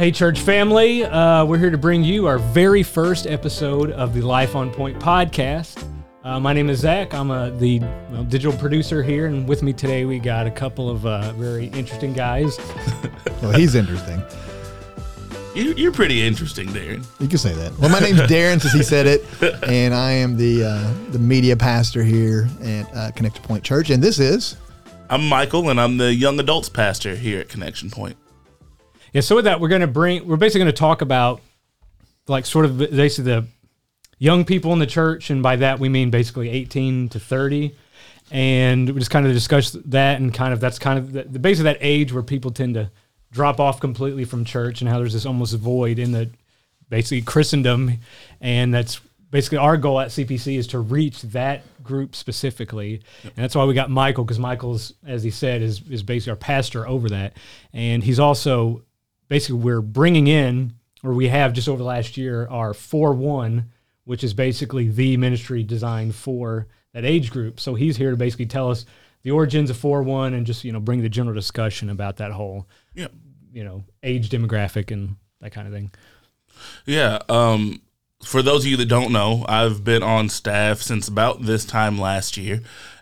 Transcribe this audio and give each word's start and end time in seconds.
Hey, 0.00 0.10
church 0.10 0.40
family. 0.40 1.04
Uh, 1.04 1.44
we're 1.44 1.58
here 1.58 1.68
to 1.68 1.76
bring 1.76 2.02
you 2.02 2.26
our 2.26 2.38
very 2.38 2.82
first 2.82 3.26
episode 3.26 3.90
of 3.90 4.14
the 4.14 4.22
Life 4.22 4.56
on 4.56 4.70
Point 4.70 4.98
podcast. 4.98 5.86
Uh, 6.24 6.40
my 6.40 6.54
name 6.54 6.70
is 6.70 6.78
Zack. 6.78 7.12
I'm 7.12 7.30
a, 7.30 7.50
the 7.50 7.80
well, 8.10 8.24
digital 8.24 8.58
producer 8.58 9.02
here, 9.02 9.26
and 9.26 9.46
with 9.46 9.62
me 9.62 9.74
today 9.74 10.06
we 10.06 10.18
got 10.18 10.46
a 10.46 10.50
couple 10.50 10.88
of 10.88 11.04
uh, 11.04 11.34
very 11.34 11.66
interesting 11.66 12.14
guys. 12.14 12.58
Well, 13.42 13.52
he's 13.52 13.74
interesting. 13.74 14.22
You, 15.54 15.74
you're 15.74 15.92
pretty 15.92 16.26
interesting, 16.26 16.68
Darren. 16.68 17.04
You 17.20 17.28
can 17.28 17.36
say 17.36 17.52
that. 17.52 17.78
Well, 17.78 17.90
my 17.90 18.00
name's 18.00 18.20
Darren, 18.20 18.58
since 18.58 18.72
he 18.72 18.82
said 18.82 19.06
it, 19.06 19.22
and 19.68 19.92
I 19.92 20.12
am 20.12 20.38
the 20.38 20.64
uh, 20.64 20.94
the 21.10 21.18
media 21.18 21.56
pastor 21.56 22.02
here 22.02 22.48
at 22.62 22.96
uh, 22.96 23.10
Connection 23.10 23.42
Point 23.44 23.64
Church, 23.64 23.90
and 23.90 24.02
this 24.02 24.18
is 24.18 24.56
I'm 25.10 25.28
Michael, 25.28 25.68
and 25.68 25.78
I'm 25.78 25.98
the 25.98 26.14
young 26.14 26.40
adults 26.40 26.70
pastor 26.70 27.16
here 27.16 27.40
at 27.40 27.50
Connection 27.50 27.90
Point. 27.90 28.16
Yeah, 29.12 29.22
so 29.22 29.36
with 29.36 29.44
that, 29.44 29.60
we're 29.60 29.68
going 29.68 29.80
to 29.80 29.86
bring, 29.86 30.26
we're 30.26 30.36
basically 30.36 30.60
going 30.60 30.72
to 30.72 30.78
talk 30.78 31.02
about 31.02 31.40
like 32.28 32.46
sort 32.46 32.64
of 32.64 32.78
basically 32.78 33.32
the 33.32 33.46
young 34.18 34.44
people 34.44 34.72
in 34.72 34.78
the 34.78 34.86
church. 34.86 35.30
And 35.30 35.42
by 35.42 35.56
that, 35.56 35.80
we 35.80 35.88
mean 35.88 36.10
basically 36.10 36.48
18 36.48 37.08
to 37.10 37.20
30. 37.20 37.74
And 38.30 38.88
we 38.88 39.00
just 39.00 39.10
kind 39.10 39.26
of 39.26 39.32
discuss 39.32 39.72
that 39.72 40.20
and 40.20 40.32
kind 40.32 40.52
of 40.52 40.60
that's 40.60 40.78
kind 40.78 40.98
of 40.98 41.12
the, 41.12 41.24
the 41.24 41.40
base 41.40 41.58
of 41.58 41.64
that 41.64 41.78
age 41.80 42.12
where 42.12 42.22
people 42.22 42.52
tend 42.52 42.74
to 42.74 42.90
drop 43.32 43.58
off 43.58 43.80
completely 43.80 44.24
from 44.24 44.44
church 44.44 44.80
and 44.80 44.88
how 44.88 44.98
there's 44.98 45.12
this 45.12 45.26
almost 45.26 45.56
void 45.56 45.98
in 45.98 46.12
the 46.12 46.30
basically 46.88 47.22
Christendom. 47.22 47.98
And 48.40 48.72
that's 48.72 49.00
basically 49.30 49.58
our 49.58 49.76
goal 49.76 49.98
at 49.98 50.08
CPC 50.08 50.56
is 50.56 50.68
to 50.68 50.78
reach 50.78 51.22
that 51.22 51.62
group 51.82 52.14
specifically. 52.14 53.02
And 53.24 53.34
that's 53.36 53.56
why 53.56 53.64
we 53.64 53.74
got 53.74 53.90
Michael, 53.90 54.24
because 54.24 54.38
Michael's, 54.38 54.92
as 55.04 55.24
he 55.24 55.30
said, 55.30 55.62
is, 55.62 55.82
is 55.88 56.04
basically 56.04 56.30
our 56.30 56.36
pastor 56.36 56.86
over 56.86 57.08
that. 57.08 57.36
And 57.72 58.04
he's 58.04 58.20
also 58.20 58.82
basically 59.30 59.60
we're 59.60 59.80
bringing 59.80 60.26
in, 60.26 60.74
or 61.02 61.14
we 61.14 61.28
have 61.28 61.54
just 61.54 61.68
over 61.70 61.78
the 61.78 61.84
last 61.84 62.18
year, 62.18 62.46
our 62.48 62.74
4 62.74 63.14
1, 63.14 63.70
which 64.04 64.22
is 64.22 64.34
basically 64.34 64.88
the 64.88 65.16
ministry 65.16 65.62
designed 65.62 66.14
for 66.14 66.66
that 66.92 67.06
age 67.06 67.30
group. 67.30 67.58
So 67.60 67.74
he's 67.74 67.96
here 67.96 68.10
to 68.10 68.16
basically 68.18 68.46
tell 68.46 68.70
us 68.70 68.84
the 69.22 69.30
origins 69.30 69.70
of 69.70 69.78
4 69.78 70.02
1 70.02 70.34
and 70.34 70.44
just, 70.44 70.64
you 70.64 70.72
know, 70.72 70.80
bring 70.80 71.00
the 71.00 71.08
general 71.08 71.34
discussion 71.34 71.88
about 71.88 72.18
that 72.18 72.32
whole, 72.32 72.68
Yeah. 72.94 73.08
you 73.52 73.64
know, 73.64 73.84
age 74.02 74.28
demographic 74.28 74.90
and 74.90 75.16
that 75.40 75.52
kind 75.52 75.66
of 75.66 75.72
thing. 75.72 75.90
Yeah. 76.84 77.20
Um, 77.28 77.80
for 78.22 78.42
those 78.42 78.64
of 78.64 78.70
you 78.70 78.76
that 78.78 78.86
don't 78.86 79.12
know, 79.12 79.46
I've 79.48 79.82
been 79.84 80.02
on 80.02 80.28
staff 80.28 80.82
since 80.82 81.08
about 81.08 81.42
this 81.42 81.64
time 81.64 81.98
last 81.98 82.36
year. 82.36 82.60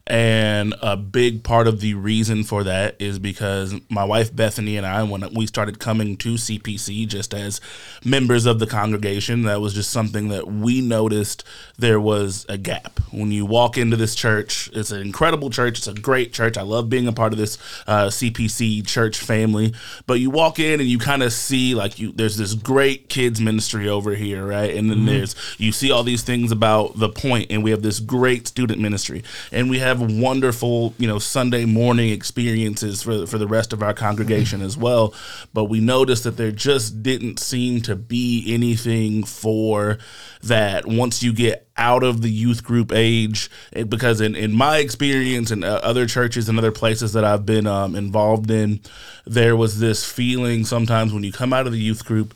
And 0.08 0.74
a 0.80 0.96
big 0.96 1.44
part 1.44 1.68
of 1.68 1.80
the 1.80 1.92
reason 1.92 2.42
for 2.42 2.64
that 2.64 2.96
is 2.98 3.18
because 3.18 3.74
my 3.90 4.04
wife 4.04 4.34
Bethany 4.34 4.78
and 4.78 4.86
I, 4.86 5.02
when 5.02 5.34
we 5.34 5.46
started 5.46 5.78
coming 5.78 6.16
to 6.18 6.34
CPC 6.34 7.06
just 7.06 7.34
as 7.34 7.60
members 8.02 8.46
of 8.46 8.58
the 8.58 8.66
congregation, 8.66 9.42
that 9.42 9.60
was 9.60 9.74
just 9.74 9.90
something 9.90 10.28
that 10.28 10.46
we 10.46 10.80
noticed 10.80 11.44
there 11.78 12.00
was 12.00 12.46
a 12.48 12.56
gap. 12.56 13.00
When 13.10 13.30
you 13.30 13.44
walk 13.44 13.76
into 13.76 13.96
this 13.96 14.14
church, 14.14 14.70
it's 14.72 14.90
an 14.90 15.02
incredible 15.02 15.50
church. 15.50 15.76
It's 15.76 15.86
a 15.86 15.92
great 15.92 16.32
church. 16.32 16.56
I 16.56 16.62
love 16.62 16.88
being 16.88 17.06
a 17.06 17.12
part 17.12 17.34
of 17.34 17.38
this 17.38 17.58
uh, 17.86 18.06
CPC 18.06 18.86
church 18.86 19.18
family. 19.18 19.74
But 20.06 20.20
you 20.20 20.30
walk 20.30 20.58
in 20.58 20.80
and 20.80 20.88
you 20.88 20.98
kind 20.98 21.22
of 21.22 21.34
see 21.34 21.74
like 21.74 21.98
you 21.98 22.12
there's 22.12 22.38
this 22.38 22.54
great 22.54 23.10
kids 23.10 23.42
ministry 23.42 23.90
over 23.90 24.14
here, 24.14 24.46
right? 24.46 24.74
And 24.74 24.90
then 24.90 25.04
there's 25.04 25.36
you 25.58 25.70
see 25.70 25.90
all 25.90 26.02
these 26.02 26.22
things 26.22 26.50
about 26.50 26.98
the 26.98 27.10
point, 27.10 27.48
and 27.50 27.62
we 27.62 27.72
have 27.72 27.82
this 27.82 28.00
great 28.00 28.48
student 28.48 28.80
ministry, 28.80 29.22
and 29.52 29.68
we 29.68 29.80
have 29.80 29.97
wonderful 30.00 30.94
you 30.98 31.06
know 31.06 31.18
Sunday 31.18 31.64
morning 31.64 32.10
experiences 32.10 33.02
for 33.02 33.26
for 33.26 33.38
the 33.38 33.46
rest 33.46 33.72
of 33.72 33.82
our 33.82 33.94
congregation 33.94 34.62
as 34.62 34.76
well. 34.76 35.14
But 35.52 35.64
we 35.64 35.80
noticed 35.80 36.24
that 36.24 36.36
there 36.36 36.52
just 36.52 37.02
didn't 37.02 37.38
seem 37.38 37.80
to 37.82 37.96
be 37.96 38.44
anything 38.48 39.24
for 39.24 39.98
that 40.42 40.86
once 40.86 41.22
you 41.22 41.32
get 41.32 41.68
out 41.76 42.02
of 42.02 42.22
the 42.22 42.30
youth 42.30 42.64
group 42.64 42.92
age 42.92 43.48
because 43.88 44.20
in, 44.20 44.34
in 44.34 44.52
my 44.52 44.78
experience 44.78 45.50
and 45.50 45.64
uh, 45.64 45.80
other 45.82 46.06
churches 46.06 46.48
and 46.48 46.58
other 46.58 46.72
places 46.72 47.12
that 47.12 47.24
i've 47.24 47.46
been 47.46 47.66
um, 47.66 47.94
involved 47.94 48.50
in 48.50 48.80
there 49.26 49.56
was 49.56 49.78
this 49.78 50.04
feeling 50.04 50.64
sometimes 50.64 51.12
when 51.12 51.22
you 51.22 51.32
come 51.32 51.52
out 51.52 51.66
of 51.66 51.72
the 51.72 51.78
youth 51.78 52.04
group 52.04 52.34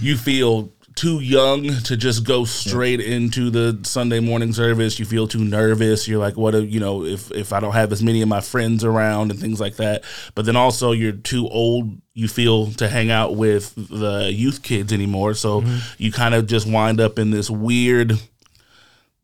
you 0.00 0.16
feel 0.16 0.72
too 0.98 1.20
young 1.20 1.68
to 1.84 1.96
just 1.96 2.24
go 2.24 2.44
straight 2.44 3.00
into 3.00 3.50
the 3.50 3.78
Sunday 3.84 4.18
morning 4.18 4.52
service. 4.52 4.98
You 4.98 5.04
feel 5.04 5.28
too 5.28 5.44
nervous. 5.44 6.08
You're 6.08 6.18
like, 6.18 6.36
what, 6.36 6.56
a, 6.56 6.64
you 6.64 6.80
know, 6.80 7.04
if, 7.04 7.30
if 7.30 7.52
I 7.52 7.60
don't 7.60 7.72
have 7.72 7.92
as 7.92 8.02
many 8.02 8.20
of 8.20 8.28
my 8.28 8.40
friends 8.40 8.82
around 8.82 9.30
and 9.30 9.38
things 9.38 9.60
like 9.60 9.76
that. 9.76 10.02
But 10.34 10.44
then 10.44 10.56
also 10.56 10.90
you're 10.90 11.12
too 11.12 11.48
old, 11.48 11.96
you 12.14 12.26
feel 12.26 12.72
to 12.72 12.88
hang 12.88 13.12
out 13.12 13.36
with 13.36 13.74
the 13.76 14.32
youth 14.32 14.64
kids 14.64 14.92
anymore. 14.92 15.34
So 15.34 15.60
mm-hmm. 15.60 16.02
you 16.02 16.10
kind 16.10 16.34
of 16.34 16.48
just 16.48 16.66
wind 16.66 17.00
up 17.00 17.20
in 17.20 17.30
this 17.30 17.48
weird 17.48 18.14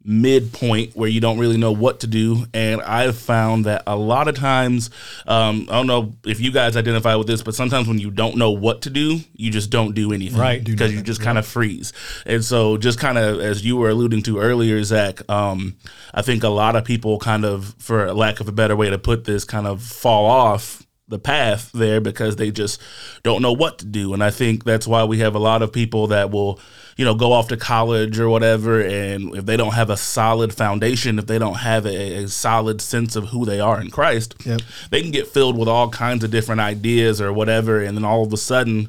midpoint 0.04 0.94
where 0.94 1.08
you 1.08 1.20
don't 1.20 1.38
really 1.38 1.56
know 1.56 1.72
what 1.72 2.00
to 2.00 2.06
do. 2.06 2.44
And 2.52 2.82
I've 2.82 3.16
found 3.16 3.64
that 3.64 3.82
a 3.86 3.96
lot 3.96 4.28
of 4.28 4.34
times, 4.34 4.90
um, 5.26 5.66
I 5.70 5.74
don't 5.74 5.86
know 5.86 6.12
if 6.24 6.40
you 6.40 6.52
guys 6.52 6.76
identify 6.76 7.14
with 7.14 7.26
this, 7.26 7.42
but 7.42 7.54
sometimes 7.54 7.88
when 7.88 7.98
you 7.98 8.10
don't 8.10 8.36
know 8.36 8.50
what 8.50 8.82
to 8.82 8.90
do, 8.90 9.20
you 9.34 9.50
just 9.50 9.70
don't 9.70 9.94
do 9.94 10.12
anything. 10.12 10.38
Right. 10.38 10.62
Because 10.62 10.92
you 10.92 11.02
just 11.02 11.22
kind 11.22 11.38
of 11.38 11.46
freeze. 11.46 11.92
And 12.26 12.44
so, 12.44 12.76
just 12.76 12.98
kind 12.98 13.16
of 13.16 13.40
as 13.40 13.64
you 13.64 13.76
were 13.76 13.88
alluding 13.88 14.22
to 14.24 14.38
earlier, 14.38 14.82
Zack, 14.84 15.28
um, 15.30 15.76
I 16.12 16.22
think 16.22 16.44
a 16.44 16.48
lot 16.48 16.76
of 16.76 16.84
people 16.84 17.18
kind 17.18 17.44
of, 17.44 17.74
for 17.78 18.12
lack 18.12 18.40
of 18.40 18.48
a 18.48 18.52
better 18.52 18.76
way 18.76 18.90
to 18.90 18.98
put 18.98 19.24
this, 19.24 19.44
kind 19.44 19.66
of 19.66 19.82
fall 19.82 20.26
off 20.26 20.84
the 21.08 21.18
path 21.18 21.70
there 21.72 22.00
because 22.00 22.36
they 22.36 22.50
just 22.50 22.80
don't 23.22 23.42
know 23.42 23.52
what 23.52 23.78
to 23.78 23.86
do. 23.86 24.14
And 24.14 24.24
I 24.24 24.30
think 24.30 24.64
that's 24.64 24.86
why 24.86 25.04
we 25.04 25.18
have 25.18 25.34
a 25.34 25.38
lot 25.38 25.62
of 25.62 25.72
people 25.72 26.08
that 26.08 26.30
will, 26.30 26.60
you 26.96 27.04
know, 27.04 27.14
go 27.14 27.32
off 27.32 27.48
to 27.48 27.56
college 27.56 28.18
or 28.18 28.28
whatever. 28.28 28.80
And 28.80 29.34
if 29.34 29.46
they 29.46 29.56
don't 29.56 29.74
have 29.74 29.90
a 29.90 29.96
solid 29.96 30.54
foundation, 30.54 31.18
if 31.18 31.26
they 31.26 31.38
don't 31.38 31.58
have 31.58 31.86
a, 31.86 32.24
a 32.24 32.28
solid 32.28 32.80
sense 32.80 33.16
of 33.16 33.28
who 33.28 33.44
they 33.44 33.60
are 33.60 33.80
in 33.80 33.90
Christ, 33.90 34.34
Yep. 34.44 34.60
they 34.90 35.02
can 35.02 35.10
get 35.10 35.26
filled 35.26 35.58
with 35.58 35.68
all 35.68 35.88
kinds 35.90 36.24
of 36.24 36.30
different 36.30 36.60
ideas 36.60 37.20
or 37.20 37.32
whatever. 37.32 37.82
And 37.82 37.96
then 37.96 38.04
all 38.04 38.24
of 38.24 38.32
a 38.32 38.36
sudden, 38.36 38.88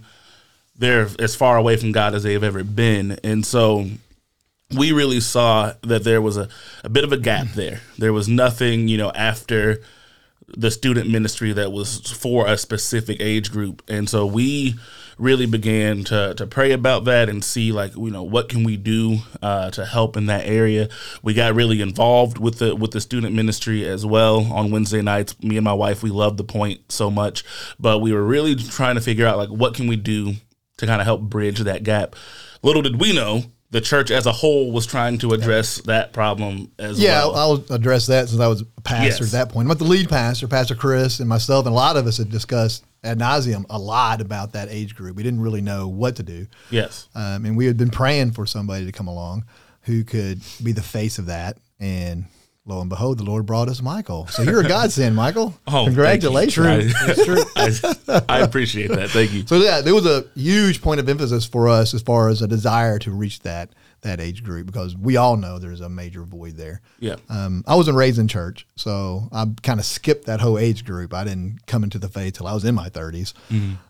they're 0.78 1.08
as 1.20 1.36
far 1.36 1.58
away 1.58 1.78
from 1.78 1.92
God 1.92 2.14
as 2.14 2.24
they've 2.24 2.44
ever 2.44 2.64
been. 2.64 3.18
And 3.24 3.46
so 3.46 3.88
we 4.76 4.92
really 4.92 5.20
saw 5.20 5.74
that 5.82 6.04
there 6.04 6.22
was 6.22 6.38
a, 6.38 6.50
a 6.84 6.90
bit 6.90 7.04
of 7.04 7.12
a 7.12 7.18
gap 7.18 7.48
mm-hmm. 7.48 7.60
there. 7.60 7.82
There 7.98 8.14
was 8.14 8.28
nothing, 8.28 8.88
you 8.88 8.98
know, 8.98 9.12
after 9.12 9.82
the 10.48 10.72
student 10.72 11.10
ministry 11.10 11.54
that 11.54 11.72
was 11.72 12.12
for 12.12 12.48
a 12.48 12.58
specific 12.58 13.18
age 13.20 13.52
group. 13.52 13.82
And 13.88 14.10
so 14.10 14.26
we 14.26 14.76
really 15.18 15.46
began 15.46 16.04
to, 16.06 16.34
to 16.36 16.46
pray 16.46 16.72
about 16.72 17.06
that 17.06 17.30
and 17.30 17.44
see 17.44 17.72
like, 17.72 17.96
you 17.96 18.12
know, 18.12 18.24
what 18.24 18.50
can 18.50 18.64
we 18.64 18.78
do 18.78 19.20
uh, 19.42 19.70
to 19.72 19.86
help 19.86 20.18
in 20.18 20.26
that 20.26 20.46
area. 20.46 20.90
We 21.24 21.34
got 21.34 21.56
really 21.56 21.82
involved 21.82 22.38
with 22.38 22.60
the 22.60 22.76
with 22.76 22.92
the 22.92 23.02
student 23.02 23.36
ministry 23.36 23.86
as 23.86 24.06
well 24.06 24.52
on 24.52 24.72
Wednesday 24.72 25.02
nights. 25.02 25.42
Me 25.42 25.58
and 25.58 25.64
my 25.64 25.74
wife, 25.74 26.04
we 26.04 26.10
love 26.10 26.38
the 26.38 26.44
point 26.44 26.92
so 26.92 27.10
much, 27.10 27.44
but 27.80 28.00
we 28.00 28.14
were 28.14 28.24
really 28.24 28.56
trying 28.56 28.96
to 28.96 29.02
figure 29.02 29.26
out 29.26 29.38
like 29.38 29.50
what 29.50 29.74
can 29.74 29.88
we 29.88 29.96
do 29.96 30.34
to 30.78 30.86
kind 30.86 31.02
of 31.02 31.06
help 31.06 31.22
bridge 31.22 31.60
that 31.60 31.84
gap. 31.84 32.16
Little 32.62 32.82
did 32.82 33.00
we 33.00 33.14
know 33.14 33.44
the 33.72 33.82
church 33.82 34.12
as 34.12 34.26
a 34.26 34.32
whole 34.32 34.72
was 34.72 34.86
trying 34.86 35.18
to 35.18 35.34
address 35.34 35.82
that 35.82 36.14
problem 36.14 36.72
as 36.80 37.00
yeah. 37.00 37.26
well. 37.26 37.32
Yeah, 37.32 37.40
I'll 37.40 37.76
address 37.76 38.08
that 38.08 38.30
since 38.30 38.40
I 38.40 38.48
was 38.48 38.62
a 38.62 38.82
pastor 38.82 39.24
Yes. 39.24 39.34
at 39.34 39.48
that 39.48 39.54
point. 39.54 39.70
I'm 39.70 39.78
the 39.78 39.84
lead 39.84 40.08
pastor. 40.08 40.48
Pastor 40.48 40.76
Chris 40.76 41.20
and 41.20 41.28
myself 41.28 41.66
and 41.66 41.74
a 41.74 41.76
lot 41.76 41.98
of 41.98 42.08
us 42.08 42.18
had 42.18 42.30
discussed 42.30 42.86
ad 43.06 43.20
nauseum 43.20 43.66
a 43.70 43.80
lot 43.80 44.22
about 44.22 44.54
that 44.54 44.68
age 44.70 44.96
group. 44.96 45.16
We 45.16 45.24
didn't 45.24 45.42
really 45.42 45.62
know 45.62 45.88
what 45.88 46.16
to 46.18 46.24
do, 46.24 46.48
yes. 46.70 47.08
um, 47.16 47.46
and 47.46 47.56
we 47.56 47.66
had 47.66 47.78
been 47.78 47.90
praying 47.90 48.32
for 48.32 48.46
somebody 48.46 48.86
to 48.86 48.92
come 48.92 49.08
along 49.08 49.46
who 49.82 50.04
could 50.04 50.42
be 50.64 50.72
the 50.72 50.82
face 50.82 51.20
of 51.20 51.28
that. 51.28 51.58
And 51.80 52.26
lo 52.66 52.82
and 52.82 52.90
behold, 52.90 53.20
the 53.20 53.24
Lord 53.24 53.46
brought 53.46 53.70
us 53.70 53.82
Michael. 53.82 54.28
So 54.28 54.42
you're 54.42 54.62
a 54.62 54.68
godsend, 54.68 55.16
Michael. 55.16 55.54
Oh, 55.68 55.86
congratulations! 55.86 56.94
you. 57.18 57.46
I, 57.56 58.22
I 58.28 58.40
appreciate 58.40 58.90
that. 58.90 59.12
Thank 59.12 59.32
you. 59.34 59.44
So 59.48 59.58
yeah, 59.58 59.82
there 59.82 59.94
was 59.94 60.06
a 60.06 60.26
huge 60.36 60.82
point 60.82 61.00
of 61.00 61.08
emphasis 61.08 61.46
for 61.46 61.70
us 61.70 61.94
as 61.94 62.02
far 62.02 62.30
as 62.30 62.42
a 62.42 62.48
desire 62.48 62.98
to 63.00 63.12
reach 63.12 63.42
that 63.42 63.70
that 64.06 64.22
age 64.22 64.44
group 64.44 64.68
because 64.68 64.96
we 64.96 65.18
all 65.18 65.36
know 65.36 65.60
there's 65.60 65.82
a 65.82 65.90
major 65.90 66.24
void 66.24 66.56
there. 66.56 66.82
Yeah. 67.00 67.18
Um, 67.30 67.64
I 67.68 67.76
wasn't 67.76 67.98
raised 67.98 68.18
in 68.18 68.28
church, 68.28 68.66
so 68.76 69.28
I 69.32 69.46
kind 69.62 69.80
of 69.80 69.86
skipped 69.86 70.26
that 70.28 70.40
whole 70.40 70.58
age 70.58 70.86
group. 70.86 71.14
I 71.14 71.24
didn't 71.24 71.66
come 71.68 71.84
into 71.84 72.00
the 72.00 72.08
faith 72.08 72.36
till 72.36 72.48
I 72.48 72.54
was 72.54 72.64
in 72.66 72.74
my 72.74 72.90
30s. 72.90 73.34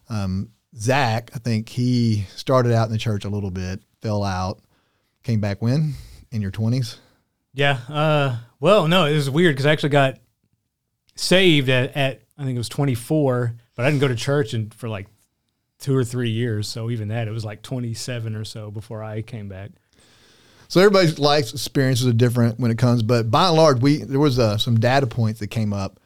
Um, 0.09 0.49
Zack, 0.77 1.31
I 1.33 1.39
think 1.39 1.69
he 1.69 2.25
started 2.35 2.73
out 2.73 2.87
in 2.87 2.91
the 2.91 2.97
church 2.97 3.23
a 3.23 3.29
little 3.29 3.51
bit, 3.51 3.81
fell 4.01 4.23
out, 4.23 4.59
came 5.23 5.39
back 5.39 5.61
when 5.61 5.93
in 6.31 6.41
your 6.41 6.51
20s. 6.51 6.97
Yeah. 7.53 7.79
Uh, 7.87 8.37
well, 8.59 8.87
no, 8.87 9.05
it 9.05 9.13
was 9.13 9.29
weird 9.29 9.55
because 9.55 9.65
I 9.65 9.71
actually 9.71 9.89
got 9.89 10.19
saved 11.15 11.69
at, 11.69 11.95
at 11.95 12.21
I 12.37 12.43
think 12.43 12.55
it 12.55 12.59
was 12.59 12.69
24, 12.69 13.55
but 13.75 13.85
I 13.85 13.89
didn't 13.89 14.01
go 14.01 14.09
to 14.09 14.15
church 14.15 14.53
in, 14.53 14.69
for 14.71 14.89
like 14.89 15.07
two 15.79 15.95
or 15.95 16.03
three 16.03 16.29
years. 16.29 16.67
So 16.67 16.89
even 16.89 17.09
that, 17.09 17.27
it 17.27 17.31
was 17.31 17.45
like 17.45 17.61
27 17.61 18.35
or 18.35 18.43
so 18.43 18.71
before 18.71 19.03
I 19.03 19.21
came 19.21 19.47
back. 19.47 19.71
So 20.75 20.81
everybody's 20.81 21.17
life 21.19 21.51
experiences 21.51 22.05
are 22.05 22.11
different 22.11 22.59
when 22.59 22.69
it 22.69 22.77
comes, 22.77 23.01
but 23.01 23.31
by 23.31 23.47
and 23.47 23.55
large, 23.55 23.79
we 23.79 23.99
there 23.99 24.19
was 24.19 24.37
uh, 24.37 24.57
some 24.57 24.77
data 24.77 25.07
points 25.07 25.39
that 25.39 25.47
came 25.47 25.71
up 25.71 26.01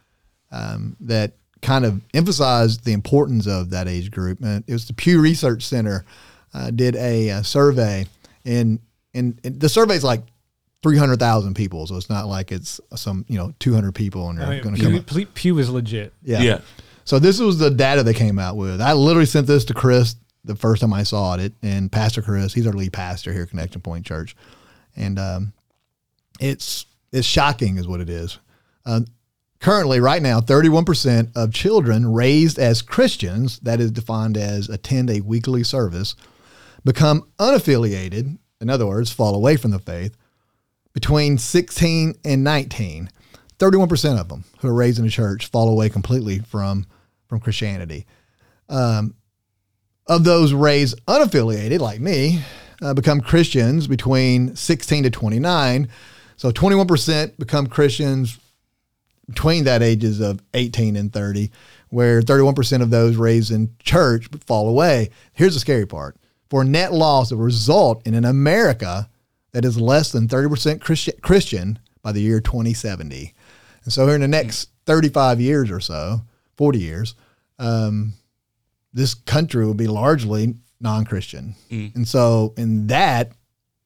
um, 0.52 0.96
that 1.00 1.34
kind 1.64 1.86
of 1.86 2.04
emphasized 2.14 2.84
the 2.84 2.94
importance 2.94 3.48
of 3.48 3.72
that 3.72 3.88
age 3.88 4.12
group. 4.12 4.42
And 4.44 4.64
it 4.68 4.72
was 4.72 4.86
the 4.86 4.94
Pew 4.94 5.22
Research 5.22 5.64
Center 5.64 6.06
uh, 6.54 6.70
did 6.70 6.96
a, 6.98 7.30
a 7.30 7.44
survey, 7.44 8.06
and, 8.46 8.78
and 9.16 9.40
and 9.44 9.60
the 9.60 9.70
survey 9.70 9.96
is 9.96 10.04
like 10.04 10.22
three 10.84 11.00
hundred 11.00 11.18
thousand 11.18 11.56
people, 11.56 11.88
so 11.88 11.96
it's 11.96 12.12
not 12.12 12.28
like 12.28 12.52
it's 12.52 12.80
some 12.94 13.26
you 13.28 13.40
know 13.40 13.52
two 13.58 13.74
hundred 13.74 13.96
people 13.96 14.30
and 14.30 14.38
they're 14.38 14.46
I 14.46 14.52
mean, 14.52 14.62
going 14.62 14.76
to 14.76 14.82
come. 14.84 14.92
Pew, 14.92 15.00
up. 15.00 15.06
Pew, 15.08 15.26
Pew 15.26 15.58
is 15.58 15.72
legit. 15.72 16.14
Yeah. 16.22 16.44
Yeah. 16.44 16.62
So 17.06 17.18
this 17.18 17.40
was 17.40 17.58
the 17.58 17.72
data 17.72 18.04
they 18.04 18.14
came 18.14 18.38
out 18.38 18.56
with. 18.56 18.82
I 18.82 18.94
literally 18.94 19.26
sent 19.26 19.48
this 19.48 19.66
to 19.66 19.74
Chris 19.74 20.16
the 20.44 20.56
first 20.56 20.82
time 20.82 20.94
I 20.94 21.02
saw 21.02 21.38
it, 21.38 21.54
and 21.64 21.92
Pastor 21.92 22.22
Chris, 22.22 22.54
he's 22.54 22.68
our 22.68 22.74
lead 22.74 22.94
pastor 22.94 23.34
here 23.34 23.42
at 23.42 23.50
Connection 23.50 23.82
Point 23.82 24.06
Church, 24.06 24.36
and 25.00 25.18
um, 25.18 25.54
it's 26.40 26.86
it's 27.12 27.28
shocking, 27.28 27.78
is 27.78 27.88
what 27.88 28.02
it 28.02 28.10
is. 28.10 28.38
Uh, 28.86 29.02
currently, 29.60 30.00
right 30.00 30.22
now, 30.22 30.42
thirty-one 30.42 30.86
percent 30.86 31.30
of 31.36 31.54
children 31.54 32.12
raised 32.12 32.60
as 32.60 32.82
Christians, 32.82 33.60
that 33.60 33.80
is 33.80 33.92
defined 33.92 34.38
as 34.38 34.70
attend 34.70 35.10
a 35.10 35.22
weekly 35.22 35.64
service, 35.64 36.16
become 36.84 37.28
unaffiliated. 37.40 38.38
In 38.62 38.70
other 38.70 38.86
words, 38.86 39.12
fall 39.12 39.34
away 39.34 39.56
from 39.56 39.72
the 39.72 39.80
faith 39.80 40.16
between 40.94 41.38
16 41.38 42.16
and 42.26 42.44
19 42.44 43.10
31% 43.58 44.20
of 44.20 44.30
them 44.30 44.44
who 44.60 44.70
are 44.70 44.74
raised 44.74 45.00
in 45.00 45.06
a 45.06 45.10
church 45.10 45.48
fall 45.48 45.70
away 45.70 45.90
completely 45.90 46.40
from 46.40 46.86
from 47.28 47.40
christianity 47.40 48.06
um, 48.70 49.14
of 50.08 50.24
those 50.24 50.54
raised 50.54 51.00
unaffiliated 51.06 51.80
like 51.80 52.00
me 52.00 52.44
uh, 52.82 52.94
become 52.94 53.22
christians 53.22 53.88
between 53.88 54.56
16 54.56 55.04
to 55.04 55.10
29 55.10 55.90
so 56.38 56.52
21% 56.52 57.38
become 57.38 57.68
christians 57.68 58.40
between 59.28 59.64
that 59.66 59.84
ages 59.84 60.20
of 60.20 60.42
18 60.54 60.96
and 60.96 61.14
30 61.14 61.52
where 61.90 62.22
31% 62.22 62.82
of 62.82 62.90
those 62.90 63.16
raised 63.16 63.52
in 63.52 63.76
church 63.80 64.28
fall 64.46 64.70
away. 64.70 65.10
Here's 65.34 65.56
the 65.56 65.60
scary 65.60 65.88
part. 65.88 66.16
For 66.50 66.64
net 66.64 66.94
loss 66.94 67.30
that 67.30 67.38
will 67.38 67.46
result 67.46 68.06
in 68.06 68.14
an 68.16 68.26
america 68.26 69.10
that 69.52 69.66
is 69.66 69.80
less 69.80 70.12
than 70.12 70.28
30% 70.28 71.22
Christian 71.22 71.80
by 72.02 72.12
the 72.12 72.22
year 72.22 72.40
2070. 72.40 73.34
And 73.84 73.94
so, 73.94 74.06
here 74.06 74.16
in 74.16 74.22
the 74.22 74.28
next 74.28 74.70
35 74.86 75.42
years 75.42 75.72
or 75.72 75.80
so, 75.80 76.22
40 76.56 76.80
years, 76.80 77.16
um, 77.58 78.14
this 78.94 79.14
country 79.14 79.66
will 79.66 79.74
be 79.74 79.88
largely 79.88 80.56
non 80.80 81.06
Christian. 81.06 81.56
And 81.70 82.08
so, 82.08 82.54
and 82.58 82.90
that 82.90 83.32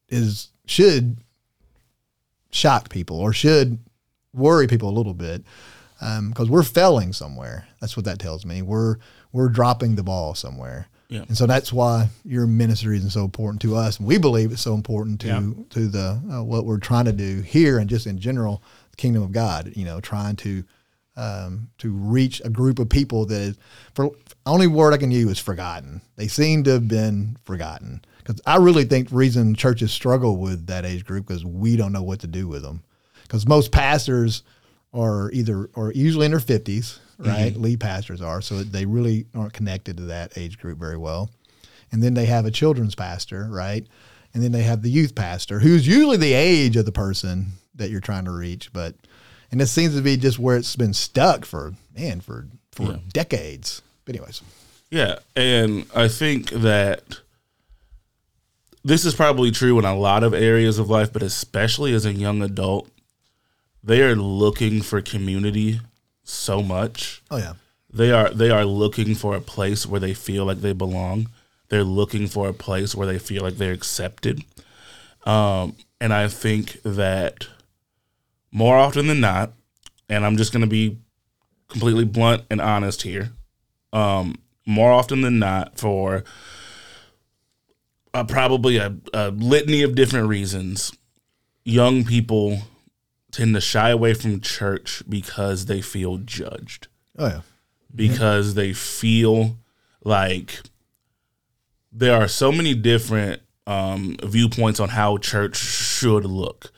is, 0.10 0.50
should 0.66 1.18
shock 2.52 2.90
people 2.90 3.18
or 3.20 3.34
should 3.34 3.80
worry 4.34 4.68
people 4.68 4.90
a 4.90 4.96
little 4.96 5.14
bit 5.14 5.44
because 6.00 6.50
we're 6.50 6.64
failing 6.64 7.14
somewhere. 7.14 7.68
That's 7.80 7.96
what 7.96 8.06
that 8.06 8.20
tells 8.20 8.46
me. 8.46 8.62
We're, 8.62 8.98
we're 9.32 9.50
dropping 9.50 9.96
the 9.96 10.04
ball 10.04 10.36
somewhere. 10.36 10.88
Yeah. 11.10 11.24
And 11.28 11.38
so 11.38 11.46
that's 11.46 11.72
why 11.72 12.10
your 12.26 12.48
ministry 12.48 12.98
is 12.98 13.14
so 13.14 13.24
important 13.24 13.62
to 13.64 13.76
us. 13.76 14.00
And 14.00 14.08
we 14.08 14.18
believe 14.18 14.52
it's 14.52 14.62
so 14.62 14.74
important 14.74 15.22
to 15.22 15.28
Yeah. 15.28 15.50
to 15.70 15.88
the 15.88 16.22
uh, 16.32 16.44
what 16.44 16.66
we're 16.66 16.80
trying 16.80 17.06
to 17.06 17.12
do 17.12 17.42
here 17.42 17.78
and 17.78 17.88
just 17.90 18.08
in 18.08 18.18
general, 18.20 18.64
the 18.92 18.98
kingdom 18.98 19.22
of 19.22 19.32
God. 19.32 19.74
You 19.76 19.86
know, 19.86 20.00
trying 20.02 20.38
to 20.38 20.64
um, 21.16 21.70
to 21.78 21.92
reach 21.92 22.42
a 22.44 22.50
group 22.50 22.80
of 22.80 22.90
people 22.90 23.26
that 23.28 23.42
is, 23.42 23.58
for 23.94 24.12
only 24.46 24.68
word 24.68 24.94
I 24.94 24.98
can 24.98 25.12
use 25.12 25.32
is 25.32 25.40
forgotten. 25.40 26.02
They 26.16 26.28
seem 26.28 26.64
to 26.64 26.72
have 26.72 26.88
been 26.88 27.38
forgotten. 27.44 28.04
Because 28.18 28.42
I 28.46 28.56
really 28.58 28.86
think 28.86 29.10
the 29.10 29.16
reason 29.16 29.54
churches 29.54 29.92
struggle 29.92 30.38
with 30.38 30.68
that 30.68 30.86
age 30.86 31.06
group 31.06 31.28
because 31.28 31.44
we 31.44 31.76
don't 31.76 31.92
know 31.92 32.04
what 32.04 32.22
to 32.22 32.28
do 32.28 32.48
with 32.48 32.62
them. 32.62 32.82
Because 33.24 33.48
most 33.48 33.72
pastors 33.72 34.44
are 34.94 35.30
either 35.32 35.70
or 35.74 35.92
usually 35.92 36.26
in 36.26 36.32
their 36.32 36.40
fifties, 36.40 37.00
right? 37.18 37.56
Lead 37.56 37.80
pastors 37.80 38.22
are, 38.22 38.42
so 38.42 38.64
they 38.64 38.86
really 38.86 39.26
aren't 39.36 39.54
connected 39.54 39.98
to 39.98 40.04
that 40.04 40.38
age 40.38 40.58
group 40.58 40.78
very 40.78 40.98
well. 40.98 41.30
And 41.92 42.02
then 42.02 42.14
they 42.14 42.26
have 42.26 42.46
a 42.46 42.52
children's 42.52 42.96
pastor, 42.96 43.48
right? 43.50 43.86
And 44.34 44.42
then 44.42 44.52
they 44.52 44.64
have 44.64 44.82
the 44.82 44.90
youth 44.90 45.16
pastor, 45.16 45.60
who's 45.60 45.86
usually 45.86 46.18
the 46.18 46.34
age 46.34 46.76
of 46.76 46.86
the 46.86 46.92
person 46.92 47.54
that 47.76 47.90
you're 47.90 48.02
trying 48.02 48.26
to 48.26 48.32
reach. 48.32 48.72
But 48.72 48.96
and 49.54 49.62
it 49.62 49.68
seems 49.68 49.96
to 49.96 50.02
be 50.02 50.18
just 50.18 50.40
where 50.40 50.58
it's 50.58 50.76
been 50.76 50.94
stuck 50.96 51.46
for 51.46 51.76
man 51.96 52.20
for 52.22 52.48
for 52.72 53.00
decades. 53.14 53.84
But 54.04 54.16
anyways, 54.16 54.42
Yeah, 54.90 55.20
and 55.36 55.86
I 55.96 56.08
think 56.08 56.50
that 56.50 57.20
this 58.84 59.06
is 59.06 59.14
probably 59.14 59.52
true 59.52 59.78
in 59.80 59.86
a 59.86 59.96
lot 59.96 60.24
of 60.24 60.34
areas 60.34 60.80
of 60.80 60.90
life, 60.90 61.14
but 61.14 61.22
especially 61.22 61.94
as 61.94 62.06
a 62.06 62.12
young 62.12 62.42
adult, 62.42 62.90
they 63.84 64.02
are 64.02 64.16
looking 64.16 64.82
for 64.82 65.02
community 65.02 65.80
so 66.24 66.64
much. 66.64 67.22
oh 67.30 67.38
yeah, 67.38 67.54
They 67.94 68.12
are 68.12 68.32
they 68.32 68.50
are 68.50 68.66
looking 68.66 69.14
for 69.14 69.36
a 69.36 69.42
place 69.42 69.86
where 69.86 70.00
they 70.00 70.16
feel 70.16 70.46
like 70.46 70.62
they 70.62 70.74
belong. 70.74 71.30
They're 71.70 71.84
looking 71.84 72.28
for 72.28 72.50
a 72.50 72.54
place 72.54 72.96
where 72.96 73.08
they 73.08 73.20
feel 73.20 73.44
like 73.44 73.58
they're 73.58 73.72
accepted. 73.72 74.44
Um, 75.26 75.76
and 76.02 76.12
I 76.14 76.28
think 76.28 76.82
that 76.84 77.48
more 78.54 78.78
often 78.78 79.08
than 79.08 79.20
not, 79.20 79.52
and 80.08 80.24
I'm 80.26 80.38
just 80.38 80.54
going 80.54 80.62
to 80.62 80.68
be 80.68 81.00
completely 81.68 82.06
blunt 82.06 82.44
and 82.52 82.62
honest 82.62 83.02
here, 83.02 83.32
um, 83.92 84.36
more 84.66 84.92
often 84.92 85.22
than 85.22 85.40
not, 85.40 85.80
for 85.80 86.24
uh, 88.14 88.24
probably 88.24 88.78
a, 88.78 88.96
a 89.14 89.32
litany 89.32 89.82
of 89.82 89.96
different 89.96 90.28
reasons, 90.28 90.94
young 91.66 92.06
people 92.06 92.60
tend 93.32 93.56
to 93.56 93.62
shy 93.62 93.90
away 93.90 94.14
from 94.14 94.40
church 94.40 95.02
because 95.10 95.66
they 95.66 95.82
feel 95.82 96.18
judged. 96.18 96.88
Oh 97.18 97.28
yeah, 97.28 97.42
because 97.94 98.54
they 98.54 98.72
feel 98.72 99.58
like 100.04 100.62
there 101.92 102.16
are 102.16 102.28
so 102.28 102.52
many 102.52 102.76
different 102.76 103.42
um, 103.66 104.18
viewpoints 104.24 104.80
on 104.80 104.90
how 104.90 105.18
church 105.18 105.56
should 105.58 106.26
look. 106.26 106.72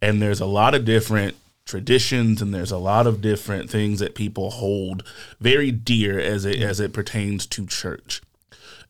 And 0.00 0.20
there's 0.20 0.40
a 0.40 0.46
lot 0.46 0.74
of 0.74 0.84
different 0.84 1.36
traditions 1.64 2.40
and 2.40 2.54
there's 2.54 2.70
a 2.70 2.78
lot 2.78 3.06
of 3.06 3.20
different 3.20 3.68
things 3.68 3.98
that 3.98 4.14
people 4.14 4.50
hold 4.50 5.02
very 5.40 5.72
dear 5.72 6.18
as 6.18 6.44
it 6.44 6.62
as 6.62 6.78
it 6.78 6.92
pertains 6.92 7.44
to 7.46 7.66
church. 7.66 8.22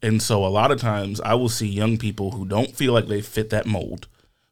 And 0.02 0.20
so 0.22 0.44
a 0.44 0.48
lot 0.48 0.70
of 0.70 0.80
times 0.80 1.20
I 1.22 1.34
will 1.34 1.48
see 1.48 1.66
young 1.66 1.96
people 1.96 2.32
who 2.32 2.44
don't 2.44 2.76
feel 2.76 2.92
like 2.92 3.08
they 3.08 3.22
fit 3.22 3.50
that 3.50 3.66
mold, 3.66 4.06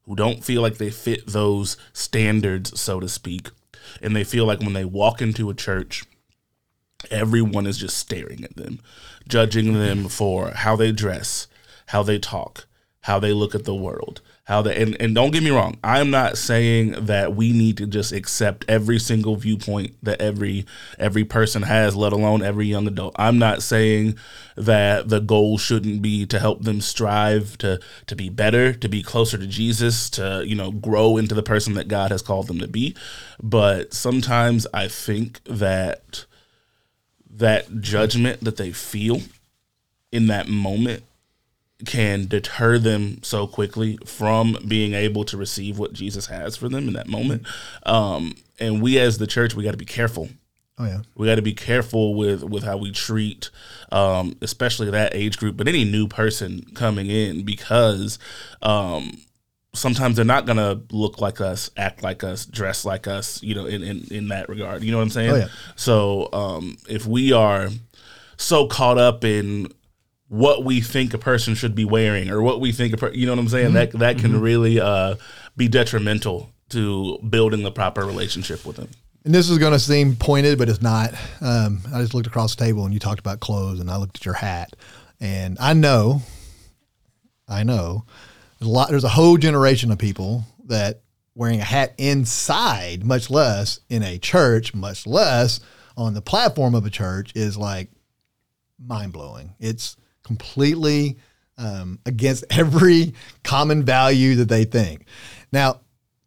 who 0.07 0.17
don't 0.17 0.43
feel 0.43 0.63
like 0.63 0.79
they 0.79 0.91
fit 0.91 1.27
those 1.27 1.77
standards, 1.93 2.81
so 2.81 2.99
to 2.99 3.09
speak. 3.09 3.51
And 4.01 4.17
they 4.17 4.25
feel 4.25 4.47
like 4.47 4.61
when 4.61 4.73
they 4.73 4.87
walk 4.87 5.21
into 5.21 5.51
a 5.51 5.55
church, 5.55 6.05
everyone 7.11 7.67
is 7.67 7.77
just 7.77 7.99
staring 7.99 8.43
at 8.43 8.57
them, 8.57 8.81
judging 9.29 9.75
them 9.75 10.09
for 10.09 10.51
how 10.51 10.77
they 10.77 10.93
dress, 10.93 11.47
how 11.89 12.03
they 12.03 12.19
talk, 12.19 12.67
how 13.03 13.19
they 13.19 13.35
look 13.35 13.55
at 13.55 13.65
the 13.65 13.75
world, 13.75 14.23
how 14.45 14.61
they 14.61 14.81
and, 14.81 14.95
and 15.01 15.15
don't 15.15 15.31
get 15.31 15.43
me 15.43 15.51
wrong, 15.51 15.79
I'm 15.83 16.11
not 16.11 16.37
saying 16.37 17.07
that 17.07 17.35
we 17.35 17.53
need 17.53 17.79
to 17.79 17.87
just 17.87 18.13
accept 18.13 18.67
every 18.69 18.99
single 18.99 19.37
viewpoint 19.37 19.97
that 20.03 20.21
every 20.21 20.67
every 20.99 21.25
person 21.25 21.63
has, 21.63 21.97
let 21.97 22.13
alone 22.13 22.43
every 22.43 22.67
young 22.67 22.87
adult. 22.87 23.17
I'm 23.19 23.39
not 23.39 23.63
saying 23.63 24.19
that 24.57 25.09
the 25.09 25.21
goal 25.21 25.57
shouldn't 25.57 26.03
be 26.03 26.27
to 26.27 26.39
help 26.39 26.63
them 26.63 26.83
strive 26.83 27.57
to 27.59 27.81
to 28.07 28.15
be 28.15 28.29
better, 28.29 28.75
to 28.75 28.89
be 28.89 29.03
closer 29.03 29.39
to 29.39 29.47
Jesus, 29.47 30.11
to, 30.11 30.45
you 30.47 30.55
know, 30.55 30.71
grow 30.71 31.17
into 31.17 31.35
the 31.35 31.43
person 31.43 31.73
that 31.75 31.89
God 31.89 32.11
has 32.11 32.21
called 32.21 32.47
them 32.47 32.59
to 32.59 32.69
be. 32.69 32.95
But 33.43 33.95
sometimes 33.95 34.67
I 34.75 34.89
think 34.89 35.43
that 35.45 36.27
that 37.31 37.81
judgment 37.81 38.45
that 38.45 38.59
they 38.59 38.73
feel 38.73 39.23
in 40.13 40.27
that 40.27 40.49
moment 40.49 41.03
can 41.85 42.27
deter 42.27 42.79
them 42.79 43.23
so 43.23 43.47
quickly 43.47 43.99
from 44.05 44.57
being 44.67 44.95
able 44.95 45.25
to 45.25 45.37
receive 45.37 45.79
what 45.79 45.93
Jesus 45.93 46.27
has 46.27 46.57
for 46.57 46.69
them 46.69 46.89
in 46.89 46.95
that 46.95 47.09
moment. 47.09 47.47
Um, 47.85 48.37
and 48.59 48.83
we 48.83 48.99
as 48.99 49.19
the 49.19 49.27
church, 49.27 49.55
we 49.55 49.65
got 49.65 49.73
to 49.73 49.77
be 49.77 49.85
careful. 49.85 50.29
oh 50.79 50.87
yeah, 50.87 51.01
We 51.15 51.27
got 51.27 51.37
to 51.37 51.43
be 51.43 51.55
careful 51.55 52.15
with 52.15 52.43
with 52.43 52.63
how 52.65 52.77
we 52.77 52.91
treat, 52.93 53.51
um, 53.93 54.37
especially 54.43 54.91
that 54.91 55.15
age 55.15 55.39
group, 55.39 55.57
but 55.57 55.69
any 55.69 55.85
new 55.85 56.09
person 56.09 56.65
coming 56.75 57.09
in 57.09 57.45
because 57.45 58.19
um, 58.63 59.19
sometimes 59.75 60.17
they're 60.17 60.25
not 60.25 60.47
gonna 60.47 60.81
look 60.91 61.21
like 61.21 61.41
us, 61.41 61.71
act 61.77 62.03
like 62.03 62.23
us, 62.25 62.47
dress 62.47 62.85
like 62.85 63.07
us. 63.07 63.43
You 63.43 63.55
know, 63.55 63.67
in 63.67 63.83
in, 63.83 64.05
in 64.11 64.29
that 64.29 64.49
regard, 64.49 64.83
you 64.83 64.91
know 64.93 64.99
what 64.99 65.05
I'm 65.05 65.11
saying? 65.11 65.31
Oh, 65.33 65.37
yeah. 65.37 65.49
So 65.77 66.29
um, 66.33 66.77
if 66.89 67.07
we 67.07 67.33
are 67.33 67.69
so 68.37 68.67
caught 68.67 68.99
up 68.99 69.25
in 69.25 69.73
what 70.29 70.65
we 70.65 70.81
think 70.81 71.15
a 71.15 71.19
person 71.19 71.55
should 71.55 71.75
be 71.75 71.85
wearing 71.85 72.31
or 72.31 72.43
what 72.43 72.61
we 72.61 72.73
think 72.73 72.95
a 72.95 72.97
per- 72.97 73.13
you 73.13 73.27
know 73.27 73.33
what 73.33 73.41
I'm 73.41 73.49
saying 73.49 73.75
that 73.75 73.93
that 73.93 74.19
can 74.19 74.41
really 74.41 74.81
uh, 74.81 75.17
be 75.57 75.69
detrimental 75.69 76.51
to 76.71 77.19
building 77.19 77.63
the 77.63 77.71
proper 77.71 78.05
relationship 78.05 78.65
with 78.65 78.77
them. 78.77 78.89
And 79.25 79.35
this 79.35 79.49
is 79.49 79.59
going 79.59 79.73
to 79.73 79.79
seem 79.79 80.17
pointed, 80.17 80.59
but 80.59 80.69
it's 80.69 80.83
not. 80.83 81.15
Um, 81.41 81.81
I 81.95 82.01
just 82.01 82.15
looked 82.15 82.27
across 82.27 82.55
the 82.55 82.65
table 82.65 82.85
and 82.85 82.93
you 82.93 83.01
talked 83.01 83.21
about 83.21 83.41
clothes, 83.41 83.81
and 83.81 83.91
I 83.91 83.97
looked 83.97 84.17
at 84.19 84.25
your 84.25 84.35
hat, 84.35 84.77
and 85.19 85.57
I 85.59 85.73
know, 85.73 86.21
I 87.49 87.63
know, 87.63 88.05
there's 88.59 88.69
a 88.69 88.73
lot. 88.73 88.91
There's 88.91 89.05
a 89.05 89.09
whole 89.09 89.39
generation 89.39 89.91
of 89.91 89.99
people 89.99 90.45
that 90.67 91.01
wearing 91.35 91.61
a 91.61 91.65
hat 91.65 91.95
inside, 91.99 93.05
much 93.05 93.31
less 93.31 93.81
in 93.89 94.03
a 94.03 94.19
church, 94.19 94.75
much 94.75 95.07
less 95.07 95.61
on 95.97 96.15
the 96.15 96.23
platform 96.23 96.75
of 96.75 96.85
a 96.85 96.91
church 96.91 97.33
is 97.35 97.57
like 97.57 97.91
mind 98.79 99.13
blowing. 99.13 99.55
It's 99.59 99.97
completely 100.25 101.19
um, 101.59 101.99
against 102.07 102.45
every 102.51 103.15
common 103.45 103.85
value 103.85 104.37
that 104.37 104.49
they 104.49 104.65
think. 104.65 105.07
Now, 105.53 105.81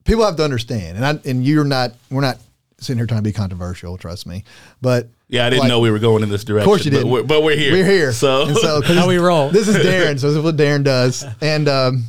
people 0.05 0.23
have 0.25 0.37
to 0.37 0.43
understand, 0.43 0.95
and 0.97 1.05
I, 1.05 1.19
and 1.29 1.45
you're 1.45 1.65
not, 1.65 1.91
we're 2.09 2.21
not 2.21 2.37
sitting 2.79 2.97
here 2.97 3.07
trying 3.07 3.19
to 3.19 3.23
be 3.23 3.33
controversial, 3.33 3.97
trust 3.97 4.25
me, 4.27 4.43
but 4.81 5.09
Yeah, 5.27 5.45
I 5.45 5.49
didn't 5.49 5.61
Like- 5.63 5.69
know 5.69 5.79
we 5.79 5.91
were 5.91 5.99
going 5.99 6.23
in 6.23 6.29
this 6.29 6.43
direction. 6.45 6.61
of 6.63 6.71
course 6.71 6.85
you 6.85 6.91
but 6.91 6.97
didn't. 6.97 7.11
We're, 7.11 7.23
but 7.23 7.43
we're 7.43 7.57
here. 7.57 7.73
We're 7.73 7.85
here. 7.85 8.11
So, 8.13 8.47
and 8.47 8.55
so 8.55 8.81
'cause 8.81 8.95
How 8.95 9.07
we 9.07 9.17
roll. 9.17 9.49
This 9.51 9.67
is 9.67 9.75
Darren. 9.75 10.19
So 10.19 10.27
this 10.27 10.37
is 10.37 10.43
what 10.43 10.55
Darren 10.55 10.83
does. 10.83 11.25
And 11.41 11.67
um, 11.67 12.03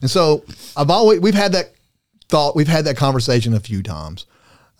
and 0.00 0.10
so 0.10 0.44
I've 0.76 0.88
always 0.90 1.20
we've 1.20 1.34
had 1.34 1.52
that 1.52 1.74
thought. 2.28 2.56
We've 2.56 2.68
had 2.68 2.84
that 2.86 2.96
conversation 2.96 3.52
a 3.52 3.60
few 3.60 3.82
times. 3.82 4.26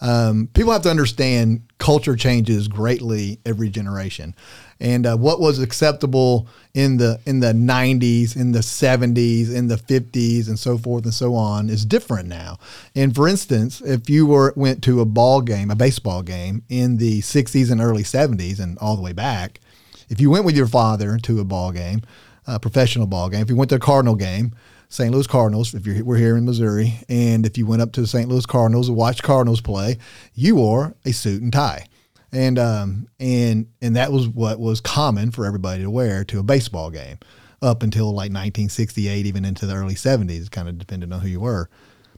Um, 0.03 0.49
people 0.53 0.73
have 0.73 0.83
to 0.83 0.91
understand 0.91 1.63
culture 1.79 2.17
changes 2.17 2.67
greatly 2.67 3.39
every 3.47 3.71
generation, 3.71 4.35
and 4.81 5.07
uh, 5.07 5.17
what 5.17 5.39
was 5.39 5.61
acceptable 5.61 6.49
in 6.75 6.97
the 6.97 7.21
in 7.25 7.39
the 7.39 7.53
90s, 7.53 8.35
in 8.35 8.51
the 8.51 8.59
70s, 8.59 9.55
in 9.55 9.69
the 9.69 9.77
50s, 9.77 10.49
and 10.49 10.59
so 10.59 10.77
forth 10.77 11.05
and 11.05 11.15
so 11.15 11.37
on 11.37 11.71
is 11.71 11.85
different 11.85 12.29
now. 12.29 12.59
And 12.97 13.15
for 13.15 13.29
instance, 13.29 13.81
if 13.81 14.11
you 14.11 14.27
were 14.27 14.53
went 14.57 14.83
to 14.85 15.01
a 15.01 15.05
ball 15.05 15.41
game, 15.41 15.71
a 15.71 15.77
baseball 15.77 16.23
game 16.23 16.65
in 16.69 16.97
the 16.97 17.21
60s 17.21 17.71
and 17.71 17.81
early 17.81 18.03
70s, 18.03 18.59
and 18.59 18.77
all 18.79 18.97
the 18.97 19.03
way 19.03 19.13
back, 19.13 19.61
if 20.09 20.21
you 20.21 20.31
went 20.31 20.45
with 20.45 20.57
your 20.57 20.67
father 20.67 21.17
to 21.19 21.39
a 21.39 21.45
ball 21.45 21.71
game, 21.71 22.03
a 22.45 22.59
professional 22.59 23.07
ball 23.07 23.31
game, 23.31 23.43
if 23.43 23.51
you 23.51 23.55
went 23.55 23.71
to 23.71 23.77
a 23.77 23.81
Cardinal 23.81 24.17
game, 24.17 24.53
St. 24.93 25.11
Louis 25.11 25.27
Cardinals, 25.27 25.73
if 25.73 25.87
you're 25.87 26.05
we're 26.05 26.19
here 26.19 26.37
in 26.37 26.45
Missouri, 26.45 27.01
and 27.09 27.47
if 27.47 27.57
you 27.57 27.67
went 27.67 27.81
up 27.81 27.93
to 27.93 28.03
the 28.03 28.07
St. 28.07 28.29
Louis 28.29 28.45
Cardinals 28.45 28.89
and 28.89 28.97
watched 28.97 29.23
Cardinals 29.23 29.63
play, 29.63 29.97
you 30.35 30.57
wore 30.57 30.95
a 31.07 31.13
suit 31.13 31.41
and 31.41 31.51
tie. 31.51 31.87
And 32.31 32.59
um 32.59 33.09
and 33.19 33.69
and 33.81 33.97
that 33.97 34.13
was 34.13 34.29
what 34.29 34.61
was 34.61 34.83
common 34.83 35.31
for 35.31 35.47
everybody 35.47 35.83
to 35.83 35.89
wear 35.89 36.25
to 36.25 36.41
a 36.41 36.43
baseball 36.43 36.91
game 36.91 37.17
up 37.63 37.83
until 37.83 38.09
like 38.09 38.31
1968, 38.33 39.25
even 39.25 39.47
into 39.47 39.65
the 39.65 39.75
early 39.75 39.95
70s, 39.95 40.51
kind 40.51 40.69
of 40.69 40.77
depending 40.77 41.11
on 41.11 41.21
who 41.21 41.29
you 41.29 41.41
were. 41.41 41.71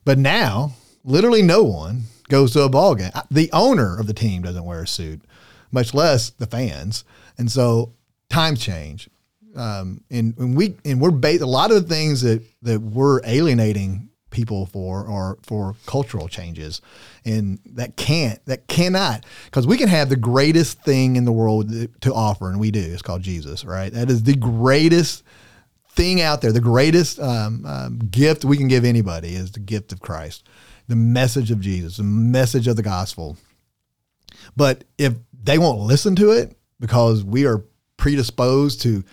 But 0.04 0.18
now, 0.18 0.72
literally 1.04 1.42
no 1.42 1.62
one 1.62 2.02
goes 2.28 2.52
to 2.54 2.62
a 2.62 2.68
ball 2.68 2.96
game. 2.96 3.12
The 3.30 3.50
owner 3.52 4.00
of 4.00 4.08
the 4.08 4.14
team 4.14 4.42
doesn't 4.42 4.64
wear 4.64 4.82
a 4.82 4.88
suit, 4.88 5.22
much 5.70 5.94
less 5.94 6.30
the 6.30 6.46
fans. 6.46 7.04
And 7.38 7.52
so 7.52 7.92
times 8.28 8.58
change. 8.58 9.08
Um, 9.56 10.02
and, 10.10 10.36
and 10.38 10.56
we 10.56 10.76
and 10.84 11.00
we're 11.00 11.10
based 11.10 11.42
a 11.42 11.46
lot 11.46 11.70
of 11.70 11.86
the 11.86 11.94
things 11.94 12.22
that 12.22 12.42
that 12.62 12.80
we're 12.80 13.20
alienating 13.24 14.10
people 14.30 14.66
for 14.66 15.08
are 15.08 15.38
for 15.42 15.76
cultural 15.86 16.28
changes. 16.28 16.82
And 17.24 17.60
that 17.66 17.96
can't 17.96 18.44
that 18.46 18.66
cannot 18.66 19.24
because 19.46 19.66
we 19.66 19.78
can 19.78 19.88
have 19.88 20.08
the 20.08 20.16
greatest 20.16 20.82
thing 20.82 21.16
in 21.16 21.24
the 21.24 21.32
world 21.32 21.70
to 22.00 22.12
offer 22.12 22.50
and 22.50 22.60
we 22.60 22.70
do. 22.70 22.80
It's 22.80 23.00
called 23.00 23.22
jesus 23.22 23.64
right? 23.64 23.92
That 23.92 24.10
is 24.10 24.24
the 24.24 24.36
greatest 24.36 25.22
thing 25.94 26.20
out 26.20 26.40
there, 26.40 26.52
the 26.52 26.60
greatest 26.60 27.20
um, 27.20 27.64
um, 27.64 27.98
gift 28.10 28.44
we 28.44 28.56
can 28.56 28.68
give 28.68 28.84
anybody 28.84 29.34
is 29.34 29.52
the 29.52 29.60
gift 29.60 29.92
of 29.92 30.00
Christ, 30.00 30.42
the 30.88 30.96
message 30.96 31.50
of 31.50 31.60
Jesus, 31.60 31.98
the 31.98 32.02
message 32.02 32.66
of 32.66 32.76
the 32.76 32.82
gospel. 32.82 33.36
But 34.56 34.84
if 34.98 35.14
they 35.32 35.58
won't 35.58 35.80
listen 35.80 36.16
to 36.16 36.32
it 36.32 36.56
because 36.80 37.22
we 37.22 37.46
are 37.46 37.64
predisposed 37.96 38.82
to 38.82 39.04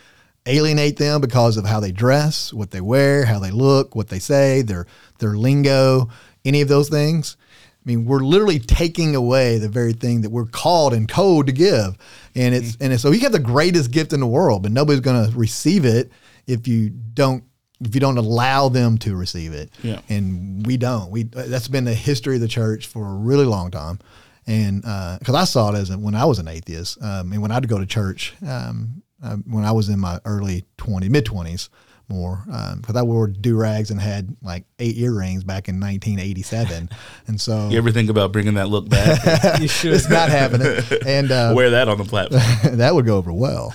alienate 0.45 0.97
them 0.97 1.21
because 1.21 1.57
of 1.57 1.65
how 1.65 1.79
they 1.79 1.91
dress, 1.91 2.51
what 2.51 2.71
they 2.71 2.81
wear, 2.81 3.25
how 3.25 3.39
they 3.39 3.51
look, 3.51 3.95
what 3.95 4.09
they 4.09 4.19
say, 4.19 4.61
their 4.61 4.87
their 5.19 5.37
lingo, 5.37 6.09
any 6.45 6.61
of 6.61 6.67
those 6.67 6.89
things. 6.89 7.37
I 7.83 7.89
mean, 7.89 8.05
we're 8.05 8.19
literally 8.19 8.59
taking 8.59 9.15
away 9.15 9.57
the 9.57 9.69
very 9.69 9.93
thing 9.93 10.21
that 10.21 10.29
we're 10.29 10.45
called 10.45 10.93
and 10.93 11.09
code 11.09 11.47
to 11.47 11.51
give, 11.51 11.97
and 12.35 12.53
it's 12.53 12.77
and 12.79 12.93
it's, 12.93 13.01
so 13.01 13.11
you 13.11 13.19
have 13.21 13.31
the 13.31 13.39
greatest 13.39 13.91
gift 13.91 14.13
in 14.13 14.19
the 14.19 14.27
world, 14.27 14.63
but 14.63 14.71
nobody's 14.71 15.01
going 15.01 15.31
to 15.31 15.37
receive 15.37 15.85
it 15.85 16.11
if 16.47 16.67
you 16.67 16.89
don't 16.89 17.43
if 17.79 17.95
you 17.95 18.01
don't 18.01 18.17
allow 18.17 18.69
them 18.69 18.97
to 18.99 19.15
receive 19.15 19.53
it. 19.53 19.71
Yeah. 19.81 20.01
And 20.09 20.65
we 20.65 20.77
don't. 20.77 21.09
We 21.09 21.23
that's 21.23 21.67
been 21.67 21.85
the 21.85 21.93
history 21.93 22.35
of 22.35 22.41
the 22.41 22.47
church 22.47 22.87
for 22.87 23.07
a 23.07 23.13
really 23.13 23.45
long 23.45 23.71
time. 23.71 23.99
And 24.47 24.81
because 24.81 25.35
I 25.35 25.43
saw 25.43 25.73
it 25.73 25.77
as 25.77 25.89
a, 25.91 25.97
when 25.97 26.15
I 26.15 26.25
was 26.25 26.39
an 26.39 26.47
atheist, 26.47 27.01
um, 27.01 27.31
and 27.31 27.41
when 27.41 27.51
I'd 27.51 27.67
go 27.67 27.77
to 27.77 27.85
church 27.85 28.33
um, 28.45 29.03
uh, 29.23 29.37
when 29.47 29.63
I 29.65 29.71
was 29.71 29.89
in 29.89 29.99
my 29.99 30.19
early 30.25 30.65
20s, 30.77 31.09
mid 31.09 31.25
20s, 31.25 31.69
more 32.09 32.43
because 32.75 32.95
I 32.97 33.03
wore 33.03 33.27
do 33.27 33.55
rags 33.55 33.89
and 33.89 33.99
had 34.01 34.35
like 34.41 34.65
eight 34.79 34.97
earrings 34.97 35.45
back 35.45 35.69
in 35.69 35.79
1987, 35.79 36.89
and 37.27 37.39
so 37.39 37.69
you 37.69 37.77
ever 37.77 37.91
think 37.91 38.09
about 38.09 38.31
bringing 38.33 38.55
that 38.55 38.67
look 38.67 38.89
back? 38.89 39.59
You 39.61 39.67
should. 39.69 39.93
it's 39.93 40.09
not 40.09 40.29
happening. 40.29 40.83
And 41.05 41.31
uh, 41.31 41.53
Wear 41.55 41.69
that 41.69 41.87
on 41.87 41.97
the 41.97 42.03
platform. 42.03 42.77
that 42.77 42.93
would 42.93 43.05
go 43.05 43.15
over 43.17 43.31
well. 43.31 43.73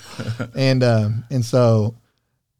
and 0.55 0.83
um, 0.83 1.23
and 1.31 1.43
so 1.43 1.95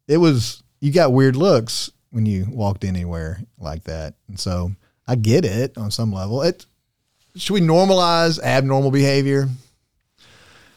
it 0.08 0.16
was 0.16 0.62
you 0.80 0.92
got 0.92 1.12
weird 1.12 1.36
looks 1.36 1.90
when 2.10 2.26
you 2.26 2.46
walked 2.50 2.84
anywhere 2.84 3.40
like 3.58 3.84
that. 3.84 4.14
And 4.28 4.38
so 4.40 4.72
I 5.06 5.14
get 5.14 5.44
it 5.44 5.76
on 5.78 5.90
some 5.90 6.12
level. 6.12 6.42
It 6.42 6.66
should 7.36 7.54
we 7.54 7.60
normalize 7.60 8.40
abnormal 8.42 8.90
behavior? 8.90 9.48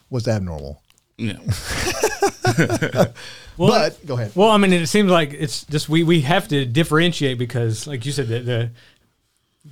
What's 0.09 0.27
abnormal? 0.27 0.80
Yeah. 1.21 3.05
Well, 3.57 3.69
but 3.69 4.05
go 4.07 4.15
ahead. 4.15 4.31
Well, 4.33 4.49
I 4.49 4.57
mean, 4.57 4.73
it 4.73 4.87
seems 4.87 5.11
like 5.11 5.33
it's 5.33 5.65
just 5.65 5.89
we 5.89 6.03
we 6.03 6.21
have 6.21 6.47
to 6.47 6.65
differentiate 6.65 7.37
because, 7.37 7.85
like 7.85 8.05
you 8.05 8.11
said, 8.11 8.27
the, 8.27 8.39
the 8.39 8.69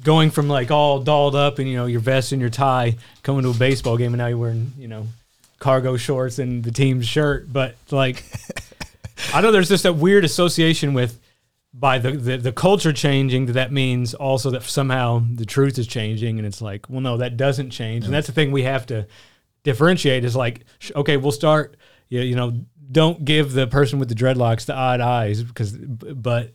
going 0.04 0.30
from 0.30 0.48
like 0.48 0.70
all 0.70 1.00
dolled 1.00 1.36
up 1.36 1.60
and 1.60 1.68
you 1.68 1.76
know 1.76 1.86
your 1.86 2.02
vest 2.02 2.32
and 2.32 2.42
your 2.42 2.50
tie, 2.52 2.98
coming 3.24 3.44
to 3.44 3.50
a 3.50 3.54
baseball 3.54 3.98
game 3.98 4.14
and 4.14 4.18
now 4.18 4.28
you're 4.28 4.38
wearing 4.38 4.74
you 4.78 4.88
know 4.88 5.08
cargo 5.60 5.98
shorts 5.98 6.40
and 6.40 6.64
the 6.64 6.72
team's 6.72 7.08
shirt, 7.08 7.52
but 7.52 7.76
like 7.90 8.24
I 9.34 9.42
know 9.42 9.52
there's 9.52 9.70
just 9.70 9.84
that 9.84 9.94
weird 9.94 10.24
association 10.24 10.94
with 10.94 11.20
by 11.74 12.00
the, 12.00 12.12
the 12.12 12.38
the 12.38 12.52
culture 12.52 12.94
changing 12.94 13.46
that 13.48 13.54
that 13.54 13.72
means 13.72 14.14
also 14.14 14.52
that 14.52 14.64
somehow 14.64 15.24
the 15.34 15.46
truth 15.46 15.78
is 15.80 15.88
changing 15.88 16.38
and 16.38 16.46
it's 16.46 16.62
like 16.62 16.90
well 16.90 17.00
no 17.02 17.18
that 17.18 17.38
doesn't 17.38 17.70
change 17.70 18.06
and 18.06 18.14
that's 18.14 18.26
the 18.26 18.34
thing 18.34 18.52
we 18.52 18.64
have 18.64 18.88
to 18.88 19.06
differentiate 19.64 20.24
is 20.26 20.36
like 20.36 20.64
okay 20.96 21.18
we'll 21.18 21.32
start 21.32 21.78
you, 22.10 22.22
you 22.22 22.36
know 22.36 22.54
don't 22.92 23.24
give 23.24 23.54
the 23.54 23.68
person 23.68 24.00
with 24.00 24.10
the 24.10 24.16
dreadlocks 24.16 24.66
the 24.66 24.74
odd 24.74 25.00
eyes 25.02 25.44
because 25.44 25.74
but 25.78 26.54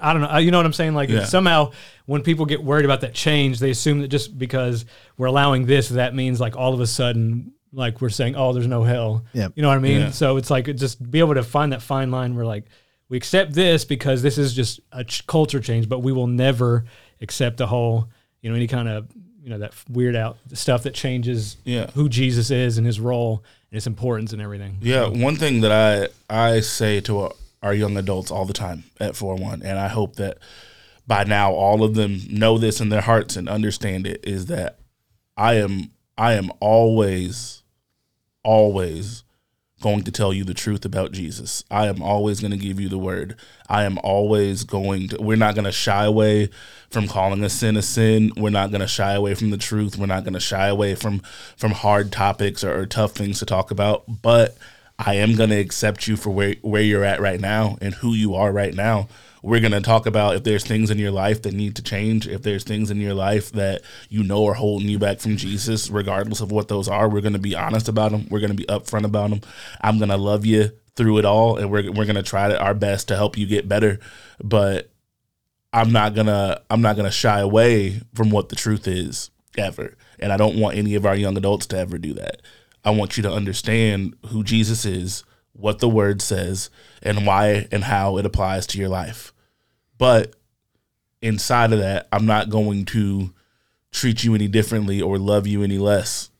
I 0.00 0.12
don't 0.12 0.22
know. 0.22 0.36
You 0.36 0.52
know 0.52 0.58
what 0.58 0.66
I'm 0.66 0.72
saying? 0.72 0.94
Like 0.94 1.08
Yeah. 1.08 1.24
somehow 1.24 1.72
when 2.06 2.22
people 2.22 2.46
get 2.46 2.62
worried 2.62 2.84
about 2.84 3.00
that 3.00 3.12
change, 3.12 3.58
they 3.58 3.70
assume 3.70 4.02
that 4.02 4.08
just 4.08 4.38
because 4.38 4.84
we're 5.18 5.26
allowing 5.26 5.66
this, 5.66 5.88
that 5.88 6.14
means 6.14 6.38
like 6.40 6.54
all 6.56 6.72
of 6.72 6.80
a 6.80 6.86
sudden, 6.86 7.54
like 7.72 8.00
we're 8.00 8.08
saying, 8.08 8.36
oh, 8.36 8.52
there's 8.52 8.68
no 8.68 8.84
hell. 8.84 9.24
Yep. 9.32 9.52
You 9.56 9.62
know 9.62 9.68
what 9.68 9.78
I 9.78 9.80
mean? 9.80 10.00
Yeah. 10.00 10.10
So 10.12 10.36
it's 10.36 10.48
like 10.48 10.66
just 10.76 11.10
be 11.10 11.18
able 11.18 11.34
to 11.34 11.42
find 11.42 11.72
that 11.72 11.82
fine 11.82 12.12
line 12.12 12.36
where 12.36 12.46
like 12.46 12.66
we 13.08 13.16
accept 13.16 13.52
this 13.52 13.84
because 13.84 14.22
this 14.22 14.38
is 14.38 14.54
just 14.54 14.78
a 14.92 15.02
ch- 15.02 15.26
culture 15.26 15.58
change, 15.58 15.88
but 15.88 16.00
we 16.00 16.12
will 16.12 16.28
never 16.28 16.84
accept 17.20 17.56
the 17.56 17.66
whole, 17.66 18.08
you 18.42 18.50
know, 18.50 18.54
any 18.54 18.68
kind 18.68 18.88
of 18.88 19.08
you 19.42 19.50
know 19.50 19.58
that 19.58 19.72
weird 19.88 20.14
out 20.16 20.38
stuff 20.52 20.82
that 20.82 20.94
changes 20.94 21.56
Yeah. 21.64 21.90
who 21.92 22.08
Jesus 22.08 22.50
is 22.50 22.76
and 22.78 22.86
his 22.86 23.00
role 23.00 23.42
and 23.70 23.76
his 23.76 23.86
importance 23.86 24.32
and 24.32 24.42
everything. 24.42 24.78
Yeah, 24.80 25.08
one 25.08 25.36
thing 25.36 25.60
that 25.62 25.72
I 25.72 26.08
I 26.54 26.60
say 26.60 27.00
to 27.02 27.32
our, 27.62 27.74
young 27.74 27.96
adults 27.96 28.30
all 28.30 28.44
the 28.46 28.52
time 28.54 28.84
at 28.98 29.12
4-1, 29.12 29.62
and 29.64 29.78
I 29.78 29.88
hope 29.88 30.16
that 30.16 30.38
by 31.06 31.24
now 31.24 31.52
all 31.52 31.82
of 31.84 31.94
them 31.94 32.20
know 32.30 32.56
this 32.58 32.80
in 32.80 32.88
their 32.88 33.00
hearts 33.02 33.36
and 33.36 33.48
understand 33.48 34.06
it, 34.06 34.20
is 34.24 34.46
that 34.46 34.78
I 35.36 35.54
am 35.54 35.90
I 36.18 36.34
am 36.34 36.50
always, 36.60 37.62
always 38.42 39.24
going 39.80 40.02
to 40.02 40.12
tell 40.12 40.32
you 40.32 40.44
the 40.44 40.54
truth 40.54 40.84
about 40.84 41.12
Jesus. 41.12 41.64
I 41.70 41.86
am 41.86 42.02
always 42.02 42.40
going 42.40 42.50
to 42.50 42.56
give 42.56 42.78
you 42.78 42.88
the 42.88 42.98
word. 42.98 43.36
I 43.68 43.84
am 43.84 43.98
always 43.98 44.64
going 44.64 45.08
to, 45.08 45.22
we're 45.22 45.36
not 45.36 45.54
going 45.54 45.64
to 45.64 45.72
shy 45.72 46.04
away 46.04 46.50
from 46.90 47.08
calling 47.08 47.42
a 47.42 47.48
sin 47.48 47.76
a 47.76 47.82
sin. 47.82 48.32
We're 48.36 48.50
not 48.50 48.70
going 48.70 48.82
to 48.82 48.86
shy 48.86 49.12
away 49.12 49.34
from 49.34 49.50
the 49.50 49.56
truth. 49.56 49.96
We're 49.96 50.06
not 50.06 50.24
going 50.24 50.34
to 50.34 50.40
shy 50.40 50.68
away 50.68 50.94
from, 50.94 51.20
from 51.56 51.72
hard 51.72 52.12
topics 52.12 52.62
or, 52.62 52.80
or 52.80 52.86
tough 52.86 53.12
things 53.12 53.38
to 53.38 53.46
talk 53.46 53.70
about. 53.70 54.22
But 54.22 54.56
I 54.98 55.14
am 55.14 55.34
going 55.34 55.50
to 55.50 55.58
accept 55.58 56.06
you 56.06 56.16
for 56.16 56.30
where, 56.30 56.56
where 56.60 56.82
you're 56.82 57.04
at 57.04 57.20
right 57.20 57.40
now 57.40 57.78
and 57.80 57.94
who 57.94 58.12
you 58.12 58.34
are 58.34 58.52
right 58.52 58.74
now. 58.74 59.08
We're 59.42 59.60
going 59.60 59.72
to 59.72 59.80
talk 59.80 60.06
about 60.06 60.36
if 60.36 60.44
there's 60.44 60.64
things 60.64 60.90
in 60.90 60.98
your 60.98 61.10
life 61.10 61.42
that 61.42 61.54
need 61.54 61.76
to 61.76 61.82
change, 61.82 62.28
if 62.28 62.42
there's 62.42 62.64
things 62.64 62.90
in 62.90 62.98
your 62.98 63.14
life 63.14 63.52
that 63.52 63.82
you 64.08 64.22
know 64.22 64.46
are 64.46 64.54
holding 64.54 64.88
you 64.88 64.98
back 64.98 65.20
from 65.20 65.36
Jesus, 65.36 65.90
regardless 65.90 66.40
of 66.40 66.52
what 66.52 66.68
those 66.68 66.88
are. 66.88 67.08
We're 67.08 67.20
going 67.20 67.32
to 67.32 67.38
be 67.38 67.54
honest 67.54 67.88
about 67.88 68.12
them. 68.12 68.26
We're 68.30 68.40
going 68.40 68.50
to 68.50 68.56
be 68.56 68.66
upfront 68.66 69.04
about 69.04 69.30
them. 69.30 69.40
I'm 69.80 69.98
going 69.98 70.10
to 70.10 70.16
love 70.16 70.44
you 70.44 70.72
through 70.96 71.18
it 71.18 71.24
all, 71.24 71.56
and 71.56 71.70
we're, 71.70 71.90
we're 71.90 72.04
going 72.04 72.16
to 72.16 72.22
try 72.22 72.54
our 72.54 72.74
best 72.74 73.08
to 73.08 73.16
help 73.16 73.38
you 73.38 73.46
get 73.46 73.68
better. 73.68 73.98
But 74.42 74.90
I'm 75.72 75.92
not 75.92 76.14
gonna 76.14 76.60
I'm 76.68 76.80
not 76.80 76.96
gonna 76.96 77.10
shy 77.10 77.40
away 77.40 78.00
from 78.14 78.30
what 78.30 78.48
the 78.48 78.56
truth 78.56 78.88
is 78.88 79.30
ever, 79.56 79.96
and 80.18 80.32
I 80.32 80.36
don't 80.36 80.58
want 80.58 80.76
any 80.76 80.94
of 80.94 81.06
our 81.06 81.14
young 81.14 81.36
adults 81.36 81.66
to 81.66 81.78
ever 81.78 81.98
do 81.98 82.14
that. 82.14 82.42
I 82.84 82.90
want 82.90 83.16
you 83.16 83.22
to 83.24 83.32
understand 83.32 84.16
who 84.28 84.42
Jesus 84.42 84.84
is, 84.84 85.22
what 85.60 85.78
the 85.78 85.88
Word 85.88 86.22
says, 86.22 86.70
and 87.02 87.26
why 87.26 87.68
and 87.70 87.84
how 87.84 88.16
it 88.18 88.26
applies 88.26 88.66
to 88.68 88.78
your 88.78 88.88
life. 88.88 89.32
But 89.98 90.34
inside 91.22 91.72
of 91.72 91.78
that, 91.80 92.08
I'm 92.12 92.26
not 92.26 92.50
going 92.50 92.84
to 92.86 93.32
treat 93.92 94.24
you 94.24 94.34
any 94.34 94.48
differently 94.48 95.00
or 95.02 95.18
love 95.18 95.46
you 95.46 95.62
any 95.62 95.78
less 95.78 96.30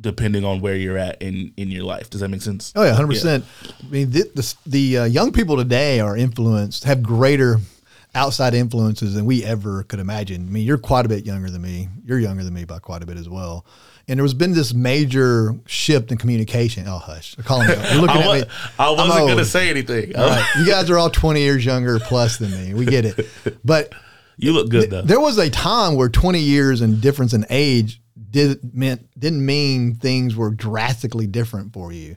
depending 0.00 0.44
on 0.44 0.60
where 0.60 0.76
you're 0.76 0.98
at 0.98 1.20
in 1.20 1.52
in 1.56 1.70
your 1.70 1.84
life. 1.84 2.10
Does 2.10 2.20
that 2.20 2.28
make 2.28 2.42
sense? 2.42 2.72
Oh 2.76 2.84
yeah, 2.84 2.94
hundred 2.94 3.08
percent. 3.08 3.44
I 3.82 3.88
mean, 3.88 4.10
the 4.10 4.30
the, 4.34 4.54
the 4.66 4.98
uh, 4.98 5.04
young 5.04 5.32
people 5.32 5.56
today 5.56 6.00
are 6.00 6.16
influenced, 6.16 6.84
have 6.84 7.02
greater 7.02 7.58
outside 8.14 8.54
influences 8.54 9.14
than 9.14 9.24
we 9.24 9.44
ever 9.44 9.82
could 9.84 10.00
imagine. 10.00 10.46
I 10.46 10.50
mean, 10.50 10.64
you're 10.64 10.78
quite 10.78 11.04
a 11.04 11.08
bit 11.08 11.26
younger 11.26 11.50
than 11.50 11.62
me. 11.62 11.88
You're 12.04 12.18
younger 12.18 12.44
than 12.44 12.54
me 12.54 12.64
by 12.64 12.78
quite 12.78 13.02
a 13.02 13.06
bit 13.06 13.16
as 13.16 13.28
well. 13.28 13.64
And 14.08 14.18
there's 14.18 14.32
been 14.34 14.54
this 14.54 14.72
major 14.72 15.54
shift 15.66 16.10
in 16.10 16.16
communication. 16.18 16.88
Oh, 16.88 16.96
hush! 16.98 17.34
They're 17.34 17.44
calling 17.44 17.68
me. 17.68 17.74
You're 17.92 18.00
looking 18.00 18.16
I, 18.22 18.38
at 18.40 18.48
me. 18.48 18.54
I 18.78 18.90
wasn't 18.90 19.28
gonna 19.28 19.44
say 19.44 19.68
anything. 19.68 20.12
Right, 20.12 20.46
you 20.58 20.66
guys 20.66 20.88
are 20.88 20.96
all 20.96 21.10
20 21.10 21.40
years 21.40 21.64
younger 21.64 21.98
plus 22.00 22.38
than 22.38 22.50
me. 22.50 22.72
We 22.74 22.86
get 22.86 23.04
it. 23.04 23.26
But 23.64 23.92
You 24.40 24.52
look 24.52 24.70
good 24.70 24.88
though. 24.90 25.02
there 25.02 25.20
was 25.20 25.36
a 25.36 25.50
time 25.50 25.96
where 25.96 26.08
20 26.08 26.38
years 26.38 26.80
and 26.80 27.00
difference 27.00 27.32
in 27.34 27.44
age 27.50 28.00
did 28.30 28.72
meant 28.74 29.08
didn't 29.18 29.44
mean 29.44 29.96
things 29.96 30.36
were 30.36 30.50
drastically 30.50 31.26
different 31.26 31.72
for 31.72 31.92
you. 31.92 32.16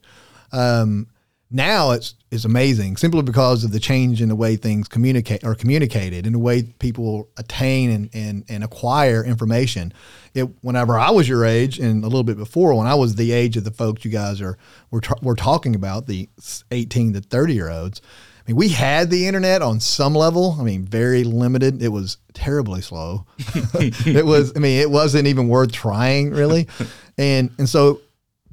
Um, 0.52 1.08
now 1.51 1.91
it's 1.91 2.15
it's 2.31 2.46
amazing 2.46 2.96
simply 2.96 3.22
because 3.22 3.65
of 3.65 3.72
the 3.72 3.79
change 3.79 4.22
in 4.22 4.29
the 4.29 4.36
way 4.36 4.55
things 4.55 4.88
communicate 4.88 5.43
are 5.43 5.53
communicated 5.53 6.25
and 6.25 6.34
the 6.34 6.39
way 6.39 6.63
people 6.63 7.29
attain 7.38 7.91
and, 7.91 8.10
and, 8.13 8.46
and 8.48 8.63
acquire 8.63 9.24
information. 9.24 9.93
It, 10.34 10.43
whenever 10.62 10.98
I 10.98 11.12
was 11.12 11.27
your 11.27 11.43
age 11.43 11.77
and 11.77 12.05
a 12.05 12.08
little 12.08 12.24
bit 12.24 12.38
before, 12.38 12.74
when 12.74 12.88
I 12.88 12.96
was 12.96 13.15
the 13.15 13.34
age 13.34 13.58
of 13.58 13.65
the 13.65 13.72
folks 13.72 14.05
you 14.05 14.12
guys 14.12 14.41
are 14.41 14.58
we're, 14.91 15.01
we're 15.22 15.36
talking 15.36 15.75
about, 15.75 16.08
the 16.08 16.29
18 16.72 17.13
to 17.13 17.22
30 17.22 17.53
year 17.53 17.70
olds, 17.70 18.01
I 18.39 18.51
mean, 18.51 18.55
we 18.55 18.70
had 18.70 19.10
the 19.10 19.27
internet 19.27 19.62
on 19.62 19.81
some 19.81 20.15
level. 20.15 20.55
I 20.58 20.63
mean, 20.63 20.86
very 20.86 21.25
limited. 21.25 21.84
It 21.84 21.89
was 21.89 22.17
terribly 22.34 22.81
slow. 22.81 23.25
it 23.38 24.25
was. 24.25 24.53
I 24.55 24.60
mean, 24.60 24.79
it 24.79 24.89
wasn't 24.89 25.27
even 25.27 25.48
worth 25.48 25.72
trying 25.72 26.31
really, 26.31 26.67
and 27.17 27.51
and 27.60 27.70
so 27.70 28.01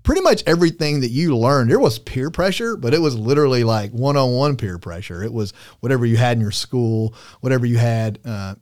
pretty 0.03 0.21
much 0.21 0.43
everything 0.47 1.01
that 1.01 1.11
you 1.11 1.37
learned, 1.37 1.71
there 1.71 1.79
was 1.79 1.99
peer 1.99 2.31
pressure, 2.31 2.77
but 2.77 2.95
it 2.95 3.01
was 3.01 3.17
literally 3.17 3.65
like 3.65 3.91
one 3.93 4.17
on 4.17 4.33
one 4.33 4.57
peer 4.57 4.79
pressure. 4.79 5.23
It 5.23 5.33
was 5.33 5.53
whatever 5.81 6.07
you 6.07 6.17
had 6.17 6.37
in 6.37 6.41
your 6.41 6.51
school, 6.51 7.15
whatever 7.41 7.67
you 7.67 7.79
had, 7.79 8.19
uh, 8.25 8.55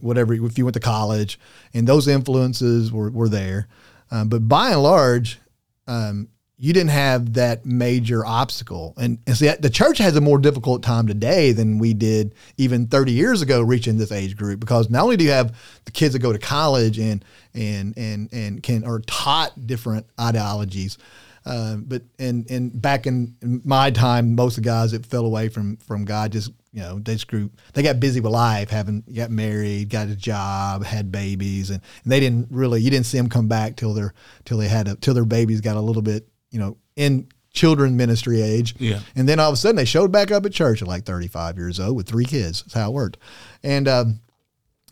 whatever 0.00 0.34
if 0.34 0.58
you 0.58 0.64
went 0.64 0.74
to 0.74 0.80
college, 0.80 1.38
and 1.72 1.86
those 1.86 2.08
influences 2.08 2.92
were 2.92 3.10
were 3.10 3.28
there. 3.28 3.68
Um, 4.10 4.28
but 4.28 4.48
by 4.48 4.70
and 4.70 4.82
large, 4.82 5.40
um, 5.86 6.28
you 6.56 6.72
didn't 6.72 6.90
have 6.90 7.34
that 7.34 7.66
major 7.66 8.24
obstacle. 8.24 8.94
And, 8.96 9.18
and 9.26 9.36
see, 9.36 9.52
the 9.58 9.70
church 9.70 9.98
has 9.98 10.14
a 10.14 10.20
more 10.20 10.38
difficult 10.38 10.82
time 10.82 11.06
today 11.06 11.52
than 11.52 11.78
we 11.78 11.94
did 11.94 12.34
even 12.56 12.86
30 12.86 13.12
years 13.12 13.42
ago 13.42 13.60
reaching 13.60 13.98
this 13.98 14.12
age 14.12 14.36
group 14.36 14.60
because 14.60 14.88
not 14.88 15.02
only 15.02 15.16
do 15.16 15.24
you 15.24 15.30
have 15.30 15.56
the 15.84 15.90
kids 15.90 16.12
that 16.12 16.20
go 16.20 16.32
to 16.32 16.38
college 16.38 16.98
and 16.98 17.24
and 17.54 17.96
and 17.96 18.32
and 18.32 18.62
can 18.62 18.84
are 18.84 19.00
taught 19.00 19.66
different 19.66 20.06
ideologies, 20.20 20.96
uh, 21.44 21.76
but 21.76 22.02
and 22.18 22.48
and 22.50 22.80
back 22.80 23.06
in 23.06 23.34
my 23.64 23.90
time, 23.90 24.34
most 24.34 24.56
of 24.56 24.62
the 24.62 24.68
guys 24.68 24.92
that 24.92 25.04
fell 25.04 25.26
away 25.26 25.48
from 25.48 25.76
from 25.78 26.04
God 26.04 26.32
just 26.32 26.52
you 26.72 26.80
know 26.80 26.98
they 27.00 27.14
just 27.14 27.28
grew 27.28 27.50
they 27.72 27.82
got 27.82 27.98
busy 27.98 28.20
with 28.20 28.32
life, 28.32 28.70
having 28.70 29.02
got 29.14 29.30
married, 29.30 29.90
got 29.90 30.08
a 30.08 30.16
job, 30.16 30.84
had 30.84 31.10
babies, 31.10 31.70
and, 31.70 31.82
and 32.04 32.12
they 32.12 32.20
didn't 32.20 32.46
really 32.50 32.80
you 32.80 32.90
didn't 32.90 33.06
see 33.06 33.18
them 33.18 33.28
come 33.28 33.48
back 33.48 33.76
till 33.76 33.92
their 33.92 34.14
till 34.44 34.58
they 34.58 34.68
had 34.68 34.86
a, 34.86 34.94
till 34.96 35.14
their 35.14 35.24
babies 35.24 35.60
got 35.60 35.76
a 35.76 35.80
little 35.80 36.02
bit 36.02 36.28
you 36.54 36.60
know 36.60 36.78
in 36.96 37.28
children 37.52 37.96
ministry 37.96 38.42
age. 38.42 38.74
Yeah. 38.78 39.00
And 39.14 39.28
then 39.28 39.38
all 39.38 39.48
of 39.48 39.54
a 39.54 39.56
sudden 39.56 39.76
they 39.76 39.84
showed 39.84 40.10
back 40.10 40.30
up 40.30 40.44
at 40.44 40.52
church 40.52 40.82
at 40.82 40.88
like 40.88 41.04
35 41.04 41.56
years 41.56 41.78
old 41.78 41.96
with 41.96 42.08
three 42.08 42.24
kids. 42.24 42.62
That's 42.62 42.74
how 42.74 42.90
it 42.90 42.94
worked. 42.94 43.18
And 43.62 43.86
um, 43.88 44.20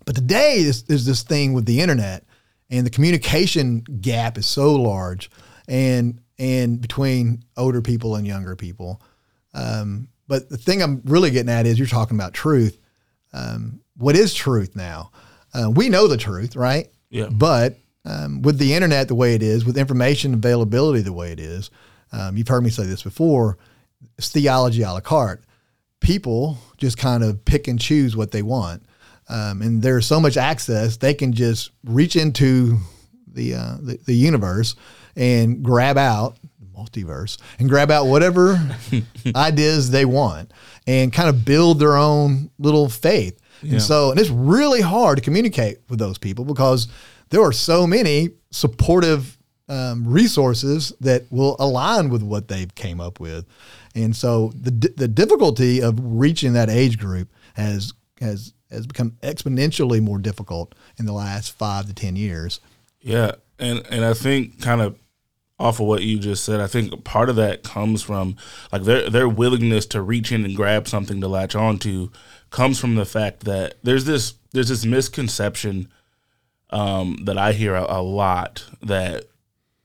but 0.06 0.14
today 0.14 0.62
there's, 0.62 0.84
there's 0.84 1.04
this 1.04 1.22
thing 1.22 1.52
with 1.52 1.66
the 1.66 1.80
internet 1.80 2.24
and 2.70 2.86
the 2.86 2.90
communication 2.90 3.80
gap 3.80 4.38
is 4.38 4.46
so 4.46 4.74
large 4.74 5.30
and 5.68 6.20
and 6.38 6.80
between 6.80 7.44
older 7.56 7.82
people 7.82 8.16
and 8.16 8.26
younger 8.26 8.56
people. 8.56 9.02
Um, 9.54 10.08
but 10.26 10.48
the 10.48 10.56
thing 10.56 10.82
I'm 10.82 11.02
really 11.04 11.30
getting 11.30 11.50
at 11.50 11.66
is 11.66 11.78
you're 11.78 11.86
talking 11.86 12.16
about 12.16 12.32
truth. 12.32 12.78
Um, 13.32 13.80
what 13.96 14.16
is 14.16 14.32
truth 14.32 14.74
now? 14.74 15.10
Uh, 15.52 15.70
we 15.70 15.88
know 15.88 16.08
the 16.08 16.16
truth, 16.16 16.56
right? 16.56 16.88
Yeah. 17.10 17.28
But 17.30 17.76
um, 18.04 18.42
with 18.42 18.58
the 18.58 18.74
internet 18.74 19.08
the 19.08 19.14
way 19.14 19.34
it 19.34 19.42
is, 19.42 19.64
with 19.64 19.78
information 19.78 20.34
availability 20.34 21.00
the 21.00 21.12
way 21.12 21.32
it 21.32 21.40
is, 21.40 21.70
um, 22.12 22.36
you've 22.36 22.48
heard 22.48 22.62
me 22.62 22.70
say 22.70 22.84
this 22.84 23.02
before. 23.02 23.58
It's 24.18 24.28
theology 24.28 24.82
a 24.82 24.92
la 24.92 25.00
carte. 25.00 25.44
People 26.00 26.58
just 26.76 26.98
kind 26.98 27.22
of 27.22 27.44
pick 27.44 27.68
and 27.68 27.80
choose 27.80 28.16
what 28.16 28.32
they 28.32 28.42
want, 28.42 28.82
um, 29.28 29.62
and 29.62 29.82
there's 29.82 30.06
so 30.06 30.18
much 30.18 30.36
access 30.36 30.96
they 30.96 31.14
can 31.14 31.32
just 31.32 31.70
reach 31.84 32.16
into 32.16 32.78
the, 33.26 33.54
uh, 33.54 33.76
the 33.80 33.98
the 34.04 34.14
universe 34.14 34.74
and 35.16 35.62
grab 35.62 35.96
out 35.96 36.36
multiverse 36.76 37.38
and 37.58 37.68
grab 37.68 37.90
out 37.90 38.06
whatever 38.06 38.58
ideas 39.36 39.90
they 39.90 40.04
want 40.04 40.52
and 40.86 41.12
kind 41.12 41.28
of 41.28 41.44
build 41.44 41.78
their 41.78 41.96
own 41.96 42.50
little 42.58 42.88
faith. 42.88 43.38
Yeah. 43.62 43.72
And 43.72 43.82
so, 43.82 44.10
and 44.10 44.18
it's 44.18 44.30
really 44.30 44.80
hard 44.80 45.18
to 45.18 45.22
communicate 45.22 45.78
with 45.88 45.98
those 45.98 46.18
people 46.18 46.44
because 46.44 46.88
there 47.32 47.42
are 47.42 47.52
so 47.52 47.86
many 47.86 48.28
supportive 48.50 49.38
um, 49.68 50.06
resources 50.06 50.92
that 51.00 51.24
will 51.30 51.56
align 51.58 52.10
with 52.10 52.22
what 52.22 52.48
they've 52.48 52.74
came 52.74 53.00
up 53.00 53.18
with. 53.20 53.46
And 53.94 54.14
so 54.14 54.52
the, 54.54 54.70
the 54.70 55.08
difficulty 55.08 55.80
of 55.80 55.98
reaching 55.98 56.52
that 56.52 56.68
age 56.68 56.98
group 56.98 57.32
has, 57.54 57.94
has, 58.20 58.52
has 58.70 58.86
become 58.86 59.12
exponentially 59.22 60.02
more 60.02 60.18
difficult 60.18 60.74
in 60.98 61.06
the 61.06 61.12
last 61.14 61.56
five 61.56 61.86
to 61.86 61.94
10 61.94 62.16
years. 62.16 62.60
Yeah, 63.00 63.32
and 63.58 63.84
and 63.90 64.04
I 64.04 64.14
think 64.14 64.60
kind 64.60 64.80
of 64.80 64.96
off 65.58 65.80
of 65.80 65.86
what 65.86 66.02
you 66.02 66.18
just 66.18 66.44
said, 66.44 66.60
I 66.60 66.66
think 66.66 67.02
part 67.02 67.28
of 67.28 67.36
that 67.36 67.62
comes 67.64 68.02
from 68.02 68.36
like 68.70 68.82
their 68.82 69.10
their 69.10 69.28
willingness 69.28 69.86
to 69.86 70.02
reach 70.02 70.30
in 70.30 70.44
and 70.44 70.54
grab 70.54 70.86
something 70.86 71.20
to 71.20 71.28
latch 71.28 71.56
onto 71.56 72.10
comes 72.50 72.78
from 72.78 72.94
the 72.94 73.04
fact 73.04 73.40
that 73.40 73.74
there's 73.82 74.04
this 74.04 74.34
there's 74.52 74.68
this 74.68 74.84
misconception 74.84 75.88
um, 76.72 77.18
that 77.24 77.38
I 77.38 77.52
hear 77.52 77.74
a, 77.74 77.84
a 77.88 78.02
lot 78.02 78.64
that 78.82 79.26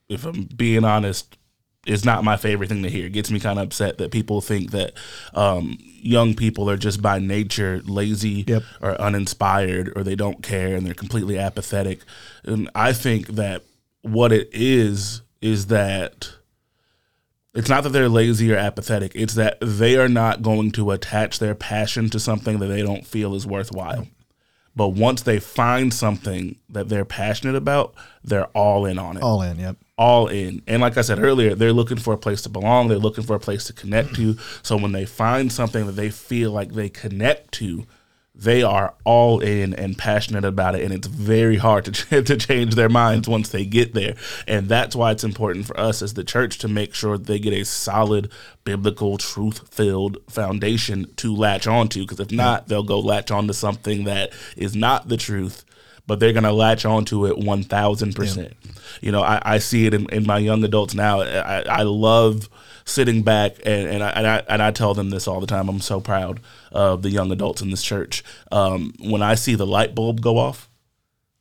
if 0.08 0.24
I'm 0.24 0.44
being 0.44 0.84
honest 0.84 1.36
is 1.86 2.04
not 2.04 2.22
my 2.24 2.36
favorite 2.36 2.68
thing 2.68 2.82
to 2.82 2.90
hear. 2.90 3.06
It 3.06 3.12
gets 3.12 3.30
me 3.30 3.40
kind 3.40 3.58
of 3.58 3.66
upset 3.66 3.98
that 3.98 4.10
people 4.10 4.40
think 4.40 4.72
that 4.72 4.92
um, 5.32 5.78
young 5.80 6.34
people 6.34 6.68
are 6.68 6.76
just 6.76 7.00
by 7.00 7.18
nature 7.18 7.80
lazy 7.84 8.44
Yep. 8.46 8.62
or 8.82 9.00
uninspired 9.00 9.92
or 9.96 10.02
they 10.02 10.14
don't 10.14 10.42
care 10.42 10.74
and 10.76 10.86
they're 10.86 10.92
completely 10.94 11.38
apathetic. 11.38 12.00
And 12.44 12.68
I 12.74 12.92
think 12.92 13.28
that 13.28 13.62
what 14.02 14.32
it 14.32 14.50
is 14.52 15.22
is 15.40 15.68
that 15.68 16.30
it's 17.54 17.68
not 17.70 17.84
that 17.84 17.90
they're 17.90 18.08
lazy 18.08 18.52
or 18.52 18.56
apathetic. 18.56 19.12
It's 19.14 19.34
that 19.34 19.56
they 19.60 19.96
are 19.96 20.08
not 20.08 20.42
going 20.42 20.72
to 20.72 20.90
attach 20.90 21.38
their 21.38 21.54
passion 21.54 22.10
to 22.10 22.20
something 22.20 22.58
that 22.58 22.66
they 22.66 22.82
don't 22.82 23.06
feel 23.06 23.34
is 23.34 23.46
worthwhile. 23.46 24.06
But 24.78 24.90
once 24.90 25.22
they 25.22 25.40
find 25.40 25.92
something 25.92 26.56
that 26.68 26.88
they're 26.88 27.04
passionate 27.04 27.56
about, 27.56 27.94
they're 28.22 28.46
all 28.54 28.86
in 28.86 28.96
on 28.96 29.16
it 29.16 29.24
All 29.24 29.42
in, 29.42 29.58
yep. 29.58 29.76
all 29.96 30.28
in. 30.28 30.62
And 30.68 30.80
like 30.80 30.96
I 30.96 31.00
said 31.00 31.18
earlier, 31.18 31.56
they're 31.56 31.72
looking 31.72 31.96
for 31.96 32.14
a 32.14 32.16
place 32.16 32.42
to 32.42 32.48
belong. 32.48 32.86
They're 32.86 32.96
looking 32.96 33.24
for 33.24 33.34
a 33.34 33.40
place 33.40 33.64
to 33.64 33.72
connect 33.72 34.14
to. 34.14 34.36
So 34.62 34.76
when 34.76 34.92
they 34.92 35.04
find 35.04 35.50
something 35.52 35.84
that 35.86 35.96
they 35.96 36.10
feel 36.10 36.52
like 36.52 36.74
they 36.74 36.88
connect 36.88 37.50
to, 37.54 37.86
they 38.38 38.62
are 38.62 38.94
all 39.04 39.40
in 39.40 39.74
and 39.74 39.98
passionate 39.98 40.44
about 40.44 40.76
it. 40.76 40.84
And 40.84 40.94
it's 40.94 41.08
very 41.08 41.56
hard 41.56 41.86
to, 41.86 42.22
to 42.22 42.36
change 42.36 42.76
their 42.76 42.88
minds 42.88 43.28
once 43.28 43.48
they 43.48 43.64
get 43.64 43.94
there. 43.94 44.14
And 44.46 44.68
that's 44.68 44.94
why 44.94 45.10
it's 45.10 45.24
important 45.24 45.66
for 45.66 45.78
us 45.78 46.02
as 46.02 46.14
the 46.14 46.22
church 46.22 46.58
to 46.58 46.68
make 46.68 46.94
sure 46.94 47.18
they 47.18 47.40
get 47.40 47.52
a 47.52 47.64
solid, 47.64 48.30
biblical, 48.62 49.18
truth 49.18 49.68
filled 49.74 50.18
foundation 50.30 51.12
to 51.16 51.34
latch 51.34 51.66
onto. 51.66 52.02
Because 52.02 52.20
if 52.20 52.30
not, 52.30 52.68
they'll 52.68 52.84
go 52.84 53.00
latch 53.00 53.32
onto 53.32 53.52
something 53.52 54.04
that 54.04 54.32
is 54.56 54.76
not 54.76 55.08
the 55.08 55.16
truth 55.16 55.64
but 56.06 56.20
they're 56.20 56.32
gonna 56.32 56.52
latch 56.52 56.86
onto 56.86 57.26
it 57.26 57.36
one 57.36 57.62
thousand 57.62 58.16
percent. 58.16 58.54
You 59.02 59.12
know, 59.12 59.20
I, 59.20 59.42
I 59.44 59.58
see 59.58 59.84
it 59.84 59.92
in, 59.92 60.08
in 60.08 60.26
my 60.26 60.38
young 60.38 60.64
adults 60.64 60.94
now. 60.94 61.20
I, 61.20 61.60
I 61.68 61.82
love 61.82 62.48
sitting 62.88 63.22
back 63.22 63.56
and, 63.64 63.88
and 63.88 64.02
I 64.02 64.10
and 64.10 64.26
I 64.26 64.42
and 64.48 64.62
I 64.62 64.70
tell 64.70 64.94
them 64.94 65.10
this 65.10 65.28
all 65.28 65.40
the 65.40 65.46
time. 65.46 65.68
I'm 65.68 65.80
so 65.80 66.00
proud 66.00 66.40
of 66.72 67.02
the 67.02 67.10
young 67.10 67.30
adults 67.30 67.62
in 67.62 67.70
this 67.70 67.82
church. 67.82 68.24
Um, 68.50 68.94
when 69.00 69.22
I 69.22 69.34
see 69.34 69.54
the 69.54 69.66
light 69.66 69.94
bulb 69.94 70.20
go 70.20 70.38
off, 70.38 70.68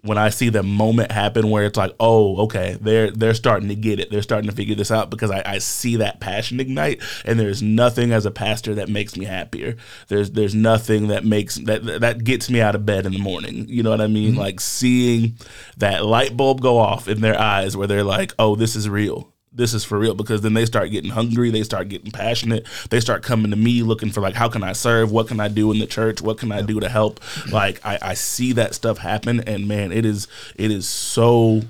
when 0.01 0.17
I 0.17 0.29
see 0.29 0.49
the 0.49 0.63
moment 0.63 1.12
happen 1.12 1.49
where 1.49 1.65
it's 1.65 1.77
like, 1.77 1.93
oh, 1.99 2.43
okay, 2.43 2.77
they're 2.79 3.12
they're 3.12 3.33
starting 3.33 3.69
to 3.69 3.75
get 3.75 3.99
it. 3.99 4.10
They're 4.10 4.21
starting 4.21 4.49
to 4.49 4.55
figure 4.55 4.75
this 4.75 4.91
out 4.91 5.10
because 5.10 5.31
I, 5.31 5.41
I 5.45 5.57
see 5.57 5.97
that 5.97 6.19
passion 6.19 6.60
ignite, 6.60 7.01
and 7.25 7.39
there's 7.39 7.62
nothing 7.62 8.12
as 8.12 8.25
a 8.25 8.31
pastor 8.31 8.75
that 8.75 8.89
makes 8.89 9.17
me 9.17 9.25
happier. 9.25 9.75
There's 10.07 10.31
there's 10.31 10.55
nothing 10.55 11.07
that 11.07 11.25
makes 11.25 11.55
that 11.55 11.83
that 12.01 12.23
gets 12.23 12.49
me 12.49 12.62
out 12.62 12.75
of 12.75 12.86
bed 12.86 13.05
in 13.05 13.13
the 13.13 13.19
morning. 13.19 13.65
You 13.67 13.83
know 13.83 13.89
what 13.89 14.01
I 14.01 14.07
mean? 14.07 14.36
Like 14.36 14.60
seeing 14.60 15.38
that 15.77 16.05
light 16.05 16.38
bulb 16.38 16.62
go 16.62 16.77
off 16.77 17.07
in 17.07 17.21
their 17.21 17.39
eyes 17.39 17.75
where 17.75 17.88
they're 17.88 18.03
like, 18.03 18.33
oh, 18.38 18.55
this 18.55 18.75
is 18.75 18.88
real 18.88 19.33
this 19.51 19.73
is 19.73 19.83
for 19.83 19.97
real 19.97 20.13
because 20.13 20.41
then 20.41 20.53
they 20.53 20.65
start 20.65 20.91
getting 20.91 21.10
hungry 21.10 21.49
they 21.49 21.63
start 21.63 21.89
getting 21.89 22.12
passionate 22.12 22.65
they 22.89 22.99
start 22.99 23.23
coming 23.23 23.49
to 23.51 23.57
me 23.57 23.81
looking 23.81 24.12
for 24.12 24.21
like 24.21 24.36
how 24.36 24.49
can 24.49 24.63
i 24.63 24.73
serve? 24.73 25.12
What 25.12 25.27
can 25.27 25.39
i 25.39 25.47
do 25.47 25.71
in 25.71 25.79
the 25.79 25.88
church? 25.88 26.21
What 26.21 26.38
can 26.38 26.51
i 26.51 26.62
do 26.62 26.79
to 26.79 26.89
help? 26.89 27.19
Like 27.51 27.79
I, 27.86 27.97
I 28.01 28.13
see 28.13 28.53
that 28.53 28.75
stuff 28.75 28.97
happen 28.97 29.41
and 29.41 29.67
man 29.67 29.91
it 29.91 30.05
is 30.05 30.27
it 30.55 30.71
is 30.71 30.88
so 30.88 31.62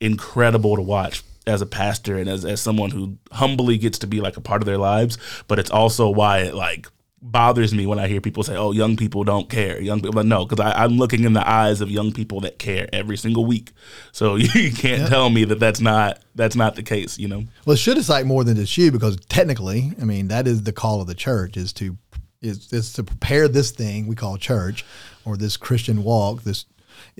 incredible 0.00 0.76
to 0.76 0.82
watch 0.82 1.22
as 1.46 1.62
a 1.62 1.66
pastor 1.66 2.16
and 2.16 2.28
as, 2.28 2.44
as 2.44 2.60
someone 2.60 2.90
who 2.90 3.16
humbly 3.32 3.78
gets 3.78 3.98
to 3.98 4.06
be 4.06 4.20
like 4.20 4.36
a 4.36 4.40
part 4.40 4.62
of 4.62 4.66
their 4.66 4.78
lives, 4.78 5.18
but 5.48 5.58
it's 5.58 5.70
also 5.70 6.08
why 6.08 6.38
it 6.38 6.54
like 6.54 6.86
bothers 7.22 7.74
me 7.74 7.86
when 7.86 7.98
I 7.98 8.08
hear 8.08 8.20
people 8.20 8.42
say, 8.42 8.56
"Oh, 8.56 8.72
young 8.72 8.96
people 8.96 9.24
don't 9.24 9.48
care." 9.48 9.80
Young 9.80 10.00
people, 10.00 10.12
but 10.12 10.26
no, 10.26 10.44
because 10.44 10.64
I'm 10.76 10.96
looking 10.96 11.24
in 11.24 11.32
the 11.32 11.48
eyes 11.48 11.80
of 11.80 11.90
young 11.90 12.12
people 12.12 12.40
that 12.40 12.58
care 12.58 12.88
every 12.92 13.16
single 13.16 13.44
week. 13.44 13.72
So 14.12 14.36
you 14.36 14.72
can't 14.72 15.08
tell 15.08 15.30
me 15.30 15.44
that 15.44 15.60
that's 15.60 15.80
not 15.80 16.20
that's 16.34 16.56
not 16.56 16.76
the 16.76 16.82
case. 16.82 17.18
You 17.18 17.28
know. 17.28 17.44
Well, 17.64 17.74
it 17.74 17.78
should 17.78 17.98
excite 17.98 18.26
more 18.26 18.44
than 18.44 18.56
just 18.56 18.76
you 18.76 18.90
because 18.90 19.16
technically, 19.28 19.92
I 20.00 20.04
mean, 20.04 20.28
that 20.28 20.46
is 20.46 20.62
the 20.62 20.72
call 20.72 21.00
of 21.00 21.06
the 21.06 21.14
church 21.14 21.56
is 21.56 21.72
to 21.74 21.96
is, 22.40 22.72
is 22.72 22.92
to 22.94 23.04
prepare 23.04 23.48
this 23.48 23.70
thing 23.70 24.06
we 24.06 24.16
call 24.16 24.36
church 24.36 24.84
or 25.24 25.36
this 25.36 25.56
Christian 25.56 26.02
walk 26.02 26.42
this 26.42 26.64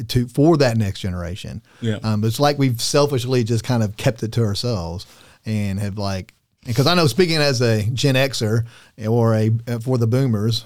to 0.08 0.28
for 0.28 0.56
that 0.58 0.76
next 0.76 1.00
generation. 1.00 1.62
Yeah. 1.80 1.98
Um, 2.02 2.24
it's 2.24 2.40
like 2.40 2.58
we've 2.58 2.80
selfishly 2.80 3.44
just 3.44 3.64
kind 3.64 3.82
of 3.82 3.96
kept 3.96 4.22
it 4.22 4.32
to 4.32 4.42
ourselves 4.42 5.06
and 5.46 5.78
have 5.78 5.98
like 5.98 6.34
because 6.66 6.86
I 6.86 6.94
know 6.94 7.06
speaking 7.06 7.36
as 7.36 7.60
a 7.60 7.84
Gen 7.90 8.14
Xer 8.14 8.66
or 9.08 9.34
a 9.34 9.50
for 9.80 9.98
the 9.98 10.06
Boomers, 10.06 10.64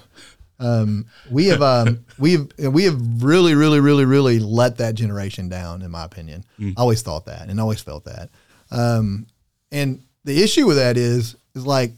um, 0.59 1.05
we 1.29 1.47
have 1.47 1.61
um, 1.61 2.05
we 2.19 2.33
have 2.33 2.49
we 2.59 2.83
have 2.83 3.23
really 3.23 3.55
really 3.55 3.79
really 3.79 4.05
really 4.05 4.39
let 4.39 4.77
that 4.77 4.95
generation 4.95 5.49
down 5.49 5.81
in 5.81 5.91
my 5.91 6.03
opinion. 6.03 6.43
I 6.77 6.81
always 6.81 7.01
thought 7.01 7.25
that 7.25 7.49
and 7.49 7.59
always 7.59 7.81
felt 7.81 8.05
that. 8.05 8.29
Um, 8.71 9.27
and 9.71 10.03
the 10.23 10.43
issue 10.43 10.65
with 10.65 10.77
that 10.77 10.97
is 10.97 11.35
is 11.53 11.65
like 11.65 11.93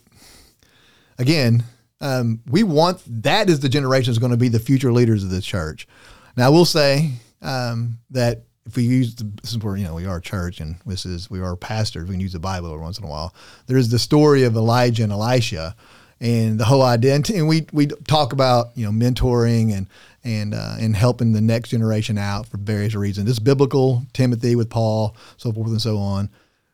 again, 1.17 1.63
um, 2.01 2.41
we 2.47 2.63
want 2.63 3.01
that 3.23 3.49
is 3.49 3.59
the 3.59 3.69
generation 3.69 4.11
that's 4.11 4.19
going 4.19 4.31
to 4.31 4.37
be 4.37 4.49
the 4.49 4.59
future 4.59 4.91
leaders 4.91 5.23
of 5.23 5.29
the 5.29 5.41
church. 5.41 5.87
Now, 6.35 6.47
I 6.47 6.49
will 6.49 6.65
say 6.65 7.11
um, 7.41 7.97
that 8.11 8.43
if 8.67 8.75
we 8.75 8.83
use 8.83 9.15
the, 9.15 9.23
this 9.41 9.51
is 9.51 9.57
where 9.59 9.77
you 9.77 9.85
know 9.85 9.95
we 9.95 10.05
are 10.05 10.17
a 10.17 10.21
church 10.21 10.59
and 10.59 10.75
this 10.85 11.05
is 11.05 11.29
we 11.29 11.39
are 11.39 11.55
pastors, 11.55 12.05
we 12.07 12.13
can 12.13 12.19
use 12.19 12.33
the 12.33 12.39
Bible 12.39 12.69
every 12.69 12.81
once 12.81 12.99
in 12.99 13.05
a 13.05 13.07
while. 13.07 13.33
There 13.65 13.77
is 13.77 13.89
the 13.89 13.99
story 13.99 14.43
of 14.43 14.55
Elijah 14.55 15.03
and 15.03 15.11
Elisha, 15.11 15.75
and 16.19 16.59
the 16.59 16.65
whole 16.65 16.83
identity. 16.83 17.37
And 17.37 17.47
we 17.47 17.65
we 17.71 17.87
talk 17.87 18.33
about 18.33 18.67
you 18.75 18.85
know 18.85 18.91
mentoring 18.91 19.75
and 19.75 19.87
and 20.23 20.53
uh, 20.53 20.75
and 20.79 20.95
helping 20.95 21.33
the 21.33 21.41
next 21.41 21.69
generation 21.69 22.17
out 22.17 22.47
for 22.47 22.57
various 22.57 22.95
reasons. 22.95 23.27
This 23.27 23.39
biblical 23.39 24.03
Timothy 24.13 24.55
with 24.55 24.69
Paul, 24.69 25.15
so 25.37 25.51
forth 25.51 25.69
and 25.69 25.81
so 25.81 25.97
on. 25.97 26.29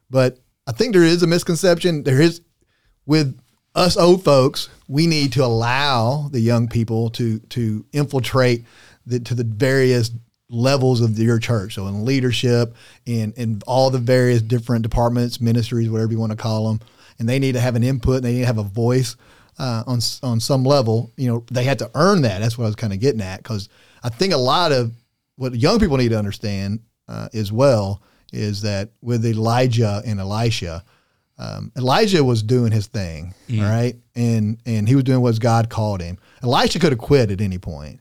But 0.09 0.39
I 0.67 0.71
think 0.71 0.93
there 0.93 1.03
is 1.03 1.23
a 1.23 1.27
misconception. 1.27 2.03
There 2.03 2.21
is 2.21 2.41
with 3.05 3.39
us 3.75 3.97
old 3.97 4.23
folks, 4.23 4.69
we 4.87 5.07
need 5.07 5.33
to 5.33 5.43
allow 5.43 6.29
the 6.31 6.39
young 6.39 6.67
people 6.67 7.09
to 7.11 7.39
to 7.39 7.85
infiltrate 7.91 8.65
the, 9.05 9.19
to 9.19 9.35
the 9.35 9.43
various 9.43 10.11
levels 10.53 11.01
of 11.01 11.17
your 11.17 11.39
church. 11.39 11.75
So 11.75 11.87
in 11.87 12.05
leadership, 12.05 12.75
in 13.05 13.33
in 13.33 13.61
all 13.67 13.89
the 13.89 13.99
various 13.99 14.41
different 14.41 14.83
departments, 14.83 15.41
ministries, 15.41 15.89
whatever 15.89 16.11
you 16.11 16.19
want 16.19 16.31
to 16.31 16.37
call 16.37 16.67
them, 16.67 16.79
and 17.19 17.27
they 17.27 17.39
need 17.39 17.53
to 17.53 17.59
have 17.59 17.75
an 17.75 17.83
input. 17.83 18.17
And 18.17 18.25
They 18.25 18.33
need 18.33 18.41
to 18.41 18.45
have 18.45 18.57
a 18.57 18.63
voice 18.63 19.15
uh, 19.59 19.83
on 19.87 19.99
on 20.21 20.39
some 20.39 20.63
level. 20.63 21.11
You 21.17 21.27
know, 21.27 21.45
they 21.51 21.63
had 21.63 21.79
to 21.79 21.91
earn 21.95 22.21
that. 22.21 22.39
That's 22.39 22.57
what 22.57 22.65
I 22.65 22.67
was 22.67 22.75
kind 22.75 22.93
of 22.93 22.99
getting 22.99 23.21
at 23.21 23.37
because 23.37 23.69
I 24.03 24.09
think 24.09 24.33
a 24.33 24.37
lot 24.37 24.71
of 24.71 24.91
what 25.35 25.55
young 25.55 25.79
people 25.79 25.97
need 25.97 26.09
to 26.09 26.19
understand 26.19 26.79
uh, 27.07 27.29
as 27.33 27.51
well 27.51 28.01
is 28.31 28.61
that 28.61 28.89
with 29.01 29.25
Elijah 29.25 30.01
and 30.05 30.19
Elisha 30.19 30.83
um, 31.39 31.71
Elijah 31.75 32.23
was 32.23 32.43
doing 32.43 32.71
his 32.71 32.87
thing, 32.87 33.33
all 33.65 33.69
right, 33.69 33.95
and 34.15 34.59
and 34.65 34.87
he 34.87 34.95
was 34.95 35.03
doing 35.03 35.19
what 35.21 35.39
God 35.39 35.69
called 35.69 35.99
him. 36.01 36.17
Elisha 36.43 36.79
could 36.79 36.91
have 36.91 36.99
quit 36.99 37.31
at 37.31 37.41
any 37.41 37.57
point, 37.57 37.99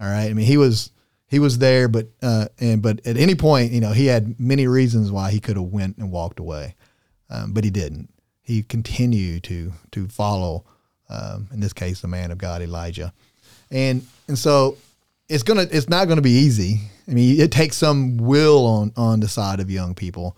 all 0.00 0.06
right. 0.06 0.30
I 0.30 0.32
mean, 0.32 0.46
he 0.46 0.56
was 0.56 0.92
he 1.28 1.38
was 1.38 1.58
there, 1.58 1.88
but 1.88 2.08
uh, 2.22 2.46
and 2.58 2.82
but 2.82 3.06
at 3.06 3.16
any 3.16 3.34
point, 3.34 3.72
you 3.72 3.80
know, 3.80 3.92
he 3.92 4.06
had 4.06 4.40
many 4.40 4.66
reasons 4.66 5.12
why 5.12 5.30
he 5.30 5.40
could 5.40 5.56
have 5.56 5.66
went 5.66 5.98
and 5.98 6.10
walked 6.10 6.40
away, 6.40 6.74
um, 7.30 7.52
but 7.52 7.64
he 7.64 7.70
didn't. 7.70 8.08
He 8.42 8.62
continued 8.62 9.44
to 9.44 9.72
to 9.92 10.08
follow, 10.08 10.64
um, 11.10 11.48
in 11.52 11.60
this 11.60 11.74
case, 11.74 12.00
the 12.00 12.08
man 12.08 12.30
of 12.30 12.38
God, 12.38 12.62
Elijah, 12.62 13.12
and 13.70 14.06
and 14.26 14.38
so 14.38 14.78
it's 15.28 15.42
gonna 15.42 15.66
it's 15.70 15.88
not 15.90 16.08
gonna 16.08 16.22
be 16.22 16.30
easy. 16.30 16.80
I 17.06 17.12
mean, 17.12 17.38
it 17.38 17.52
takes 17.52 17.76
some 17.76 18.16
will 18.16 18.66
on 18.66 18.92
on 18.96 19.20
the 19.20 19.28
side 19.28 19.60
of 19.60 19.70
young 19.70 19.94
people. 19.94 20.36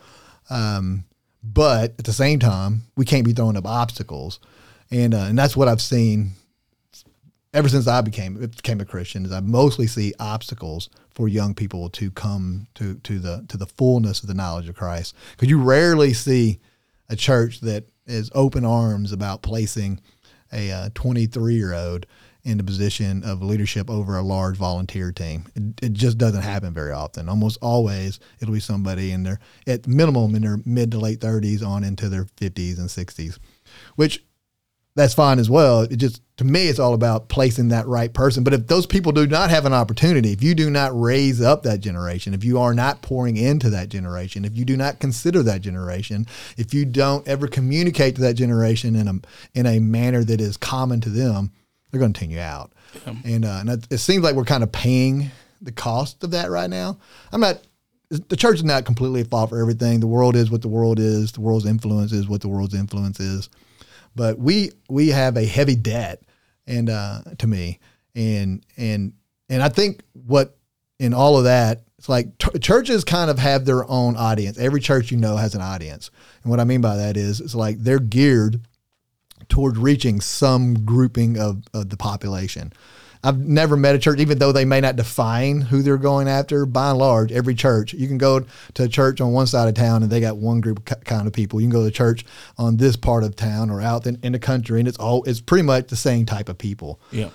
Um, 0.51 1.05
but 1.43 1.95
at 1.99 2.05
the 2.05 2.13
same 2.13 2.41
time, 2.41 2.83
we 2.97 3.05
can't 3.05 3.25
be 3.25 3.33
throwing 3.33 3.57
up 3.57 3.65
obstacles, 3.65 4.41
and 4.91 5.15
uh, 5.15 5.27
and 5.29 5.39
that's 5.39 5.57
what 5.57 5.69
I've 5.69 5.81
seen 5.81 6.33
ever 7.53 7.69
since 7.69 7.87
I 7.87 8.01
became 8.01 8.35
became 8.35 8.81
a 8.81 8.85
Christian. 8.85 9.25
Is 9.25 9.33
I 9.33 9.41
mostly 9.41 9.87
see 9.87 10.15
obstacles 10.19 10.89
for 11.11 11.29
young 11.29 11.55
people 11.55 11.89
to 11.91 12.11
come 12.11 12.67
to 12.75 12.95
to 12.95 13.19
the 13.19 13.45
to 13.49 13.57
the 13.57 13.67
fullness 13.67 14.23
of 14.23 14.29
the 14.29 14.35
knowledge 14.35 14.69
of 14.69 14.77
Christ. 14.77 15.15
Because 15.33 15.49
you 15.49 15.61
rarely 15.61 16.13
see 16.13 16.61
a 17.09 17.17
church 17.17 17.61
that 17.61 17.85
is 18.07 18.31
open 18.35 18.65
arms 18.65 19.13
about 19.13 19.43
placing 19.43 20.01
a 20.53 20.71
uh, 20.71 20.91
23 20.95 21.55
year 21.55 21.75
old 21.75 22.07
in 22.43 22.57
the 22.57 22.65
position 22.65 23.23
of 23.23 23.43
leadership 23.43 23.91
over 23.91 24.17
a 24.17 24.23
large 24.23 24.57
volunteer 24.57 25.13
team. 25.13 25.45
It, 25.55 25.85
it, 25.85 25.93
just 25.93 26.17
doesn't 26.17 26.43
happen 26.43 26.73
very 26.73 26.93
often. 26.93 27.29
Almost 27.29 27.59
always, 27.61 28.19
it'll 28.41 28.55
be 28.55 28.61
somebody 28.61 29.13
in 29.13 29.25
their 29.25 29.41
at 29.67 29.87
minimum 29.87 30.35
in 30.35 30.43
their 30.43 30.59
mid 30.65 30.91
to 30.93 30.99
late 30.99 31.21
30s 31.21 31.65
on 31.65 31.85
into 31.85 32.09
their 32.09 32.25
50s 32.25 32.79
and 32.79 32.89
60s, 32.89 33.39
which 33.97 34.25
that's 35.01 35.15
fine 35.15 35.39
as 35.39 35.49
well. 35.49 35.83
It 35.83 35.97
just 35.97 36.23
to 36.37 36.45
me, 36.45 36.69
it's 36.69 36.79
all 36.79 36.95
about 36.95 37.29
placing 37.29 37.69
that 37.69 37.87
right 37.87 38.13
person. 38.13 38.45
But 38.45 38.55
if 38.55 38.67
those 38.67 38.87
people 38.87 39.13
do 39.13 39.27
not 39.27 39.51
have 39.51 39.67
an 39.67 39.73
opportunity, 39.73 40.33
if 40.33 40.43
you 40.43 40.55
do 40.55 40.71
not 40.71 40.99
raise 40.99 41.41
up 41.41 41.63
that 41.63 41.81
generation, 41.81 42.35
if 42.35 42.45
you 42.45 42.59
are 42.59 42.75
not 42.75 43.03
pouring 43.03 43.37
into 43.37 43.71
that 43.71 43.89
generation, 43.89 44.45
if 44.45 44.57
you 44.57 44.65
do 44.65 44.77
not 44.77 45.01
consider 45.01 45.43
that 45.43 45.61
generation, 45.61 46.27
if 46.57 46.73
you 46.73 46.85
don't 46.85 47.27
ever 47.27 47.49
communicate 47.49 48.15
to 48.17 48.23
that 48.23 48.35
generation 48.35 48.95
in 48.95 49.09
a 49.09 49.15
in 49.55 49.67
a 49.67 49.81
manner 49.81 50.23
that 50.23 50.41
is 50.41 50.57
common 50.57 51.01
to 51.01 51.09
them, 51.09 51.51
they're 51.91 52.01
going 52.01 52.13
to 52.13 52.21
tune 52.21 52.31
you 52.31 52.41
out. 52.41 52.73
Yeah. 53.07 53.15
And, 53.25 53.45
uh, 53.45 53.59
and 53.61 53.87
it 53.91 53.99
seems 53.99 54.23
like 54.23 54.35
we're 54.35 54.45
kind 54.45 54.63
of 54.63 54.73
paying 54.73 55.31
the 55.61 55.73
cost 55.73 56.23
of 56.25 56.33
that 56.33 56.51
right 56.51 56.71
now. 56.71 56.99
I'm 57.33 57.41
not. 57.41 57.61
The 58.11 58.37
church 58.37 58.57
is 58.57 58.65
not 58.65 58.85
completely 58.85 59.21
at 59.21 59.29
fault 59.29 59.51
for 59.51 59.61
everything. 59.61 60.01
The 60.01 60.09
world 60.09 60.35
is 60.35 60.51
what 60.51 60.63
the 60.63 60.69
world 60.69 60.99
is. 60.99 61.31
The 61.31 61.41
world's 61.41 61.65
influence 61.65 62.11
is 62.11 62.27
what 62.29 62.41
the 62.41 62.49
world's 62.49 62.75
influence 62.75 63.21
is. 63.21 63.49
But 64.15 64.39
we 64.39 64.71
we 64.89 65.09
have 65.09 65.37
a 65.37 65.45
heavy 65.45 65.77
debt, 65.77 66.23
and 66.67 66.91
uh, 66.91 67.21
to 67.39 67.47
me, 67.47 67.79
and 68.15 68.65
and 68.77 69.13
and 69.49 69.63
I 69.63 69.69
think 69.69 70.03
what 70.13 70.57
in 70.99 71.15
all 71.15 71.39
of 71.39 71.45
that, 71.45 71.83
it's 71.99 72.09
like 72.09 72.37
t- 72.39 72.59
churches 72.59 73.05
kind 73.05 73.31
of 73.31 73.39
have 73.39 73.65
their 73.65 73.89
own 73.89 74.17
audience. 74.17 74.59
Every 74.59 74.81
church 74.81 75.11
you 75.11 75.17
know 75.17 75.37
has 75.37 75.55
an 75.55 75.61
audience, 75.61 76.11
and 76.43 76.51
what 76.51 76.61
I 76.61 76.65
mean 76.65 76.81
by 76.81 76.97
that 76.97 77.17
is 77.17 77.41
it's 77.41 77.55
like 77.55 77.79
they're 77.79 77.99
geared 77.99 78.61
toward 79.49 79.77
reaching 79.77 80.21
some 80.21 80.85
grouping 80.85 81.39
of, 81.39 81.63
of 81.75 81.91
the 81.91 81.97
population. 81.97 82.73
I've 83.23 83.39
never 83.39 83.77
met 83.77 83.95
a 83.95 83.99
church, 83.99 84.19
even 84.19 84.39
though 84.39 84.53
they 84.53 84.65
may 84.65 84.81
not 84.81 84.97
define 84.97 85.61
who 85.61 85.83
they're 85.83 85.99
going 85.99 86.27
after. 86.27 86.65
By 86.65 86.91
and 86.91 86.99
large, 86.99 87.33
every 87.33 87.55
church, 87.55 87.93
you 87.93 88.09
can 88.09 88.17
go 88.17 88.47
to 88.75 88.83
a 88.85 88.89
church 88.89 89.21
on 89.21 89.33
one 89.33 89.47
side 89.47 89.69
of 89.69 89.75
town 89.75 90.03
and 90.03 90.11
they 90.11 90.21
got 90.21 90.39
one 90.39 90.61
group 90.61 90.85
kind 91.05 91.27
of 91.27 91.33
people. 91.33 91.61
You 91.61 91.67
can 91.67 91.73
go 91.73 91.83
to 91.83 91.89
a 91.89 91.93
church 91.93 92.25
on 92.57 92.79
this 92.79 92.97
part 92.97 93.23
of 93.23 93.37
town 93.37 93.71
or 93.71 93.81
out 93.81 94.07
in, 94.07 94.19
in 94.23 94.33
the 94.33 94.39
country, 94.39 94.79
and 94.79 94.89
it's 94.89 94.99
all 94.99 95.23
it's 95.25 95.41
pretty 95.41 95.65
much 95.65 95.89
the 95.89 95.97
same 95.97 96.25
type 96.25 96.49
of 96.49 96.57
people. 96.57 97.01
Yeah. 97.11 97.31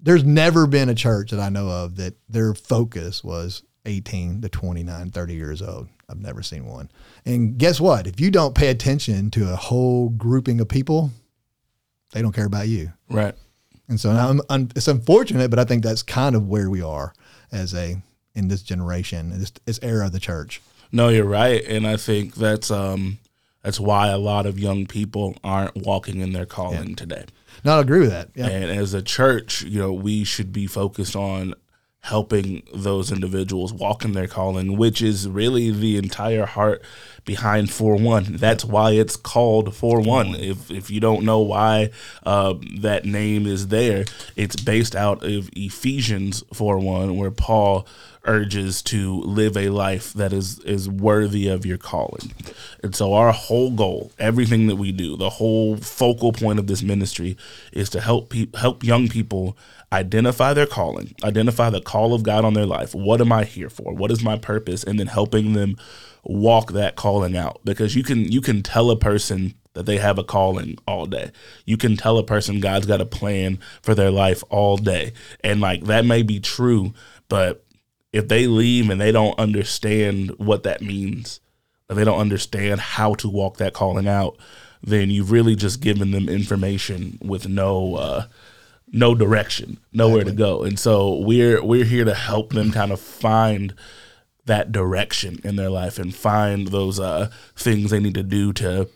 There's 0.00 0.24
never 0.24 0.66
been 0.66 0.90
a 0.90 0.94
church 0.94 1.30
that 1.30 1.40
I 1.40 1.48
know 1.48 1.68
of 1.70 1.96
that 1.96 2.14
their 2.28 2.52
focus 2.52 3.24
was 3.24 3.62
18 3.86 4.42
to 4.42 4.48
29, 4.48 5.10
30 5.10 5.34
years 5.34 5.62
old. 5.62 5.88
I've 6.08 6.20
never 6.20 6.42
seen 6.42 6.66
one. 6.66 6.90
And 7.24 7.56
guess 7.56 7.80
what? 7.80 8.06
If 8.06 8.20
you 8.20 8.30
don't 8.30 8.54
pay 8.54 8.68
attention 8.68 9.30
to 9.32 9.52
a 9.52 9.56
whole 9.56 10.10
grouping 10.10 10.60
of 10.60 10.68
people, 10.68 11.10
they 12.12 12.20
don't 12.20 12.32
care 12.34 12.46
about 12.46 12.68
you. 12.68 12.92
Right. 13.08 13.34
And 13.88 14.00
so 14.00 14.10
I'm, 14.10 14.40
I'm, 14.48 14.68
it's 14.74 14.88
unfortunate, 14.88 15.50
but 15.50 15.58
I 15.58 15.64
think 15.64 15.82
that's 15.82 16.02
kind 16.02 16.34
of 16.34 16.48
where 16.48 16.70
we 16.70 16.82
are 16.82 17.12
as 17.52 17.74
a 17.74 18.02
in 18.34 18.48
this 18.48 18.62
generation, 18.62 19.38
this, 19.38 19.52
this 19.64 19.78
era 19.82 20.06
of 20.06 20.12
the 20.12 20.20
church. 20.20 20.60
No, 20.90 21.08
you're 21.08 21.24
right, 21.24 21.64
and 21.64 21.86
I 21.86 21.96
think 21.96 22.34
that's 22.34 22.70
um 22.70 23.18
that's 23.62 23.80
why 23.80 24.08
a 24.08 24.18
lot 24.18 24.46
of 24.46 24.58
young 24.58 24.86
people 24.86 25.36
aren't 25.42 25.74
walking 25.76 26.20
in 26.20 26.32
their 26.32 26.46
calling 26.46 26.90
yeah. 26.90 26.96
today. 26.96 27.24
No, 27.64 27.78
I 27.78 27.80
agree 27.80 28.00
with 28.00 28.10
that. 28.10 28.28
Yeah. 28.34 28.48
And 28.48 28.64
as 28.70 28.92
a 28.92 29.02
church, 29.02 29.62
you 29.62 29.80
know, 29.80 29.92
we 29.92 30.24
should 30.24 30.52
be 30.52 30.66
focused 30.66 31.16
on 31.16 31.54
helping 32.04 32.62
those 32.74 33.10
individuals 33.10 33.72
walk 33.72 34.04
in 34.04 34.12
their 34.12 34.26
calling, 34.26 34.76
which 34.76 35.00
is 35.00 35.26
really 35.26 35.70
the 35.70 35.96
entire 35.96 36.44
heart 36.44 36.82
behind 37.24 37.70
4 37.70 37.96
1. 37.96 38.36
That's 38.36 38.62
why 38.62 38.90
it's 38.90 39.16
called 39.16 39.74
4 39.74 40.02
1. 40.02 40.34
If, 40.34 40.70
if 40.70 40.90
you 40.90 41.00
don't 41.00 41.24
know 41.24 41.40
why 41.40 41.90
uh, 42.24 42.54
that 42.80 43.06
name 43.06 43.46
is 43.46 43.68
there, 43.68 44.04
it's 44.36 44.54
based 44.54 44.94
out 44.94 45.24
of 45.24 45.48
Ephesians 45.56 46.44
4 46.52 46.78
1, 46.78 47.16
where 47.16 47.30
Paul 47.30 47.86
urges 48.26 48.82
to 48.82 49.20
live 49.22 49.56
a 49.56 49.68
life 49.70 50.12
that 50.12 50.32
is 50.32 50.58
is 50.60 50.88
worthy 50.88 51.48
of 51.48 51.64
your 51.64 51.78
calling. 51.78 52.32
And 52.82 52.94
so 52.94 53.14
our 53.14 53.32
whole 53.32 53.70
goal, 53.70 54.12
everything 54.18 54.66
that 54.66 54.76
we 54.76 54.92
do, 54.92 55.16
the 55.16 55.30
whole 55.30 55.78
focal 55.78 56.32
point 56.32 56.58
of 56.58 56.66
this 56.66 56.82
ministry 56.82 57.36
is 57.72 57.88
to 57.90 58.00
help 58.00 58.30
pe- 58.30 58.48
help 58.54 58.84
young 58.84 59.08
people 59.08 59.56
identify 59.94 60.52
their 60.54 60.66
calling, 60.66 61.14
identify 61.22 61.70
the 61.70 61.80
call 61.80 62.14
of 62.14 62.22
God 62.22 62.44
on 62.44 62.54
their 62.54 62.66
life. 62.66 62.94
What 62.94 63.20
am 63.20 63.32
I 63.32 63.44
here 63.44 63.70
for? 63.70 63.94
What 63.94 64.10
is 64.10 64.22
my 64.22 64.36
purpose? 64.36 64.84
And 64.84 64.98
then 64.98 65.06
helping 65.06 65.52
them 65.52 65.76
walk 66.24 66.72
that 66.72 66.96
calling 66.96 67.36
out 67.36 67.60
because 67.64 67.94
you 67.94 68.02
can 68.02 68.30
you 68.30 68.40
can 68.40 68.62
tell 68.62 68.90
a 68.90 68.98
person 68.98 69.54
that 69.74 69.86
they 69.86 69.98
have 69.98 70.18
a 70.18 70.24
calling 70.24 70.78
all 70.86 71.06
day. 71.06 71.30
You 71.64 71.76
can 71.76 71.96
tell 71.96 72.18
a 72.18 72.24
person 72.24 72.60
God's 72.60 72.86
got 72.86 73.00
a 73.00 73.06
plan 73.06 73.58
for 73.82 73.94
their 73.94 74.10
life 74.10 74.42
all 74.48 74.76
day. 74.76 75.12
And 75.42 75.60
like 75.60 75.84
that 75.84 76.04
may 76.04 76.22
be 76.22 76.40
true, 76.40 76.94
but 77.28 77.64
if 78.12 78.28
they 78.28 78.46
leave 78.46 78.90
and 78.90 79.00
they 79.00 79.12
don't 79.12 79.38
understand 79.38 80.30
what 80.38 80.62
that 80.62 80.80
means, 80.80 81.40
or 81.90 81.96
they 81.96 82.04
don't 82.04 82.20
understand 82.20 82.80
how 82.80 83.14
to 83.14 83.28
walk 83.28 83.56
that 83.56 83.74
calling 83.74 84.06
out, 84.06 84.38
then 84.82 85.10
you've 85.10 85.32
really 85.32 85.56
just 85.56 85.80
given 85.80 86.12
them 86.12 86.28
information 86.28 87.18
with 87.22 87.48
no 87.48 87.96
uh, 87.96 88.26
no 88.94 89.14
direction, 89.14 89.78
nowhere 89.92 90.22
exactly. 90.22 90.36
to 90.36 90.38
go. 90.38 90.62
And 90.62 90.78
so 90.78 91.16
we're 91.16 91.62
we're 91.62 91.84
here 91.84 92.04
to 92.04 92.14
help 92.14 92.52
them 92.52 92.70
kind 92.70 92.92
of 92.92 93.00
find 93.00 93.74
that 94.46 94.72
direction 94.72 95.40
in 95.42 95.56
their 95.56 95.70
life 95.70 95.98
and 95.98 96.14
find 96.14 96.68
those 96.68 97.00
uh, 97.00 97.30
things 97.56 97.90
they 97.90 97.98
need 97.98 98.14
to 98.14 98.22
do 98.22 98.52
to 98.52 98.88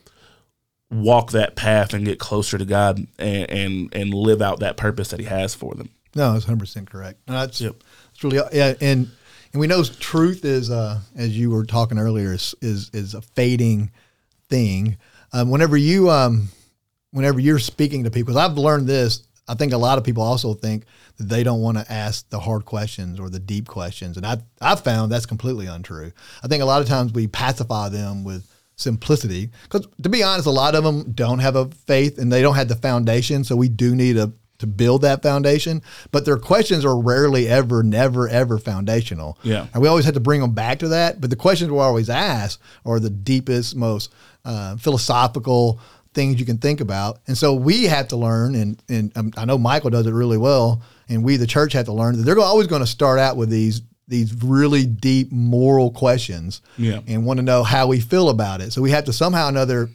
walk 0.90 1.32
that 1.32 1.56
path 1.56 1.92
and 1.92 2.04
get 2.04 2.18
closer 2.18 2.56
to 2.56 2.64
God 2.64 3.06
and 3.18 3.50
and, 3.50 3.94
and 3.94 4.14
live 4.14 4.40
out 4.40 4.60
that 4.60 4.76
purpose 4.76 5.08
that 5.08 5.20
He 5.20 5.26
has 5.26 5.54
for 5.54 5.74
them. 5.74 5.90
No, 6.14 6.32
that's 6.32 6.44
hundred 6.44 6.60
percent 6.60 6.88
correct. 6.88 7.20
No, 7.26 7.34
that's 7.34 7.60
yep. 7.60 7.82
It's 8.12 8.22
really 8.22 8.38
yeah, 8.52 8.74
and 8.80 9.10
and 9.52 9.60
we 9.60 9.66
know 9.66 9.82
truth 9.82 10.44
is 10.44 10.70
uh, 10.70 11.00
as 11.16 11.36
you 11.36 11.50
were 11.50 11.64
talking 11.64 11.98
earlier 11.98 12.32
is 12.32 12.54
is, 12.60 12.90
is 12.94 13.14
a 13.14 13.20
fading 13.20 13.90
thing. 14.48 14.96
Um, 15.32 15.50
whenever 15.50 15.76
you 15.76 16.08
um, 16.08 16.50
whenever 17.10 17.40
you're 17.40 17.58
speaking 17.58 18.04
to 18.04 18.10
people, 18.10 18.38
I've 18.38 18.56
learned 18.56 18.86
this. 18.86 19.24
I 19.48 19.54
think 19.54 19.72
a 19.72 19.78
lot 19.78 19.98
of 19.98 20.04
people 20.04 20.22
also 20.22 20.54
think 20.54 20.84
that 21.16 21.28
they 21.28 21.42
don't 21.42 21.60
want 21.60 21.78
to 21.78 21.92
ask 21.92 22.28
the 22.30 22.40
hard 22.40 22.64
questions 22.64 23.18
or 23.18 23.30
the 23.30 23.38
deep 23.38 23.66
questions, 23.66 24.16
and 24.16 24.26
I 24.26 24.38
I've 24.60 24.80
found 24.80 25.10
that's 25.10 25.26
completely 25.26 25.66
untrue. 25.66 26.12
I 26.42 26.48
think 26.48 26.62
a 26.62 26.66
lot 26.66 26.82
of 26.82 26.88
times 26.88 27.12
we 27.12 27.26
pacify 27.26 27.88
them 27.88 28.24
with 28.24 28.46
simplicity 28.76 29.50
because 29.64 29.86
to 30.02 30.08
be 30.08 30.22
honest, 30.22 30.46
a 30.46 30.50
lot 30.50 30.74
of 30.74 30.84
them 30.84 31.12
don't 31.12 31.40
have 31.40 31.56
a 31.56 31.66
faith 31.66 32.18
and 32.18 32.32
they 32.32 32.42
don't 32.42 32.54
have 32.54 32.68
the 32.68 32.76
foundation. 32.76 33.42
So 33.44 33.56
we 33.56 33.68
do 33.68 33.94
need 33.94 34.16
a 34.16 34.32
to 34.58 34.66
build 34.66 35.02
that 35.02 35.22
foundation. 35.22 35.82
But 36.10 36.24
their 36.24 36.36
questions 36.36 36.84
are 36.84 36.98
rarely 37.00 37.48
ever, 37.48 37.82
never, 37.82 38.28
ever 38.28 38.58
foundational. 38.58 39.38
Yeah. 39.42 39.66
And 39.72 39.82
we 39.82 39.88
always 39.88 40.04
have 40.04 40.14
to 40.14 40.20
bring 40.20 40.40
them 40.40 40.52
back 40.52 40.80
to 40.80 40.88
that. 40.88 41.20
But 41.20 41.30
the 41.30 41.36
questions 41.36 41.70
we 41.70 41.78
always 41.78 42.10
ask 42.10 42.60
are 42.84 43.00
the 43.00 43.10
deepest, 43.10 43.76
most 43.76 44.12
uh, 44.44 44.76
philosophical 44.76 45.80
things 46.14 46.40
you 46.40 46.46
can 46.46 46.58
think 46.58 46.80
about. 46.80 47.20
And 47.26 47.36
so 47.36 47.54
we 47.54 47.84
have 47.84 48.08
to 48.08 48.16
learn, 48.16 48.54
and, 48.54 48.82
and 48.88 49.16
um, 49.16 49.32
I 49.36 49.44
know 49.44 49.58
Michael 49.58 49.90
does 49.90 50.06
it 50.06 50.12
really 50.12 50.38
well, 50.38 50.82
and 51.08 51.24
we, 51.24 51.36
the 51.36 51.46
church, 51.46 51.72
have 51.74 51.86
to 51.86 51.92
learn 51.92 52.16
that 52.16 52.22
they're 52.22 52.38
always 52.38 52.66
going 52.66 52.82
to 52.82 52.86
start 52.86 53.18
out 53.18 53.36
with 53.36 53.50
these 53.50 53.82
these 54.08 54.42
really 54.42 54.86
deep 54.86 55.30
moral 55.30 55.90
questions 55.90 56.62
yeah. 56.78 57.00
and 57.06 57.26
want 57.26 57.36
to 57.36 57.42
know 57.42 57.62
how 57.62 57.86
we 57.86 58.00
feel 58.00 58.30
about 58.30 58.62
it. 58.62 58.72
So 58.72 58.80
we 58.80 58.90
have 58.90 59.04
to 59.04 59.12
somehow 59.12 59.46
or 59.46 59.48
another 59.50 59.90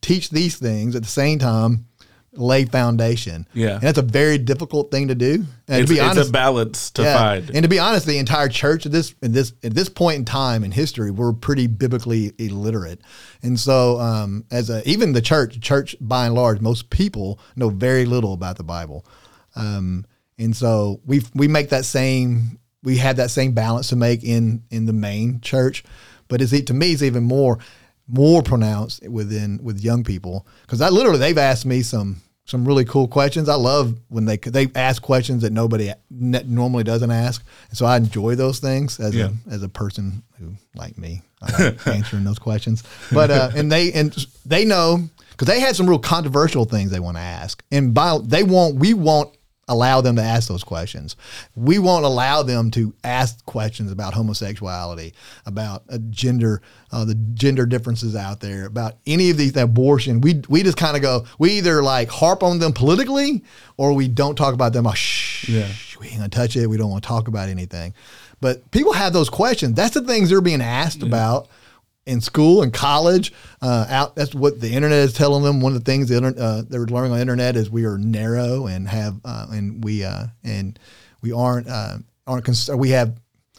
teach 0.00 0.30
these 0.30 0.56
things 0.56 0.94
at 0.94 1.02
the 1.02 1.08
same 1.08 1.40
time 1.40 1.86
lay 2.32 2.64
foundation. 2.64 3.46
Yeah. 3.52 3.74
And 3.74 3.82
that's 3.82 3.98
a 3.98 4.02
very 4.02 4.38
difficult 4.38 4.90
thing 4.90 5.08
to 5.08 5.14
do. 5.14 5.44
And 5.68 5.82
it's, 5.82 5.90
to 5.90 5.94
be 5.94 6.00
honest, 6.00 6.18
it's 6.18 6.28
a 6.28 6.32
balance 6.32 6.90
to 6.92 7.02
yeah, 7.02 7.18
find. 7.18 7.50
And 7.50 7.62
to 7.62 7.68
be 7.68 7.78
honest, 7.78 8.06
the 8.06 8.18
entire 8.18 8.48
church 8.48 8.86
at 8.86 8.92
this 8.92 9.14
at 9.22 9.32
this 9.32 9.52
at 9.62 9.74
this 9.74 9.88
point 9.88 10.18
in 10.18 10.24
time 10.24 10.64
in 10.64 10.70
history, 10.70 11.10
we're 11.10 11.32
pretty 11.32 11.66
biblically 11.66 12.32
illiterate. 12.38 13.00
And 13.42 13.58
so 13.58 13.98
um, 13.98 14.44
as 14.50 14.70
a 14.70 14.88
even 14.88 15.12
the 15.12 15.22
church, 15.22 15.60
church 15.60 15.96
by 16.00 16.26
and 16.26 16.34
large, 16.34 16.60
most 16.60 16.90
people 16.90 17.40
know 17.56 17.70
very 17.70 18.04
little 18.04 18.32
about 18.32 18.56
the 18.56 18.64
Bible. 18.64 19.04
Um, 19.56 20.06
and 20.38 20.56
so 20.56 21.00
we 21.04 21.22
we 21.34 21.48
make 21.48 21.70
that 21.70 21.84
same 21.84 22.58
we 22.82 22.96
have 22.98 23.16
that 23.16 23.30
same 23.30 23.52
balance 23.52 23.88
to 23.88 23.96
make 23.96 24.22
in 24.24 24.62
in 24.70 24.86
the 24.86 24.92
main 24.92 25.40
church. 25.40 25.84
But 26.28 26.40
it's 26.40 26.58
to 26.62 26.74
me 26.74 26.92
it's 26.92 27.02
even 27.02 27.24
more 27.24 27.58
more 28.10 28.42
pronounced 28.42 29.06
within 29.08 29.60
with 29.62 29.80
young 29.80 30.04
people 30.04 30.46
because 30.62 30.80
I 30.80 30.88
literally 30.88 31.18
they've 31.18 31.38
asked 31.38 31.66
me 31.66 31.82
some 31.82 32.20
some 32.50 32.66
really 32.66 32.84
cool 32.84 33.06
questions. 33.06 33.48
I 33.48 33.54
love 33.54 33.96
when 34.08 34.24
they 34.24 34.36
they 34.36 34.68
ask 34.74 35.00
questions 35.00 35.42
that 35.42 35.52
nobody 35.52 35.92
normally 36.10 36.84
doesn't 36.84 37.10
ask, 37.10 37.44
and 37.68 37.78
so 37.78 37.86
I 37.86 37.96
enjoy 37.96 38.34
those 38.34 38.58
things 38.58 38.98
as 38.98 39.14
yeah. 39.14 39.30
a 39.48 39.54
as 39.54 39.62
a 39.62 39.68
person 39.68 40.22
who 40.38 40.54
like 40.74 40.98
me 40.98 41.22
like 41.40 41.86
answering 41.86 42.24
those 42.24 42.38
questions. 42.38 42.82
But 43.12 43.30
uh, 43.30 43.50
and 43.54 43.70
they 43.70 43.92
and 43.92 44.12
they 44.44 44.64
know 44.64 45.08
because 45.30 45.46
they 45.46 45.60
had 45.60 45.76
some 45.76 45.88
real 45.88 46.00
controversial 46.00 46.64
things 46.64 46.90
they 46.90 47.00
want 47.00 47.16
to 47.16 47.22
ask, 47.22 47.62
and 47.70 47.94
by 47.94 48.18
they 48.22 48.42
won't 48.42 48.76
we 48.76 48.94
won't 48.94 49.34
allow 49.70 50.00
them 50.00 50.16
to 50.16 50.22
ask 50.22 50.48
those 50.48 50.64
questions. 50.64 51.16
We 51.54 51.78
won't 51.78 52.04
allow 52.04 52.42
them 52.42 52.70
to 52.72 52.92
ask 53.04 53.42
questions 53.46 53.90
about 53.90 54.12
homosexuality, 54.12 55.14
about 55.46 55.84
uh, 55.88 55.98
gender, 56.10 56.60
uh, 56.92 57.04
the 57.04 57.14
gender 57.14 57.64
differences 57.64 58.14
out 58.16 58.40
there, 58.40 58.66
about 58.66 58.96
any 59.06 59.30
of 59.30 59.36
these 59.36 59.56
abortion. 59.56 60.20
We 60.20 60.42
we 60.48 60.62
just 60.62 60.76
kind 60.76 60.96
of 60.96 61.02
go. 61.02 61.24
We 61.38 61.52
either 61.52 61.82
like 61.82 62.08
harp 62.10 62.42
on 62.42 62.58
them 62.58 62.72
politically, 62.72 63.44
or 63.76 63.94
we 63.94 64.08
don't 64.08 64.36
talk 64.36 64.52
about 64.52 64.72
them. 64.72 64.86
Oh, 64.86 64.92
shh, 64.92 65.48
yeah. 65.48 65.68
we 66.00 66.08
ain't 66.08 66.16
gonna 66.16 66.28
touch 66.28 66.56
it. 66.56 66.66
We 66.66 66.76
don't 66.76 66.90
want 66.90 67.04
to 67.04 67.08
talk 67.08 67.28
about 67.28 67.48
anything. 67.48 67.94
But 68.40 68.70
people 68.70 68.92
have 68.92 69.12
those 69.12 69.30
questions. 69.30 69.74
That's 69.74 69.94
the 69.94 70.02
things 70.02 70.30
they're 70.30 70.40
being 70.40 70.62
asked 70.62 71.00
yeah. 71.00 71.06
about 71.06 71.48
in 72.06 72.20
school 72.20 72.62
and 72.62 72.72
college. 72.72 73.32
Uh, 73.60 73.86
out 73.88 74.16
that's 74.16 74.34
what 74.34 74.60
the 74.60 74.70
internet 74.70 74.98
is 74.98 75.12
telling 75.12 75.42
them. 75.44 75.60
One 75.60 75.74
of 75.74 75.84
the 75.84 75.90
things 75.90 76.08
the 76.08 76.34
uh, 76.38 76.62
they're 76.68 76.86
learning 76.86 77.12
on 77.12 77.18
the 77.18 77.22
internet 77.22 77.56
is 77.56 77.70
we 77.70 77.84
are 77.84 77.98
narrow 77.98 78.66
and 78.66 78.88
have 78.88 79.20
uh, 79.24 79.46
and 79.50 79.82
we 79.84 80.04
uh, 80.04 80.26
and 80.42 80.78
we 81.22 81.32
aren't 81.32 81.68
uh, 81.68 81.98
aren't 82.26 82.44
cons- 82.44 82.70
we 82.70 82.90
have 82.90 83.18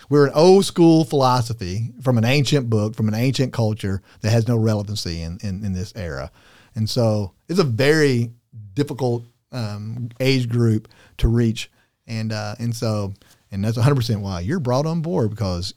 we're 0.09 0.27
an 0.27 0.33
old 0.33 0.65
school 0.65 1.05
philosophy 1.05 1.93
from 2.01 2.17
an 2.17 2.25
ancient 2.25 2.69
book 2.69 2.95
from 2.95 3.07
an 3.07 3.13
ancient 3.13 3.53
culture 3.53 4.01
that 4.21 4.31
has 4.31 4.47
no 4.47 4.57
relevancy 4.57 5.21
in 5.21 5.37
in, 5.43 5.63
in 5.63 5.73
this 5.73 5.93
era, 5.95 6.31
and 6.75 6.89
so 6.89 7.33
it's 7.47 7.59
a 7.59 7.63
very 7.63 8.31
difficult 8.73 9.23
um, 9.51 10.09
age 10.19 10.49
group 10.49 10.87
to 11.17 11.27
reach, 11.27 11.71
and 12.07 12.31
uh, 12.31 12.55
and 12.59 12.75
so. 12.75 13.13
And 13.53 13.65
that's 13.65 13.77
100% 13.77 14.21
why 14.21 14.39
you're 14.39 14.61
brought 14.61 14.85
on 14.85 15.01
board 15.01 15.29
because 15.29 15.73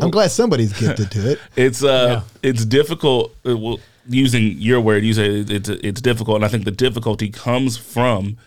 I'm 0.00 0.10
glad 0.10 0.30
somebody's 0.30 0.72
gifted 0.72 1.10
to 1.12 1.32
it. 1.32 1.40
it's 1.56 1.82
uh, 1.82 2.22
yeah. 2.22 2.48
it's 2.48 2.64
difficult. 2.64 3.34
Uh, 3.46 3.56
well, 3.56 3.80
using 4.08 4.52
your 4.58 4.80
word, 4.80 5.04
you 5.04 5.14
say 5.14 5.40
it's 5.40 5.68
it's 5.68 6.00
difficult, 6.00 6.36
and 6.36 6.44
I 6.44 6.48
think 6.48 6.64
the 6.64 6.70
difficulty 6.70 7.28
comes 7.28 7.76
from, 7.76 8.38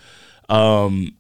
um, 0.50 1.15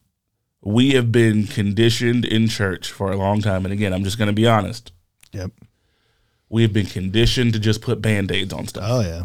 we 0.61 0.91
have 0.91 1.11
been 1.11 1.47
conditioned 1.47 2.25
in 2.25 2.47
church 2.47 2.91
for 2.91 3.11
a 3.11 3.17
long 3.17 3.41
time, 3.41 3.65
and 3.65 3.73
again, 3.73 3.93
I'm 3.93 4.03
just 4.03 4.17
going 4.17 4.27
to 4.27 4.33
be 4.33 4.47
honest. 4.47 4.91
Yep. 5.31 5.51
We 6.49 6.61
have 6.61 6.73
been 6.73 6.85
conditioned 6.85 7.53
to 7.53 7.59
just 7.59 7.81
put 7.81 8.01
band 8.01 8.31
aids 8.31 8.53
on 8.53 8.67
stuff. 8.67 8.83
Oh 8.87 9.01
yeah. 9.01 9.23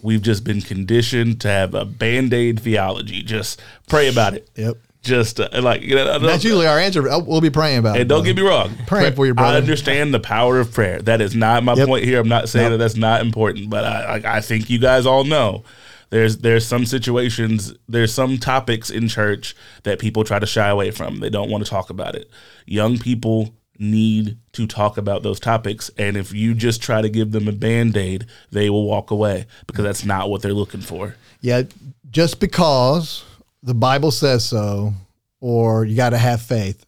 We've 0.00 0.22
just 0.22 0.44
been 0.44 0.62
conditioned 0.62 1.40
to 1.40 1.48
have 1.48 1.74
a 1.74 1.84
band 1.84 2.32
aid 2.32 2.60
theology. 2.60 3.22
Just 3.22 3.60
pray 3.88 4.08
about 4.08 4.34
it. 4.34 4.48
Yep 4.54 4.78
just 5.08 5.40
uh, 5.40 5.48
like 5.60 5.82
you 5.82 5.96
know, 5.96 6.18
that's 6.18 6.44
usually 6.44 6.66
our 6.66 6.78
answer. 6.78 7.02
We'll 7.02 7.40
be 7.40 7.50
praying 7.50 7.78
about 7.78 7.90
and 7.90 7.96
it. 7.96 8.00
And 8.02 8.08
don't 8.08 8.24
get 8.24 8.36
me 8.36 8.42
wrong, 8.42 8.76
praying 8.86 9.14
for 9.14 9.26
your 9.26 9.34
brother. 9.34 9.54
I 9.54 9.56
understand 9.56 10.14
the 10.14 10.20
power 10.20 10.60
of 10.60 10.72
prayer. 10.72 11.00
That 11.02 11.20
is 11.20 11.34
not 11.34 11.64
my 11.64 11.74
yep. 11.74 11.88
point 11.88 12.04
here. 12.04 12.20
I'm 12.20 12.28
not 12.28 12.48
saying 12.48 12.70
nope. 12.70 12.78
that 12.78 12.84
that's 12.84 12.96
not 12.96 13.22
important, 13.22 13.70
but 13.70 13.84
I, 13.84 14.20
I, 14.24 14.36
I 14.36 14.40
think 14.40 14.70
you 14.70 14.78
guys 14.78 15.06
all 15.06 15.24
know 15.24 15.64
there's 16.10 16.38
there's 16.38 16.66
some 16.66 16.86
situations, 16.86 17.74
there's 17.88 18.12
some 18.12 18.38
topics 18.38 18.90
in 18.90 19.08
church 19.08 19.54
that 19.82 19.98
people 19.98 20.24
try 20.24 20.38
to 20.38 20.46
shy 20.46 20.68
away 20.68 20.90
from. 20.90 21.20
They 21.20 21.30
don't 21.30 21.50
want 21.50 21.64
to 21.64 21.70
talk 21.70 21.90
about 21.90 22.14
it. 22.14 22.30
Young 22.66 22.98
people 22.98 23.54
need 23.78 24.38
to 24.52 24.66
talk 24.66 24.98
about 24.98 25.22
those 25.22 25.38
topics, 25.38 25.90
and 25.98 26.16
if 26.16 26.32
you 26.32 26.54
just 26.54 26.82
try 26.82 27.02
to 27.02 27.08
give 27.08 27.32
them 27.32 27.46
a 27.46 27.52
band 27.52 27.96
aid, 27.96 28.26
they 28.50 28.70
will 28.70 28.86
walk 28.86 29.10
away 29.10 29.46
because 29.66 29.84
that's 29.84 30.04
not 30.04 30.30
what 30.30 30.42
they're 30.42 30.52
looking 30.52 30.80
for. 30.80 31.14
Yeah, 31.40 31.62
just 32.10 32.40
because 32.40 33.24
the 33.62 33.74
Bible 33.74 34.10
says 34.10 34.44
so, 34.44 34.92
or 35.40 35.84
you 35.84 35.96
got 35.96 36.10
to 36.10 36.18
have 36.18 36.42
faith, 36.42 36.84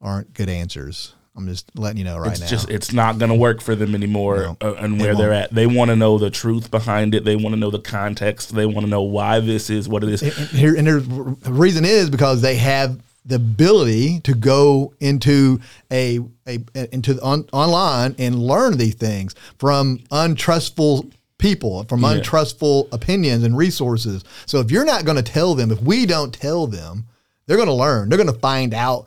aren't 0.00 0.32
good 0.32 0.48
answers. 0.48 1.14
I'm 1.36 1.46
just 1.46 1.70
letting 1.78 1.98
you 1.98 2.04
know 2.04 2.18
right 2.18 2.32
it's 2.32 2.40
now. 2.40 2.46
Just 2.48 2.68
it's 2.68 2.92
not 2.92 3.18
going 3.18 3.30
to 3.30 3.36
work 3.36 3.60
for 3.60 3.76
them 3.76 3.94
anymore, 3.94 4.56
no, 4.60 4.70
uh, 4.70 4.74
and 4.74 4.98
where 5.00 5.14
they're 5.14 5.32
at. 5.32 5.54
They 5.54 5.68
want 5.68 5.90
to 5.90 5.96
know 5.96 6.18
the 6.18 6.30
truth 6.30 6.68
behind 6.68 7.14
it. 7.14 7.24
They 7.24 7.36
want 7.36 7.54
to 7.54 7.56
know 7.56 7.70
the 7.70 7.78
context. 7.78 8.54
They 8.54 8.66
want 8.66 8.80
to 8.80 8.88
know 8.88 9.02
why 9.02 9.38
this 9.38 9.70
is 9.70 9.88
what 9.88 10.02
it 10.02 10.08
is. 10.08 10.22
And, 10.22 10.32
and 10.36 10.48
here, 10.48 10.74
and 10.74 10.86
the 10.88 11.52
reason 11.52 11.84
is 11.84 12.10
because 12.10 12.42
they 12.42 12.56
have 12.56 13.00
the 13.24 13.36
ability 13.36 14.18
to 14.20 14.34
go 14.34 14.94
into 14.98 15.60
a, 15.92 16.18
a 16.46 16.58
into 16.92 17.22
on, 17.22 17.46
online 17.52 18.16
and 18.18 18.36
learn 18.36 18.76
these 18.78 18.94
things 18.94 19.36
from 19.58 20.00
untrustful 20.10 21.08
people 21.38 21.84
from 21.84 22.02
yeah. 22.02 22.12
untrustful 22.12 22.88
opinions 22.92 23.44
and 23.44 23.56
resources. 23.56 24.24
So 24.46 24.60
if 24.60 24.70
you're 24.70 24.84
not 24.84 25.04
going 25.04 25.16
to 25.16 25.22
tell 25.22 25.54
them, 25.54 25.70
if 25.70 25.80
we 25.80 26.04
don't 26.04 26.34
tell 26.34 26.66
them, 26.66 27.06
they're 27.46 27.56
going 27.56 27.68
to 27.68 27.74
learn. 27.74 28.08
They're 28.08 28.18
going 28.18 28.32
to 28.32 28.38
find 28.40 28.74
out 28.74 29.06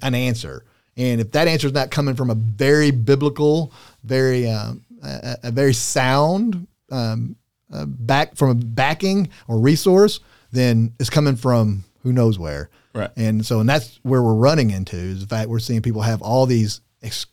an 0.00 0.14
answer. 0.14 0.64
And 0.96 1.20
if 1.20 1.32
that 1.32 1.48
answer 1.48 1.66
is 1.66 1.72
not 1.72 1.90
coming 1.90 2.14
from 2.14 2.30
a 2.30 2.34
very 2.34 2.90
biblical, 2.90 3.72
very 4.04 4.48
um, 4.48 4.84
a, 5.02 5.36
a 5.44 5.50
very 5.50 5.72
sound 5.72 6.66
um, 6.90 7.36
uh, 7.72 7.86
back 7.86 8.36
from 8.36 8.50
a 8.50 8.54
backing 8.54 9.30
or 9.48 9.58
resource, 9.58 10.20
then 10.52 10.92
it's 11.00 11.10
coming 11.10 11.36
from 11.36 11.84
who 12.02 12.12
knows 12.12 12.38
where. 12.38 12.70
Right. 12.94 13.10
And 13.16 13.44
so, 13.44 13.60
and 13.60 13.68
that's 13.68 13.98
where 14.02 14.22
we're 14.22 14.34
running 14.34 14.70
into 14.70 14.96
is 14.96 15.20
the 15.20 15.26
fact 15.26 15.48
we're 15.48 15.58
seeing 15.58 15.80
people 15.80 16.02
have 16.02 16.20
all 16.20 16.44
these 16.44 16.82
ex- 17.02 17.26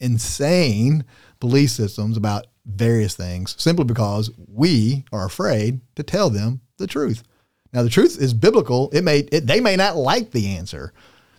insane 0.00 1.04
belief 1.38 1.70
systems 1.70 2.16
about 2.16 2.46
various 2.66 3.14
things 3.14 3.54
simply 3.58 3.84
because 3.84 4.30
we 4.52 5.04
are 5.12 5.24
afraid 5.24 5.80
to 5.94 6.02
tell 6.02 6.30
them 6.30 6.60
the 6.78 6.86
truth. 6.86 7.22
Now, 7.72 7.82
the 7.82 7.90
truth 7.90 8.20
is 8.20 8.34
biblical. 8.34 8.90
It 8.92 9.02
may 9.02 9.20
it, 9.20 9.46
they 9.46 9.60
may 9.60 9.76
not 9.76 9.96
like 9.96 10.30
the 10.30 10.56
answer. 10.56 10.92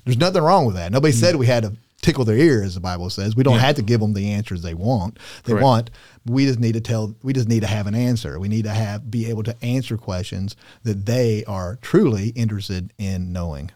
There's 0.05 0.17
nothing 0.17 0.41
wrong 0.41 0.65
with 0.65 0.75
that. 0.75 0.91
Nobody 0.91 1.13
mm. 1.13 1.19
said 1.19 1.35
we 1.35 1.47
had 1.47 1.63
to 1.63 1.73
tickle 2.01 2.25
their 2.25 2.37
ear, 2.37 2.63
as 2.63 2.75
the 2.75 2.79
Bible 2.79 3.09
says. 3.09 3.35
We 3.35 3.43
don't 3.43 3.59
have 3.59 3.75
to 3.75 3.81
give 3.81 3.99
them 3.99 4.13
the 4.13 4.31
answers 4.31 4.61
they 4.61 4.73
want. 4.73 5.19
They 5.43 5.53
Correct. 5.53 5.63
want. 5.63 5.91
We 6.25 6.45
just 6.45 6.59
need 6.59 6.73
to 6.73 6.81
tell. 6.81 7.15
We 7.23 7.33
just 7.33 7.49
need 7.49 7.61
to 7.61 7.67
have 7.67 7.87
an 7.87 7.95
answer. 7.95 8.39
We 8.39 8.47
need 8.47 8.63
to 8.63 8.71
have 8.71 9.09
be 9.09 9.29
able 9.29 9.43
to 9.43 9.55
answer 9.63 9.97
questions 9.97 10.55
that 10.83 11.05
they 11.05 11.43
are 11.45 11.77
truly 11.81 12.29
interested 12.29 12.93
in 12.97 13.33
knowing. 13.33 13.71